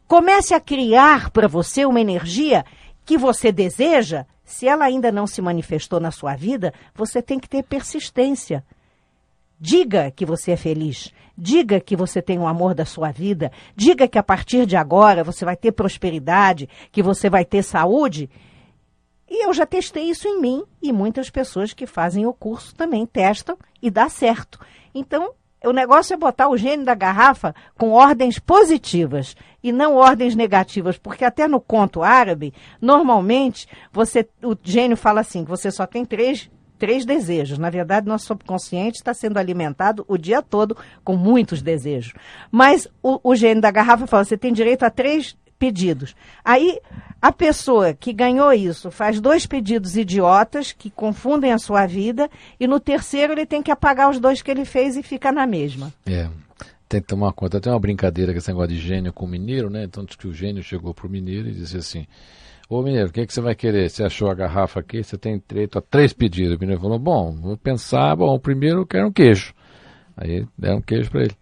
Comece 0.07 0.55
a 0.55 0.59
criar 0.59 1.29
para 1.29 1.47
você 1.47 1.85
uma 1.85 2.01
energia 2.01 2.65
que 3.05 3.15
você 3.15 3.51
deseja. 3.51 4.25
Se 4.43 4.67
ela 4.67 4.85
ainda 4.85 5.11
não 5.11 5.27
se 5.27 5.39
manifestou 5.39 5.99
na 5.99 6.09
sua 6.09 6.35
vida, 6.35 6.73
você 6.95 7.21
tem 7.21 7.39
que 7.39 7.47
ter 7.47 7.61
persistência. 7.61 8.65
Diga 9.63 10.09
que 10.09 10.25
você 10.25 10.53
é 10.53 10.57
feliz. 10.57 11.13
Diga 11.37 11.79
que 11.79 11.95
você 11.95 12.19
tem 12.19 12.39
o 12.39 12.47
amor 12.47 12.73
da 12.73 12.83
sua 12.83 13.11
vida. 13.11 13.51
Diga 13.75 14.07
que 14.07 14.17
a 14.17 14.23
partir 14.23 14.65
de 14.65 14.75
agora 14.75 15.23
você 15.23 15.45
vai 15.45 15.55
ter 15.55 15.71
prosperidade, 15.71 16.67
que 16.91 17.03
você 17.03 17.29
vai 17.29 17.45
ter 17.45 17.61
saúde. 17.61 18.27
E 19.29 19.45
eu 19.45 19.53
já 19.53 19.63
testei 19.67 20.09
isso 20.09 20.27
em 20.27 20.41
mim 20.41 20.63
e 20.81 20.91
muitas 20.91 21.29
pessoas 21.29 21.73
que 21.73 21.85
fazem 21.85 22.25
o 22.25 22.33
curso 22.33 22.73
também 22.73 23.05
testam 23.05 23.55
e 23.79 23.91
dá 23.91 24.09
certo. 24.09 24.59
Então, 24.95 25.31
o 25.63 25.71
negócio 25.71 26.15
é 26.15 26.17
botar 26.17 26.49
o 26.49 26.57
gênio 26.57 26.83
da 26.83 26.95
garrafa 26.95 27.53
com 27.77 27.91
ordens 27.91 28.39
positivas 28.39 29.35
e 29.61 29.71
não 29.71 29.95
ordens 29.95 30.33
negativas, 30.33 30.97
porque 30.97 31.23
até 31.23 31.47
no 31.47 31.61
conto 31.61 32.01
árabe, 32.01 32.51
normalmente, 32.81 33.67
você, 33.93 34.27
o 34.43 34.57
gênio 34.63 34.97
fala 34.97 35.21
assim, 35.21 35.43
que 35.43 35.51
você 35.51 35.69
só 35.69 35.85
tem 35.85 36.03
três 36.03 36.49
três 36.81 37.05
desejos. 37.05 37.59
Na 37.59 37.69
verdade, 37.69 38.07
nosso 38.07 38.25
subconsciente 38.25 38.97
está 38.97 39.13
sendo 39.13 39.37
alimentado 39.37 40.03
o 40.07 40.17
dia 40.17 40.41
todo 40.41 40.75
com 41.03 41.15
muitos 41.15 41.61
desejos. 41.61 42.13
Mas 42.49 42.87
o, 43.03 43.19
o 43.23 43.35
gênio 43.35 43.61
da 43.61 43.69
garrafa 43.69 44.07
fala: 44.07 44.25
você 44.25 44.35
tem 44.35 44.51
direito 44.51 44.81
a 44.81 44.89
três 44.89 45.37
pedidos. 45.59 46.15
Aí 46.43 46.79
a 47.21 47.31
pessoa 47.31 47.93
que 47.93 48.11
ganhou 48.11 48.51
isso 48.51 48.89
faz 48.89 49.21
dois 49.21 49.45
pedidos 49.45 49.95
idiotas 49.95 50.71
que 50.71 50.89
confundem 50.89 51.53
a 51.53 51.59
sua 51.59 51.85
vida 51.85 52.27
e 52.59 52.65
no 52.65 52.79
terceiro 52.79 53.33
ele 53.33 53.45
tem 53.45 53.61
que 53.61 53.69
apagar 53.69 54.09
os 54.09 54.19
dois 54.19 54.41
que 54.41 54.49
ele 54.49 54.65
fez 54.65 54.97
e 54.97 55.03
fica 55.03 55.31
na 55.31 55.45
mesma. 55.45 55.93
É. 56.07 56.27
Tem 56.89 56.99
que 56.99 57.07
tomar 57.07 57.31
conta. 57.33 57.61
Tem 57.61 57.71
uma 57.71 57.79
brincadeira 57.79 58.31
com 58.31 58.39
esse 58.39 58.47
negócio 58.47 58.69
de 58.69 58.79
gênio 58.79 59.13
com 59.13 59.25
o 59.25 59.29
mineiro, 59.29 59.69
né? 59.69 59.83
Então 59.83 60.03
que 60.03 60.27
o 60.27 60.33
gênio 60.33 60.63
chegou 60.63 60.95
para 60.95 61.05
o 61.05 61.09
mineiro 61.11 61.47
e 61.47 61.53
disse 61.53 61.77
assim: 61.77 62.07
Ô 62.71 62.81
mineiro, 62.81 63.09
o 63.09 63.11
que, 63.11 63.27
que 63.27 63.33
você 63.33 63.41
vai 63.41 63.53
querer? 63.53 63.89
Você 63.89 64.01
achou 64.01 64.31
a 64.31 64.33
garrafa 64.33 64.79
aqui, 64.79 65.03
você 65.03 65.17
tem 65.17 65.43
direito 65.45 65.77
a 65.77 65.81
três 65.81 66.13
pedidos. 66.13 66.55
O 66.55 66.57
mineiro 66.57 66.81
falou, 66.81 66.97
bom, 66.97 67.33
vou 67.33 67.57
pensar, 67.57 68.15
bom, 68.15 68.39
primeiro 68.39 68.79
eu 68.79 68.85
quero 68.85 69.07
um 69.09 69.11
queijo. 69.11 69.53
Aí 70.15 70.47
deram 70.57 70.77
um 70.77 70.81
queijo 70.81 71.11
para 71.11 71.23
ele. 71.23 71.35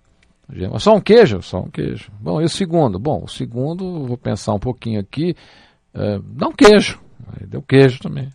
Só 0.79 0.95
um 0.95 0.99
queijo? 0.99 1.39
Só 1.43 1.59
um 1.59 1.69
queijo. 1.69 2.11
Bom, 2.19 2.41
e 2.41 2.45
o 2.45 2.49
segundo? 2.49 2.97
Bom, 2.97 3.25
o 3.25 3.27
segundo, 3.27 4.07
vou 4.07 4.17
pensar 4.17 4.55
um 4.55 4.59
pouquinho 4.59 4.99
aqui, 4.99 5.35
uh, 5.93 6.19
dá 6.19 6.47
um 6.47 6.51
queijo. 6.51 6.99
Aí 7.27 7.45
deu 7.45 7.61
queijo 7.61 7.99
também. 7.99 8.29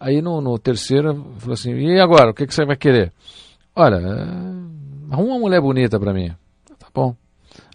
Aí 0.00 0.20
no, 0.20 0.40
no 0.40 0.58
terceiro, 0.58 1.14
falou 1.38 1.54
assim, 1.54 1.74
e 1.74 2.00
agora, 2.00 2.32
o 2.32 2.34
que, 2.34 2.44
que 2.44 2.52
você 2.52 2.64
vai 2.64 2.76
querer? 2.76 3.12
Olha, 3.72 3.98
uh, 3.98 5.12
arruma 5.12 5.34
uma 5.34 5.38
mulher 5.38 5.60
bonita 5.60 6.00
para 6.00 6.12
mim. 6.12 6.34
Tá 6.76 6.88
bom. 6.92 7.14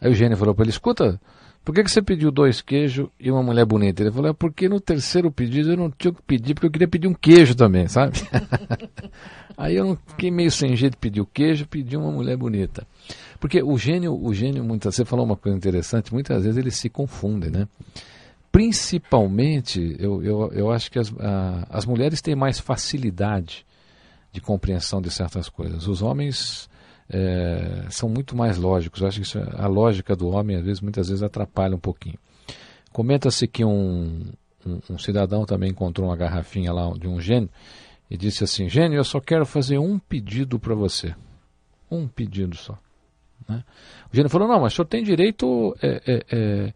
Aí 0.02 0.12
o 0.12 0.14
gênio 0.14 0.36
falou 0.36 0.54
para 0.54 0.66
ele, 0.66 0.72
escuta, 0.72 1.22
por 1.64 1.76
que, 1.76 1.84
que 1.84 1.92
você 1.92 2.02
pediu 2.02 2.32
dois 2.32 2.60
queijos 2.60 3.08
e 3.20 3.30
uma 3.30 3.44
mulher 3.44 3.66
bonita? 3.66 4.02
Ele 4.02 4.12
falou, 4.12 4.32
é 4.32 4.34
porque 4.34 4.68
no 4.68 4.80
terceiro 4.80 5.32
pedido 5.32 5.72
eu 5.72 5.78
não 5.78 5.92
tinha 5.92 6.12
que 6.12 6.22
pedir, 6.24 6.56
porque 6.56 6.66
eu 6.66 6.72
queria 6.72 6.88
pedir 6.88 7.08
um 7.08 7.14
queijo 7.14 7.54
também, 7.54 7.88
sabe? 7.88 8.20
Aí 9.56 9.76
eu 9.76 9.86
não 9.86 9.96
fiquei 10.08 10.32
meio 10.32 10.50
sem 10.50 10.76
jeito 10.76 10.94
de 10.94 10.98
pedir 10.98 11.22
o 11.22 11.26
queijo, 11.26 11.68
pedi 11.68 11.96
uma 11.96 12.12
mulher 12.12 12.36
bonita. 12.36 12.86
Porque 13.40 13.62
o 13.62 13.78
gênio, 13.78 14.20
o 14.20 14.34
gênio, 14.34 14.64
muitas 14.64 14.96
você 14.96 15.06
falou 15.06 15.24
uma 15.24 15.36
coisa 15.36 15.56
interessante, 15.56 16.12
muitas 16.12 16.44
vezes 16.44 16.58
eles 16.58 16.76
se 16.76 16.90
confundem, 16.90 17.52
né? 17.52 17.68
Principalmente, 18.52 19.96
eu, 20.00 20.24
eu, 20.24 20.52
eu 20.54 20.72
acho 20.72 20.92
que 20.92 20.98
as, 20.98 21.14
a, 21.20 21.68
as 21.70 21.86
mulheres 21.86 22.22
têm 22.22 22.36
mais 22.36 22.60
facilidade 22.60 23.66
de 24.34 24.42
compreensão 24.42 25.00
de 25.00 25.12
certas 25.12 25.48
coisas. 25.48 25.88
Os 25.88 26.02
homens 26.02 26.70
é, 27.12 27.86
são 27.90 28.08
muito 28.08 28.36
mais 28.36 28.58
lógicos. 28.58 29.02
Eu 29.02 29.08
acho 29.08 29.20
que 29.20 29.26
isso, 29.26 29.40
a 29.40 29.68
lógica 29.68 30.16
do 30.16 30.30
homem, 30.30 30.56
às 30.56 30.64
vezes, 30.64 30.82
muitas 30.82 31.10
vezes 31.10 31.22
atrapalha 31.22 31.76
um 31.76 31.80
pouquinho. 31.80 32.18
Comenta-se 32.94 33.48
que 33.48 33.66
um, 33.66 34.32
um, 34.66 34.80
um, 34.90 34.98
cidadão 34.98 35.46
também 35.46 35.72
encontrou 35.72 36.08
uma 36.08 36.16
garrafinha 36.16 36.72
lá 36.72 36.90
de 36.98 37.08
um 37.08 37.20
gênio 37.20 37.50
e 38.10 38.18
disse 38.18 38.44
assim: 38.44 38.70
Gênio, 38.70 38.98
eu 38.98 39.04
só 39.04 39.20
quero 39.20 39.46
fazer 39.46 39.78
um 39.78 40.00
pedido 40.00 40.58
para 40.58 40.74
você. 40.74 41.14
Um 41.90 42.08
pedido 42.08 42.56
só. 42.56 42.78
Né? 43.48 43.64
O 44.12 44.16
gênio 44.16 44.30
falou: 44.30 44.48
Não, 44.48 44.62
mas 44.62 44.74
o 44.74 44.76
senhor 44.78 44.88
tem 44.88 45.04
direito 45.04 45.76
é, 45.82 46.02
é, 46.06 46.26
é, 46.32 46.74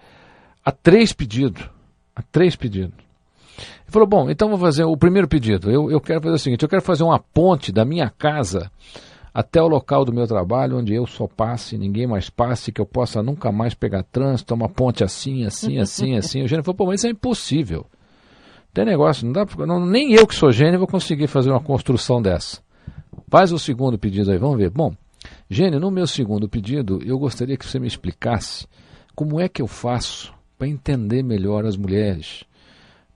a 0.64 0.72
três 0.72 1.14
pedidos. 1.14 1.70
A 2.14 2.22
três 2.22 2.56
pedidos. 2.58 2.98
Ele 3.58 3.92
falou: 3.92 4.08
Bom, 4.08 4.30
então 4.30 4.50
vou 4.50 4.60
fazer 4.60 4.84
o 4.84 4.98
primeiro 4.98 5.30
pedido. 5.30 5.72
Eu, 5.72 5.90
eu 5.90 6.02
quero 6.02 6.22
fazer 6.22 6.36
o 6.36 6.40
seguinte: 6.40 6.64
eu 6.64 6.70
quero 6.70 6.82
fazer 6.82 7.04
uma 7.04 7.20
ponte 7.20 7.72
da 7.72 7.86
minha 7.86 8.10
casa 8.10 8.70
até 9.36 9.62
o 9.62 9.68
local 9.68 10.06
do 10.06 10.14
meu 10.14 10.26
trabalho, 10.26 10.78
onde 10.78 10.94
eu 10.94 11.06
só 11.06 11.28
passe, 11.28 11.78
ninguém 11.78 12.08
mais 12.08 12.30
passe, 12.30 12.72
que 12.72 12.80
eu 12.80 12.86
possa 12.86 13.22
nunca 13.22 13.52
mais 13.52 13.74
pegar 13.74 14.02
trânsito, 14.02 14.54
uma 14.54 14.70
ponte 14.70 15.04
assim, 15.04 15.44
assim, 15.44 15.78
assim, 15.78 16.16
assim. 16.18 16.42
O 16.42 16.48
gênio 16.48 16.64
falou, 16.64 16.78
pô, 16.78 16.86
mas 16.86 17.02
isso 17.02 17.08
é 17.08 17.10
impossível. 17.10 17.86
Tem 18.74 18.86
negócio, 18.86 19.26
não 19.26 19.34
dá 19.34 19.46
não, 19.66 19.86
nem 19.86 20.14
eu 20.14 20.26
que 20.26 20.34
sou 20.34 20.54
gênio 20.54 20.80
vou 20.80 20.88
conseguir 20.88 21.28
fazer 21.28 21.52
uma 21.52 21.60
construção 21.60 22.22
dessa. 22.22 22.62
Faz 23.30 23.52
o 23.52 23.60
segundo 23.60 24.00
pedido 24.00 24.32
aí, 24.32 24.38
vamos 24.38 24.58
ver. 24.58 24.70
Bom, 24.70 24.94
gênio, 25.50 25.82
no 25.82 25.92
meu 25.92 26.08
segundo 26.08 26.48
pedido, 26.48 27.02
eu 27.06 27.20
gostaria 27.20 27.58
que 27.58 27.66
você 27.66 27.78
me 27.78 27.88
explicasse 27.88 28.66
como 29.14 29.42
é 29.42 29.50
que 29.50 29.62
eu 29.62 29.68
faço 29.68 30.34
para 30.58 30.70
entender 30.70 31.24
melhor 31.24 31.66
as 31.66 31.76
mulheres 31.76 32.46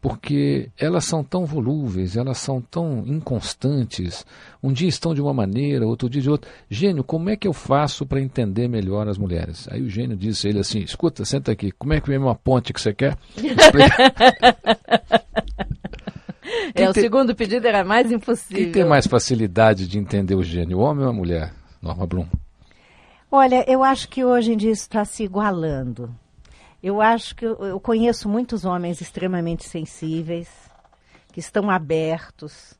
porque 0.02 0.70
elas 0.78 1.04
são 1.04 1.22
tão 1.24 1.46
volúveis, 1.46 2.16
elas 2.16 2.38
são 2.38 2.62
tão 2.62 3.04
inconstantes. 3.06 4.26
Um 4.64 4.72
dia 4.72 4.88
estão 4.88 5.14
de 5.14 5.22
uma 5.22 5.34
maneira, 5.34 5.86
outro 5.86 6.10
dia 6.10 6.22
de 6.22 6.30
outra. 6.30 6.50
Gênio, 6.70 7.04
como 7.04 7.30
é 7.30 7.36
que 7.36 7.46
eu 7.48 7.54
faço 7.54 8.06
para 8.06 8.22
entender 8.22 8.70
melhor 8.70 9.10
as 9.10 9.18
mulheres? 9.18 9.68
Aí 9.70 9.82
o 9.82 9.90
gênio 9.90 10.16
disse 10.16 10.48
a 10.48 10.52
ele 10.52 10.60
assim: 10.60 10.80
escuta, 10.80 11.26
senta 11.26 11.52
aqui, 11.52 11.72
como 11.72 11.92
é 11.94 12.00
que 12.00 12.08
vem 12.08 12.18
uma 12.18 12.36
ponte 12.36 12.72
que 12.72 12.80
você 12.80 12.94
quer? 12.94 13.18
é, 16.74 16.90
o 16.90 16.94
segundo 16.94 17.36
pedido 17.36 17.68
era 17.68 17.84
mais 17.84 18.10
impossível. 18.10 18.64
Quem 18.64 18.72
tem 18.72 18.86
mais 18.86 19.06
facilidade 19.06 19.86
de 19.86 20.00
entender 20.00 20.36
o 20.36 20.44
gênio, 20.44 20.78
o 20.78 20.82
homem 20.82 21.04
ou 21.04 21.10
a 21.10 21.14
mulher? 21.14 21.52
Norma 21.82 22.08
Blum. 22.08 22.26
Olha, 23.32 23.64
eu 23.70 23.84
acho 23.84 24.10
que 24.10 24.24
hoje 24.24 24.54
em 24.54 24.58
dia 24.58 24.72
isso 24.72 24.84
está 24.84 25.06
se 25.06 25.24
igualando. 25.24 26.10
Eu 26.82 27.02
acho 27.02 27.36
que 27.36 27.46
eu, 27.46 27.56
eu 27.58 27.80
conheço 27.80 28.30
muitos 28.30 28.64
homens 28.64 29.02
extremamente 29.02 29.68
sensíveis, 29.68 30.50
que 31.34 31.40
estão 31.40 31.70
abertos 31.70 32.78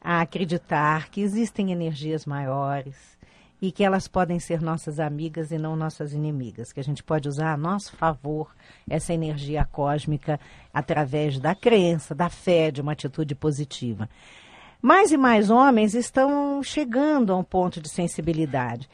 a 0.00 0.20
acreditar 0.20 1.08
que 1.10 1.20
existem 1.20 1.72
energias 1.72 2.26
maiores 2.26 3.16
e 3.60 3.72
que 3.72 3.82
elas 3.82 4.06
podem 4.06 4.38
ser 4.38 4.60
nossas 4.60 5.00
amigas 5.00 5.50
e 5.50 5.58
não 5.58 5.74
nossas 5.74 6.12
inimigas, 6.12 6.72
que 6.72 6.80
a 6.80 6.84
gente 6.84 7.02
pode 7.02 7.28
usar 7.28 7.52
a 7.52 7.56
nosso 7.56 7.96
favor 7.96 8.54
essa 8.88 9.14
energia 9.14 9.64
cósmica 9.64 10.38
através 10.72 11.38
da 11.38 11.54
crença, 11.54 12.14
da 12.14 12.28
fé, 12.28 12.70
de 12.70 12.80
uma 12.80 12.92
atitude 12.92 13.34
positiva. 13.34 14.08
Mais 14.82 15.10
e 15.10 15.16
mais 15.16 15.50
homens 15.50 15.94
estão 15.94 16.62
chegando 16.62 17.32
a 17.32 17.36
um 17.36 17.44
ponto 17.44 17.80
de 17.80 17.88
sensibilidade. 17.88 18.88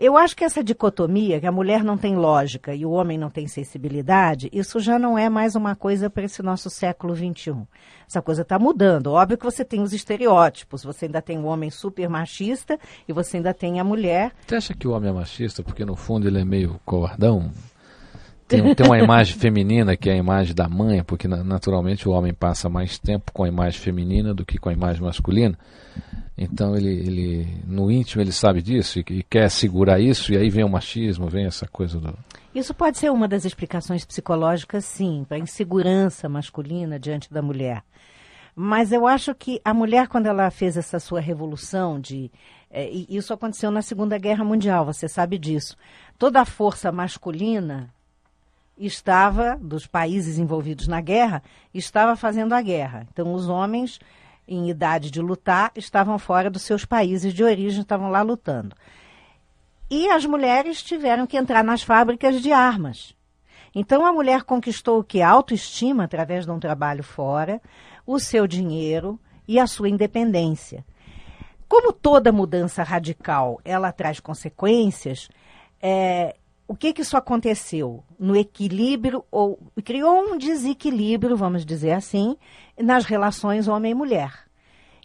Eu 0.00 0.16
acho 0.16 0.36
que 0.36 0.44
essa 0.44 0.62
dicotomia, 0.62 1.40
que 1.40 1.46
a 1.46 1.50
mulher 1.50 1.82
não 1.82 1.98
tem 1.98 2.14
lógica 2.14 2.72
e 2.72 2.86
o 2.86 2.90
homem 2.92 3.18
não 3.18 3.28
tem 3.28 3.48
sensibilidade, 3.48 4.48
isso 4.52 4.78
já 4.78 4.96
não 4.96 5.18
é 5.18 5.28
mais 5.28 5.56
uma 5.56 5.74
coisa 5.74 6.08
para 6.08 6.22
esse 6.22 6.40
nosso 6.40 6.70
século 6.70 7.16
XXI. 7.16 7.66
Essa 8.08 8.22
coisa 8.22 8.42
está 8.42 8.60
mudando. 8.60 9.08
Óbvio 9.08 9.36
que 9.36 9.44
você 9.44 9.64
tem 9.64 9.82
os 9.82 9.92
estereótipos. 9.92 10.84
Você 10.84 11.06
ainda 11.06 11.20
tem 11.20 11.36
o 11.38 11.46
homem 11.46 11.68
super 11.68 12.08
machista 12.08 12.78
e 13.08 13.12
você 13.12 13.38
ainda 13.38 13.52
tem 13.52 13.80
a 13.80 13.84
mulher. 13.84 14.32
Você 14.46 14.54
acha 14.54 14.72
que 14.72 14.86
o 14.86 14.92
homem 14.92 15.10
é 15.10 15.12
machista 15.12 15.64
porque, 15.64 15.84
no 15.84 15.96
fundo, 15.96 16.28
ele 16.28 16.40
é 16.40 16.44
meio 16.44 16.80
covardão? 16.84 17.50
Tem, 18.48 18.74
tem 18.74 18.86
uma 18.86 18.98
imagem 18.98 19.36
feminina 19.36 19.94
que 19.94 20.08
é 20.08 20.14
a 20.14 20.16
imagem 20.16 20.54
da 20.54 20.66
mãe, 20.66 21.04
porque 21.04 21.28
naturalmente 21.28 22.08
o 22.08 22.12
homem 22.12 22.32
passa 22.32 22.66
mais 22.66 22.98
tempo 22.98 23.30
com 23.30 23.44
a 23.44 23.48
imagem 23.48 23.78
feminina 23.78 24.32
do 24.32 24.44
que 24.44 24.56
com 24.56 24.70
a 24.70 24.72
imagem 24.72 25.02
masculina. 25.02 25.56
Então 26.36 26.74
ele, 26.74 26.88
ele 26.88 27.62
no 27.66 27.90
íntimo 27.90 28.22
ele 28.22 28.32
sabe 28.32 28.62
disso 28.62 29.00
e, 29.00 29.04
e, 29.10 29.22
quer 29.22 29.50
segurar 29.50 30.00
isso 30.00 30.32
e 30.32 30.36
aí 30.38 30.48
vem 30.48 30.64
o 30.64 30.68
machismo, 30.68 31.28
vem 31.28 31.44
essa 31.44 31.66
coisa 31.66 32.00
do 32.00 32.16
Isso 32.54 32.72
pode 32.72 32.96
ser 32.96 33.10
uma 33.10 33.28
das 33.28 33.44
explicações 33.44 34.04
psicológicas, 34.04 34.84
sim, 34.84 35.26
para 35.28 35.36
a 35.36 35.40
insegurança 35.40 36.28
masculina 36.28 36.98
diante 36.98 37.30
da 37.30 37.42
mulher. 37.42 37.82
Mas 38.54 38.92
eu 38.92 39.06
acho 39.06 39.34
que 39.34 39.60
a 39.64 39.74
mulher 39.74 40.08
quando 40.08 40.26
ela 40.26 40.50
fez 40.50 40.76
essa 40.76 40.98
sua 40.98 41.20
revolução 41.20 42.00
de 42.00 42.30
é, 42.70 42.88
isso 42.88 43.34
aconteceu 43.34 43.70
na 43.70 43.82
Segunda 43.82 44.16
Guerra 44.16 44.44
Mundial, 44.44 44.86
você 44.86 45.06
sabe 45.06 45.38
disso. 45.38 45.76
Toda 46.18 46.40
a 46.40 46.44
força 46.44 46.90
masculina 46.92 47.92
estava 48.78 49.56
dos 49.60 49.86
países 49.86 50.38
envolvidos 50.38 50.86
na 50.86 51.00
guerra 51.00 51.42
estava 51.74 52.16
fazendo 52.16 52.52
a 52.52 52.62
guerra. 52.62 53.06
Então 53.12 53.34
os 53.34 53.48
homens 53.48 53.98
em 54.46 54.70
idade 54.70 55.10
de 55.10 55.20
lutar 55.20 55.70
estavam 55.76 56.18
fora 56.18 56.48
dos 56.48 56.62
seus 56.62 56.84
países 56.84 57.34
de 57.34 57.44
origem, 57.44 57.80
estavam 57.80 58.10
lá 58.10 58.22
lutando. 58.22 58.74
E 59.90 60.08
as 60.08 60.24
mulheres 60.24 60.82
tiveram 60.82 61.26
que 61.26 61.36
entrar 61.36 61.62
nas 61.62 61.82
fábricas 61.82 62.40
de 62.40 62.52
armas. 62.52 63.14
Então 63.74 64.04
a 64.06 64.12
mulher 64.12 64.42
conquistou 64.42 65.00
o 65.00 65.04
que? 65.04 65.20
A 65.20 65.28
autoestima 65.28 66.04
através 66.04 66.46
de 66.46 66.50
um 66.50 66.58
trabalho 66.58 67.02
fora, 67.02 67.60
o 68.06 68.18
seu 68.18 68.46
dinheiro 68.46 69.20
e 69.46 69.58
a 69.58 69.66
sua 69.66 69.88
independência. 69.88 70.84
Como 71.68 71.92
toda 71.92 72.32
mudança 72.32 72.82
radical 72.82 73.60
ela 73.64 73.92
traz 73.92 74.18
consequências, 74.18 75.28
é, 75.80 76.36
o 76.68 76.76
que, 76.76 76.92
que 76.92 77.00
isso 77.00 77.16
aconteceu? 77.16 78.04
No 78.18 78.36
equilíbrio, 78.36 79.24
ou 79.30 79.58
criou 79.82 80.20
um 80.20 80.36
desequilíbrio, 80.36 81.34
vamos 81.34 81.64
dizer 81.64 81.92
assim, 81.92 82.36
nas 82.78 83.06
relações 83.06 83.66
homem 83.66 83.92
e 83.92 83.94
mulher. 83.94 84.46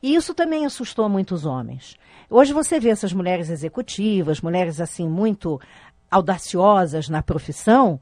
E 0.01 0.13
isso 0.13 0.33
também 0.33 0.65
assustou 0.65 1.07
muitos 1.07 1.45
homens. 1.45 1.95
Hoje 2.29 2.51
você 2.51 2.81
vê 2.81 2.89
essas 2.89 3.13
mulheres 3.13 3.49
executivas, 3.49 4.41
mulheres 4.41 4.81
assim 4.81 5.07
muito 5.07 5.59
audaciosas 6.11 7.07
na 7.07 7.23
profissão, 7.23 7.97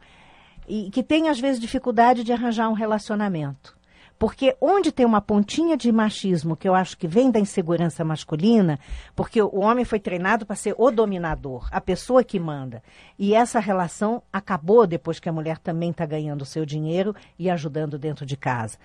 e 0.68 0.89
que 0.89 1.03
têm 1.03 1.30
às 1.30 1.39
vezes 1.39 1.62
dificuldade 1.62 2.24
de 2.24 2.34
arranjar 2.34 2.68
um 2.68 2.74
relacionamento. 2.74 3.78
Porque 4.22 4.56
onde 4.62 4.92
tem 4.92 5.04
uma 5.04 5.20
pontinha 5.20 5.76
de 5.76 5.92
machismo, 5.92 6.56
que 6.56 6.70
eu 6.70 6.76
acho 6.76 6.96
que 6.96 7.08
vem 7.08 7.32
da 7.32 7.40
insegurança 7.40 8.06
masculina, 8.06 8.78
porque 9.16 9.42
o 9.42 9.62
homem 9.62 9.84
foi 9.84 10.00
treinado 10.00 10.46
para 10.46 10.56
ser 10.56 10.76
o 10.78 10.92
dominador, 10.92 11.68
a 11.72 11.82
pessoa 11.82 12.24
que 12.24 12.40
manda. 12.40 12.84
E 13.18 13.34
essa 13.34 13.60
relação 13.60 14.22
acabou 14.32 14.86
depois 14.86 15.20
que 15.20 15.28
a 15.28 15.34
mulher 15.34 15.58
também 15.58 15.90
está 15.90 16.06
ganhando 16.06 16.44
o 16.44 16.46
seu 16.46 16.68
dinheiro 16.68 17.16
e 17.40 17.50
ajudando 17.50 17.98
dentro 17.98 18.24
de 18.24 18.38
casa. 18.38 18.78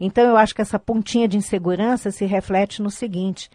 Então 0.00 0.24
eu 0.24 0.38
acho 0.38 0.54
que 0.54 0.62
essa 0.62 0.78
pontinha 0.78 1.28
de 1.28 1.36
insegurança 1.36 2.10
se 2.10 2.24
reflete 2.24 2.80
no 2.80 2.90
seguinte: 2.90 3.50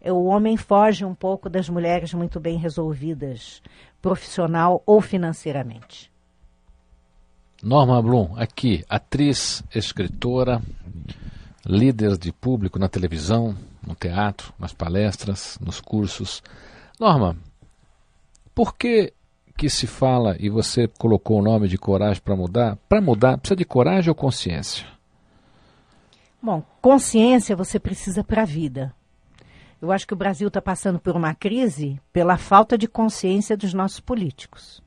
o 0.00 0.26
homem 0.26 0.56
foge 0.56 1.04
um 1.04 1.12
pouco 1.12 1.50
das 1.50 1.68
mulheres 1.68 2.14
muito 2.14 2.38
bem 2.38 2.56
resolvidas, 2.56 3.60
profissional 4.00 4.80
ou 4.86 5.00
financeiramente. 5.00 6.08
Norma 7.62 8.00
Blum, 8.00 8.34
aqui, 8.36 8.84
atriz, 8.88 9.64
escritora, 9.74 10.62
líder 11.66 12.16
de 12.16 12.30
público 12.30 12.78
na 12.78 12.88
televisão, 12.88 13.56
no 13.84 13.96
teatro, 13.96 14.52
nas 14.60 14.72
palestras, 14.72 15.58
nos 15.60 15.80
cursos. 15.80 16.40
Norma, 17.00 17.36
por 18.54 18.76
que 18.76 19.12
que 19.56 19.68
se 19.68 19.88
fala 19.88 20.36
e 20.38 20.48
você 20.48 20.86
colocou 20.86 21.40
o 21.40 21.42
nome 21.42 21.66
de 21.66 21.76
coragem 21.76 22.22
para 22.22 22.36
mudar? 22.36 22.78
Para 22.88 23.00
mudar, 23.00 23.36
precisa 23.38 23.56
de 23.56 23.64
coragem 23.64 24.08
ou 24.08 24.14
consciência? 24.14 24.86
Bom, 26.40 26.62
consciência 26.80 27.56
você 27.56 27.80
precisa 27.80 28.22
para 28.22 28.42
a 28.42 28.46
vida. 28.46 28.94
Eu 29.82 29.90
acho 29.90 30.06
que 30.06 30.14
o 30.14 30.16
Brasil 30.16 30.46
está 30.46 30.62
passando 30.62 31.00
por 31.00 31.16
uma 31.16 31.34
crise 31.34 32.00
pela 32.12 32.36
falta 32.36 32.78
de 32.78 32.86
consciência 32.86 33.56
dos 33.56 33.74
nossos 33.74 33.98
políticos 33.98 34.80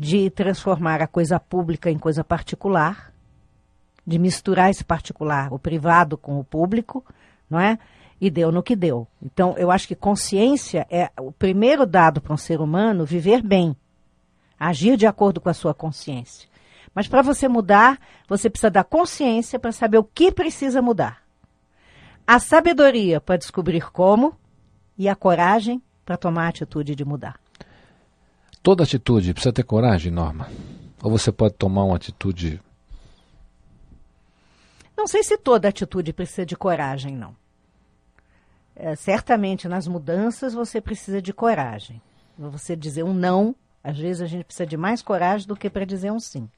de 0.00 0.30
transformar 0.30 1.02
a 1.02 1.06
coisa 1.06 1.38
pública 1.38 1.90
em 1.90 1.98
coisa 1.98 2.24
particular, 2.24 3.12
de 4.06 4.18
misturar 4.18 4.70
esse 4.70 4.82
particular, 4.82 5.52
o 5.52 5.58
privado 5.58 6.16
com 6.16 6.40
o 6.40 6.44
público, 6.44 7.04
não 7.50 7.60
é? 7.60 7.78
E 8.18 8.30
deu 8.30 8.50
no 8.50 8.62
que 8.62 8.74
deu. 8.74 9.06
Então, 9.22 9.54
eu 9.58 9.70
acho 9.70 9.86
que 9.86 9.94
consciência 9.94 10.86
é 10.90 11.10
o 11.20 11.30
primeiro 11.30 11.84
dado 11.84 12.18
para 12.18 12.32
um 12.32 12.38
ser 12.38 12.62
humano 12.62 13.04
viver 13.04 13.42
bem, 13.42 13.76
agir 14.58 14.96
de 14.96 15.06
acordo 15.06 15.38
com 15.38 15.50
a 15.50 15.54
sua 15.54 15.74
consciência. 15.74 16.48
Mas 16.94 17.06
para 17.06 17.20
você 17.20 17.46
mudar, 17.46 18.00
você 18.26 18.48
precisa 18.48 18.70
da 18.70 18.82
consciência 18.82 19.58
para 19.58 19.70
saber 19.70 19.98
o 19.98 20.04
que 20.04 20.32
precisa 20.32 20.80
mudar. 20.80 21.22
A 22.26 22.38
sabedoria 22.38 23.20
para 23.20 23.36
descobrir 23.36 23.90
como 23.90 24.34
e 24.96 25.10
a 25.10 25.14
coragem 25.14 25.82
para 26.06 26.16
tomar 26.16 26.46
a 26.46 26.48
atitude 26.48 26.94
de 26.94 27.04
mudar. 27.04 27.38
Toda 28.62 28.84
atitude 28.84 29.32
precisa 29.32 29.52
ter 29.52 29.62
coragem, 29.62 30.12
Norma? 30.12 30.48
Ou 31.02 31.10
você 31.10 31.32
pode 31.32 31.54
tomar 31.54 31.84
uma 31.84 31.96
atitude. 31.96 32.60
Não 34.96 35.06
sei 35.06 35.22
se 35.22 35.38
toda 35.38 35.68
atitude 35.68 36.12
precisa 36.12 36.44
de 36.44 36.56
coragem, 36.56 37.16
não. 37.16 37.34
É, 38.76 38.94
certamente 38.94 39.66
nas 39.66 39.88
mudanças 39.88 40.52
você 40.52 40.80
precisa 40.80 41.22
de 41.22 41.32
coragem. 41.32 42.00
Você 42.38 42.76
dizer 42.76 43.02
um 43.02 43.14
não, 43.14 43.54
às 43.82 43.98
vezes 43.98 44.22
a 44.22 44.26
gente 44.26 44.44
precisa 44.44 44.66
de 44.66 44.76
mais 44.76 45.00
coragem 45.00 45.46
do 45.46 45.56
que 45.56 45.70
para 45.70 45.86
dizer 45.86 46.12
um 46.12 46.20
sim. 46.20 46.48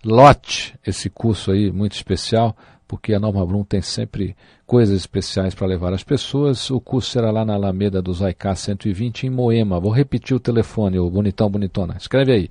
lote 0.03 0.75
esse 0.85 1.09
curso 1.09 1.51
aí 1.51 1.71
muito 1.71 1.93
especial, 1.93 2.55
porque 2.87 3.13
a 3.13 3.19
Norma 3.19 3.45
Brum 3.45 3.63
tem 3.63 3.81
sempre 3.81 4.35
coisas 4.65 4.95
especiais 4.95 5.55
para 5.55 5.67
levar 5.67 5.93
as 5.93 6.03
pessoas. 6.03 6.69
O 6.69 6.81
curso 6.81 7.11
será 7.11 7.31
lá 7.31 7.45
na 7.45 7.53
Alameda 7.53 8.01
do 8.01 8.13
Zaicá 8.13 8.53
120 8.53 9.27
em 9.27 9.29
Moema. 9.29 9.79
Vou 9.79 9.91
repetir 9.91 10.35
o 10.35 10.39
telefone, 10.39 10.99
o 10.99 11.09
bonitão 11.09 11.49
bonitona. 11.49 11.95
Escreve 11.97 12.33
aí. 12.33 12.49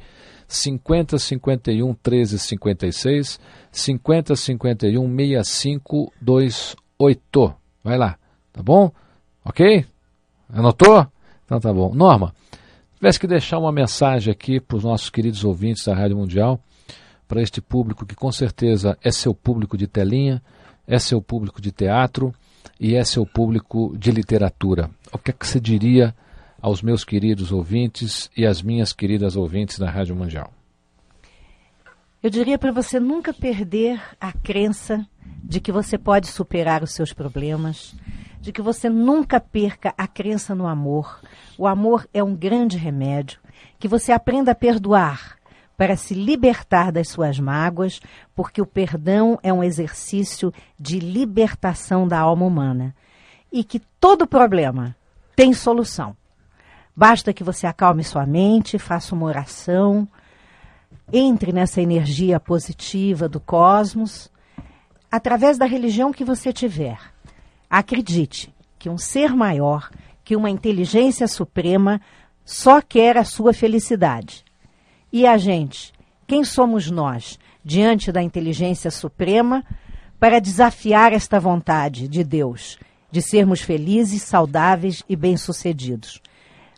50 0.48 1.16
51 1.18 1.94
13 1.94 2.38
56 2.38 3.40
50 3.70 4.34
51 4.34 5.16
65 5.16 6.12
28. 6.20 7.54
Vai 7.84 7.96
lá, 7.96 8.16
tá 8.52 8.62
bom? 8.62 8.90
Ok? 9.44 9.84
Anotou? 10.48 11.06
Então 11.44 11.60
tá 11.60 11.72
bom. 11.72 11.94
Norma, 11.94 12.34
tivesse 12.96 13.18
que 13.18 13.26
deixar 13.26 13.58
uma 13.58 13.72
mensagem 13.72 14.32
aqui 14.32 14.60
para 14.60 14.76
os 14.76 14.84
nossos 14.84 15.10
queridos 15.10 15.44
ouvintes 15.44 15.84
da 15.84 15.94
Rádio 15.94 16.16
Mundial, 16.16 16.60
para 17.26 17.42
este 17.42 17.60
público 17.60 18.04
que 18.04 18.14
com 18.14 18.30
certeza 18.30 18.98
é 19.02 19.10
seu 19.10 19.34
público 19.34 19.76
de 19.76 19.86
telinha, 19.86 20.42
é 20.86 20.98
seu 20.98 21.22
público 21.22 21.60
de 21.60 21.70
teatro 21.70 22.34
e 22.78 22.94
é 22.94 23.04
seu 23.04 23.24
público 23.24 23.96
de 23.96 24.10
literatura. 24.10 24.90
O 25.12 25.18
que 25.18 25.30
é 25.30 25.34
que 25.34 25.46
você 25.46 25.60
diria 25.60 26.14
aos 26.60 26.82
meus 26.82 27.04
queridos 27.04 27.52
ouvintes 27.52 28.30
e 28.36 28.44
às 28.44 28.62
minhas 28.62 28.92
queridas 28.92 29.36
ouvintes 29.36 29.78
da 29.78 29.88
Rádio 29.88 30.16
Mundial? 30.16 30.52
Eu 32.22 32.28
diria 32.28 32.58
para 32.58 32.70
você 32.70 33.00
nunca 33.00 33.32
perder 33.32 34.00
a 34.20 34.32
crença 34.32 35.06
de 35.42 35.58
que 35.58 35.72
você 35.72 35.96
pode 35.96 36.26
superar 36.26 36.82
os 36.82 36.92
seus 36.92 37.12
problemas, 37.14 37.94
de 38.40 38.52
que 38.52 38.62
você 38.62 38.88
nunca 38.88 39.38
perca 39.38 39.92
a 39.96 40.06
crença 40.06 40.54
no 40.54 40.66
amor. 40.66 41.20
O 41.58 41.66
amor 41.66 42.08
é 42.12 42.24
um 42.24 42.34
grande 42.34 42.78
remédio, 42.78 43.38
que 43.78 43.86
você 43.86 44.10
aprenda 44.10 44.52
a 44.52 44.54
perdoar 44.54 45.36
para 45.76 45.96
se 45.96 46.14
libertar 46.14 46.90
das 46.90 47.08
suas 47.08 47.38
mágoas, 47.38 48.00
porque 48.34 48.60
o 48.60 48.66
perdão 48.66 49.38
é 49.42 49.52
um 49.52 49.62
exercício 49.62 50.52
de 50.78 50.98
libertação 50.98 52.06
da 52.06 52.18
alma 52.18 52.44
humana. 52.44 52.94
E 53.52 53.64
que 53.64 53.80
todo 53.98 54.26
problema 54.26 54.96
tem 55.34 55.52
solução. 55.52 56.16
Basta 56.94 57.32
que 57.32 57.42
você 57.42 57.66
acalme 57.66 58.04
sua 58.04 58.26
mente, 58.26 58.78
faça 58.78 59.14
uma 59.14 59.26
oração, 59.26 60.06
entre 61.12 61.52
nessa 61.52 61.80
energia 61.80 62.38
positiva 62.38 63.28
do 63.28 63.40
cosmos, 63.40 64.30
através 65.10 65.58
da 65.58 65.64
religião 65.64 66.12
que 66.12 66.24
você 66.24 66.52
tiver. 66.52 66.98
Acredite 67.70 68.52
que 68.80 68.90
um 68.90 68.98
ser 68.98 69.32
maior, 69.32 69.90
que 70.24 70.34
uma 70.34 70.50
inteligência 70.50 71.28
suprema, 71.28 72.00
só 72.44 72.82
quer 72.82 73.16
a 73.16 73.24
sua 73.24 73.52
felicidade. 73.52 74.44
E 75.12 75.24
a 75.24 75.38
gente, 75.38 75.92
quem 76.26 76.42
somos 76.42 76.90
nós 76.90 77.38
diante 77.64 78.10
da 78.10 78.20
inteligência 78.20 78.90
suprema 78.90 79.64
para 80.18 80.40
desafiar 80.40 81.12
esta 81.12 81.38
vontade 81.38 82.08
de 82.08 82.24
Deus 82.24 82.76
de 83.12 83.22
sermos 83.22 83.60
felizes, 83.60 84.22
saudáveis 84.22 85.04
e 85.08 85.14
bem-sucedidos? 85.14 86.20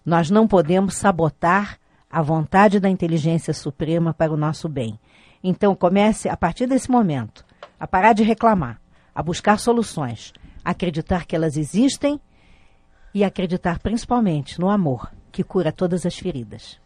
Nós 0.04 0.30
não 0.30 0.46
podemos 0.46 0.96
sabotar 0.96 1.78
a 2.10 2.20
vontade 2.20 2.78
da 2.78 2.90
inteligência 2.90 3.54
suprema 3.54 4.12
para 4.12 4.32
o 4.32 4.36
nosso 4.36 4.68
bem. 4.68 4.98
Então 5.42 5.74
comece 5.74 6.28
a 6.28 6.36
partir 6.36 6.66
desse 6.66 6.90
momento 6.90 7.44
a 7.80 7.86
parar 7.86 8.12
de 8.12 8.22
reclamar, 8.22 8.80
a 9.14 9.22
buscar 9.22 9.58
soluções, 9.58 10.32
acreditar 10.64 11.26
que 11.26 11.36
elas 11.36 11.56
existem 11.56 12.20
e 13.14 13.24
acreditar 13.24 13.78
principalmente 13.78 14.60
no 14.60 14.70
amor 14.70 15.10
que 15.30 15.42
cura 15.42 15.72
todas 15.72 16.06
as 16.06 16.16
feridas. 16.16 16.80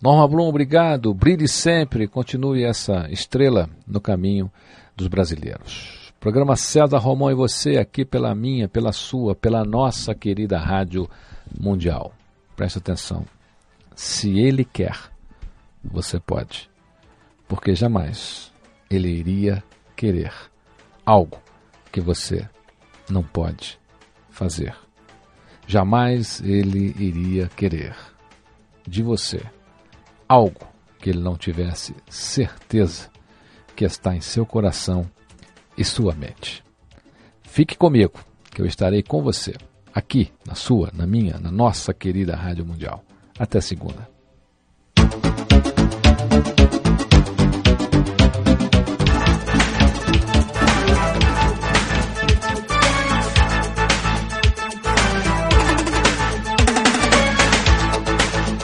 Norma 0.00 0.26
Blum, 0.28 0.48
obrigado. 0.48 1.14
Brilhe 1.14 1.48
sempre. 1.48 2.06
Continue 2.06 2.64
essa 2.64 3.08
estrela 3.10 3.68
no 3.86 4.00
caminho 4.00 4.50
dos 4.96 5.08
brasileiros. 5.08 6.12
Programa 6.20 6.56
César 6.56 6.98
Romão 6.98 7.30
e 7.30 7.34
você 7.34 7.76
aqui 7.76 8.04
pela 8.04 8.34
minha, 8.34 8.68
pela 8.68 8.92
sua, 8.92 9.34
pela 9.34 9.64
nossa 9.64 10.14
querida 10.14 10.58
Rádio 10.58 11.08
Mundial. 11.58 12.12
Preste 12.56 12.78
atenção. 12.78 13.24
Se 13.94 14.38
ele 14.38 14.64
quer, 14.64 14.98
você 15.82 16.18
pode. 16.18 16.70
Porque 17.46 17.74
jamais 17.74 18.52
ele 18.90 19.08
iria 19.08 19.62
querer 19.94 20.32
algo 21.04 21.38
que 21.92 22.00
você 22.00 22.48
não 23.08 23.22
pode 23.22 23.78
fazer. 24.30 24.74
Jamais 25.66 26.40
ele 26.40 26.94
iria 26.98 27.48
querer 27.48 27.96
de 28.86 29.02
você 29.02 29.42
algo 30.28 30.66
que 30.98 31.10
ele 31.10 31.20
não 31.20 31.36
tivesse 31.36 31.94
certeza 32.08 33.10
que 33.74 33.84
está 33.84 34.14
em 34.14 34.20
seu 34.20 34.46
coração 34.46 35.08
e 35.76 35.84
sua 35.84 36.14
mente. 36.14 36.62
Fique 37.42 37.76
comigo, 37.76 38.18
que 38.50 38.62
eu 38.62 38.66
estarei 38.66 39.02
com 39.02 39.22
você, 39.22 39.54
aqui, 39.92 40.32
na 40.46 40.54
sua, 40.54 40.90
na 40.92 41.06
minha, 41.06 41.38
na 41.38 41.50
nossa 41.50 41.92
querida 41.92 42.36
Rádio 42.36 42.64
Mundial. 42.64 43.04
Até 43.38 43.60
segunda. 43.60 44.13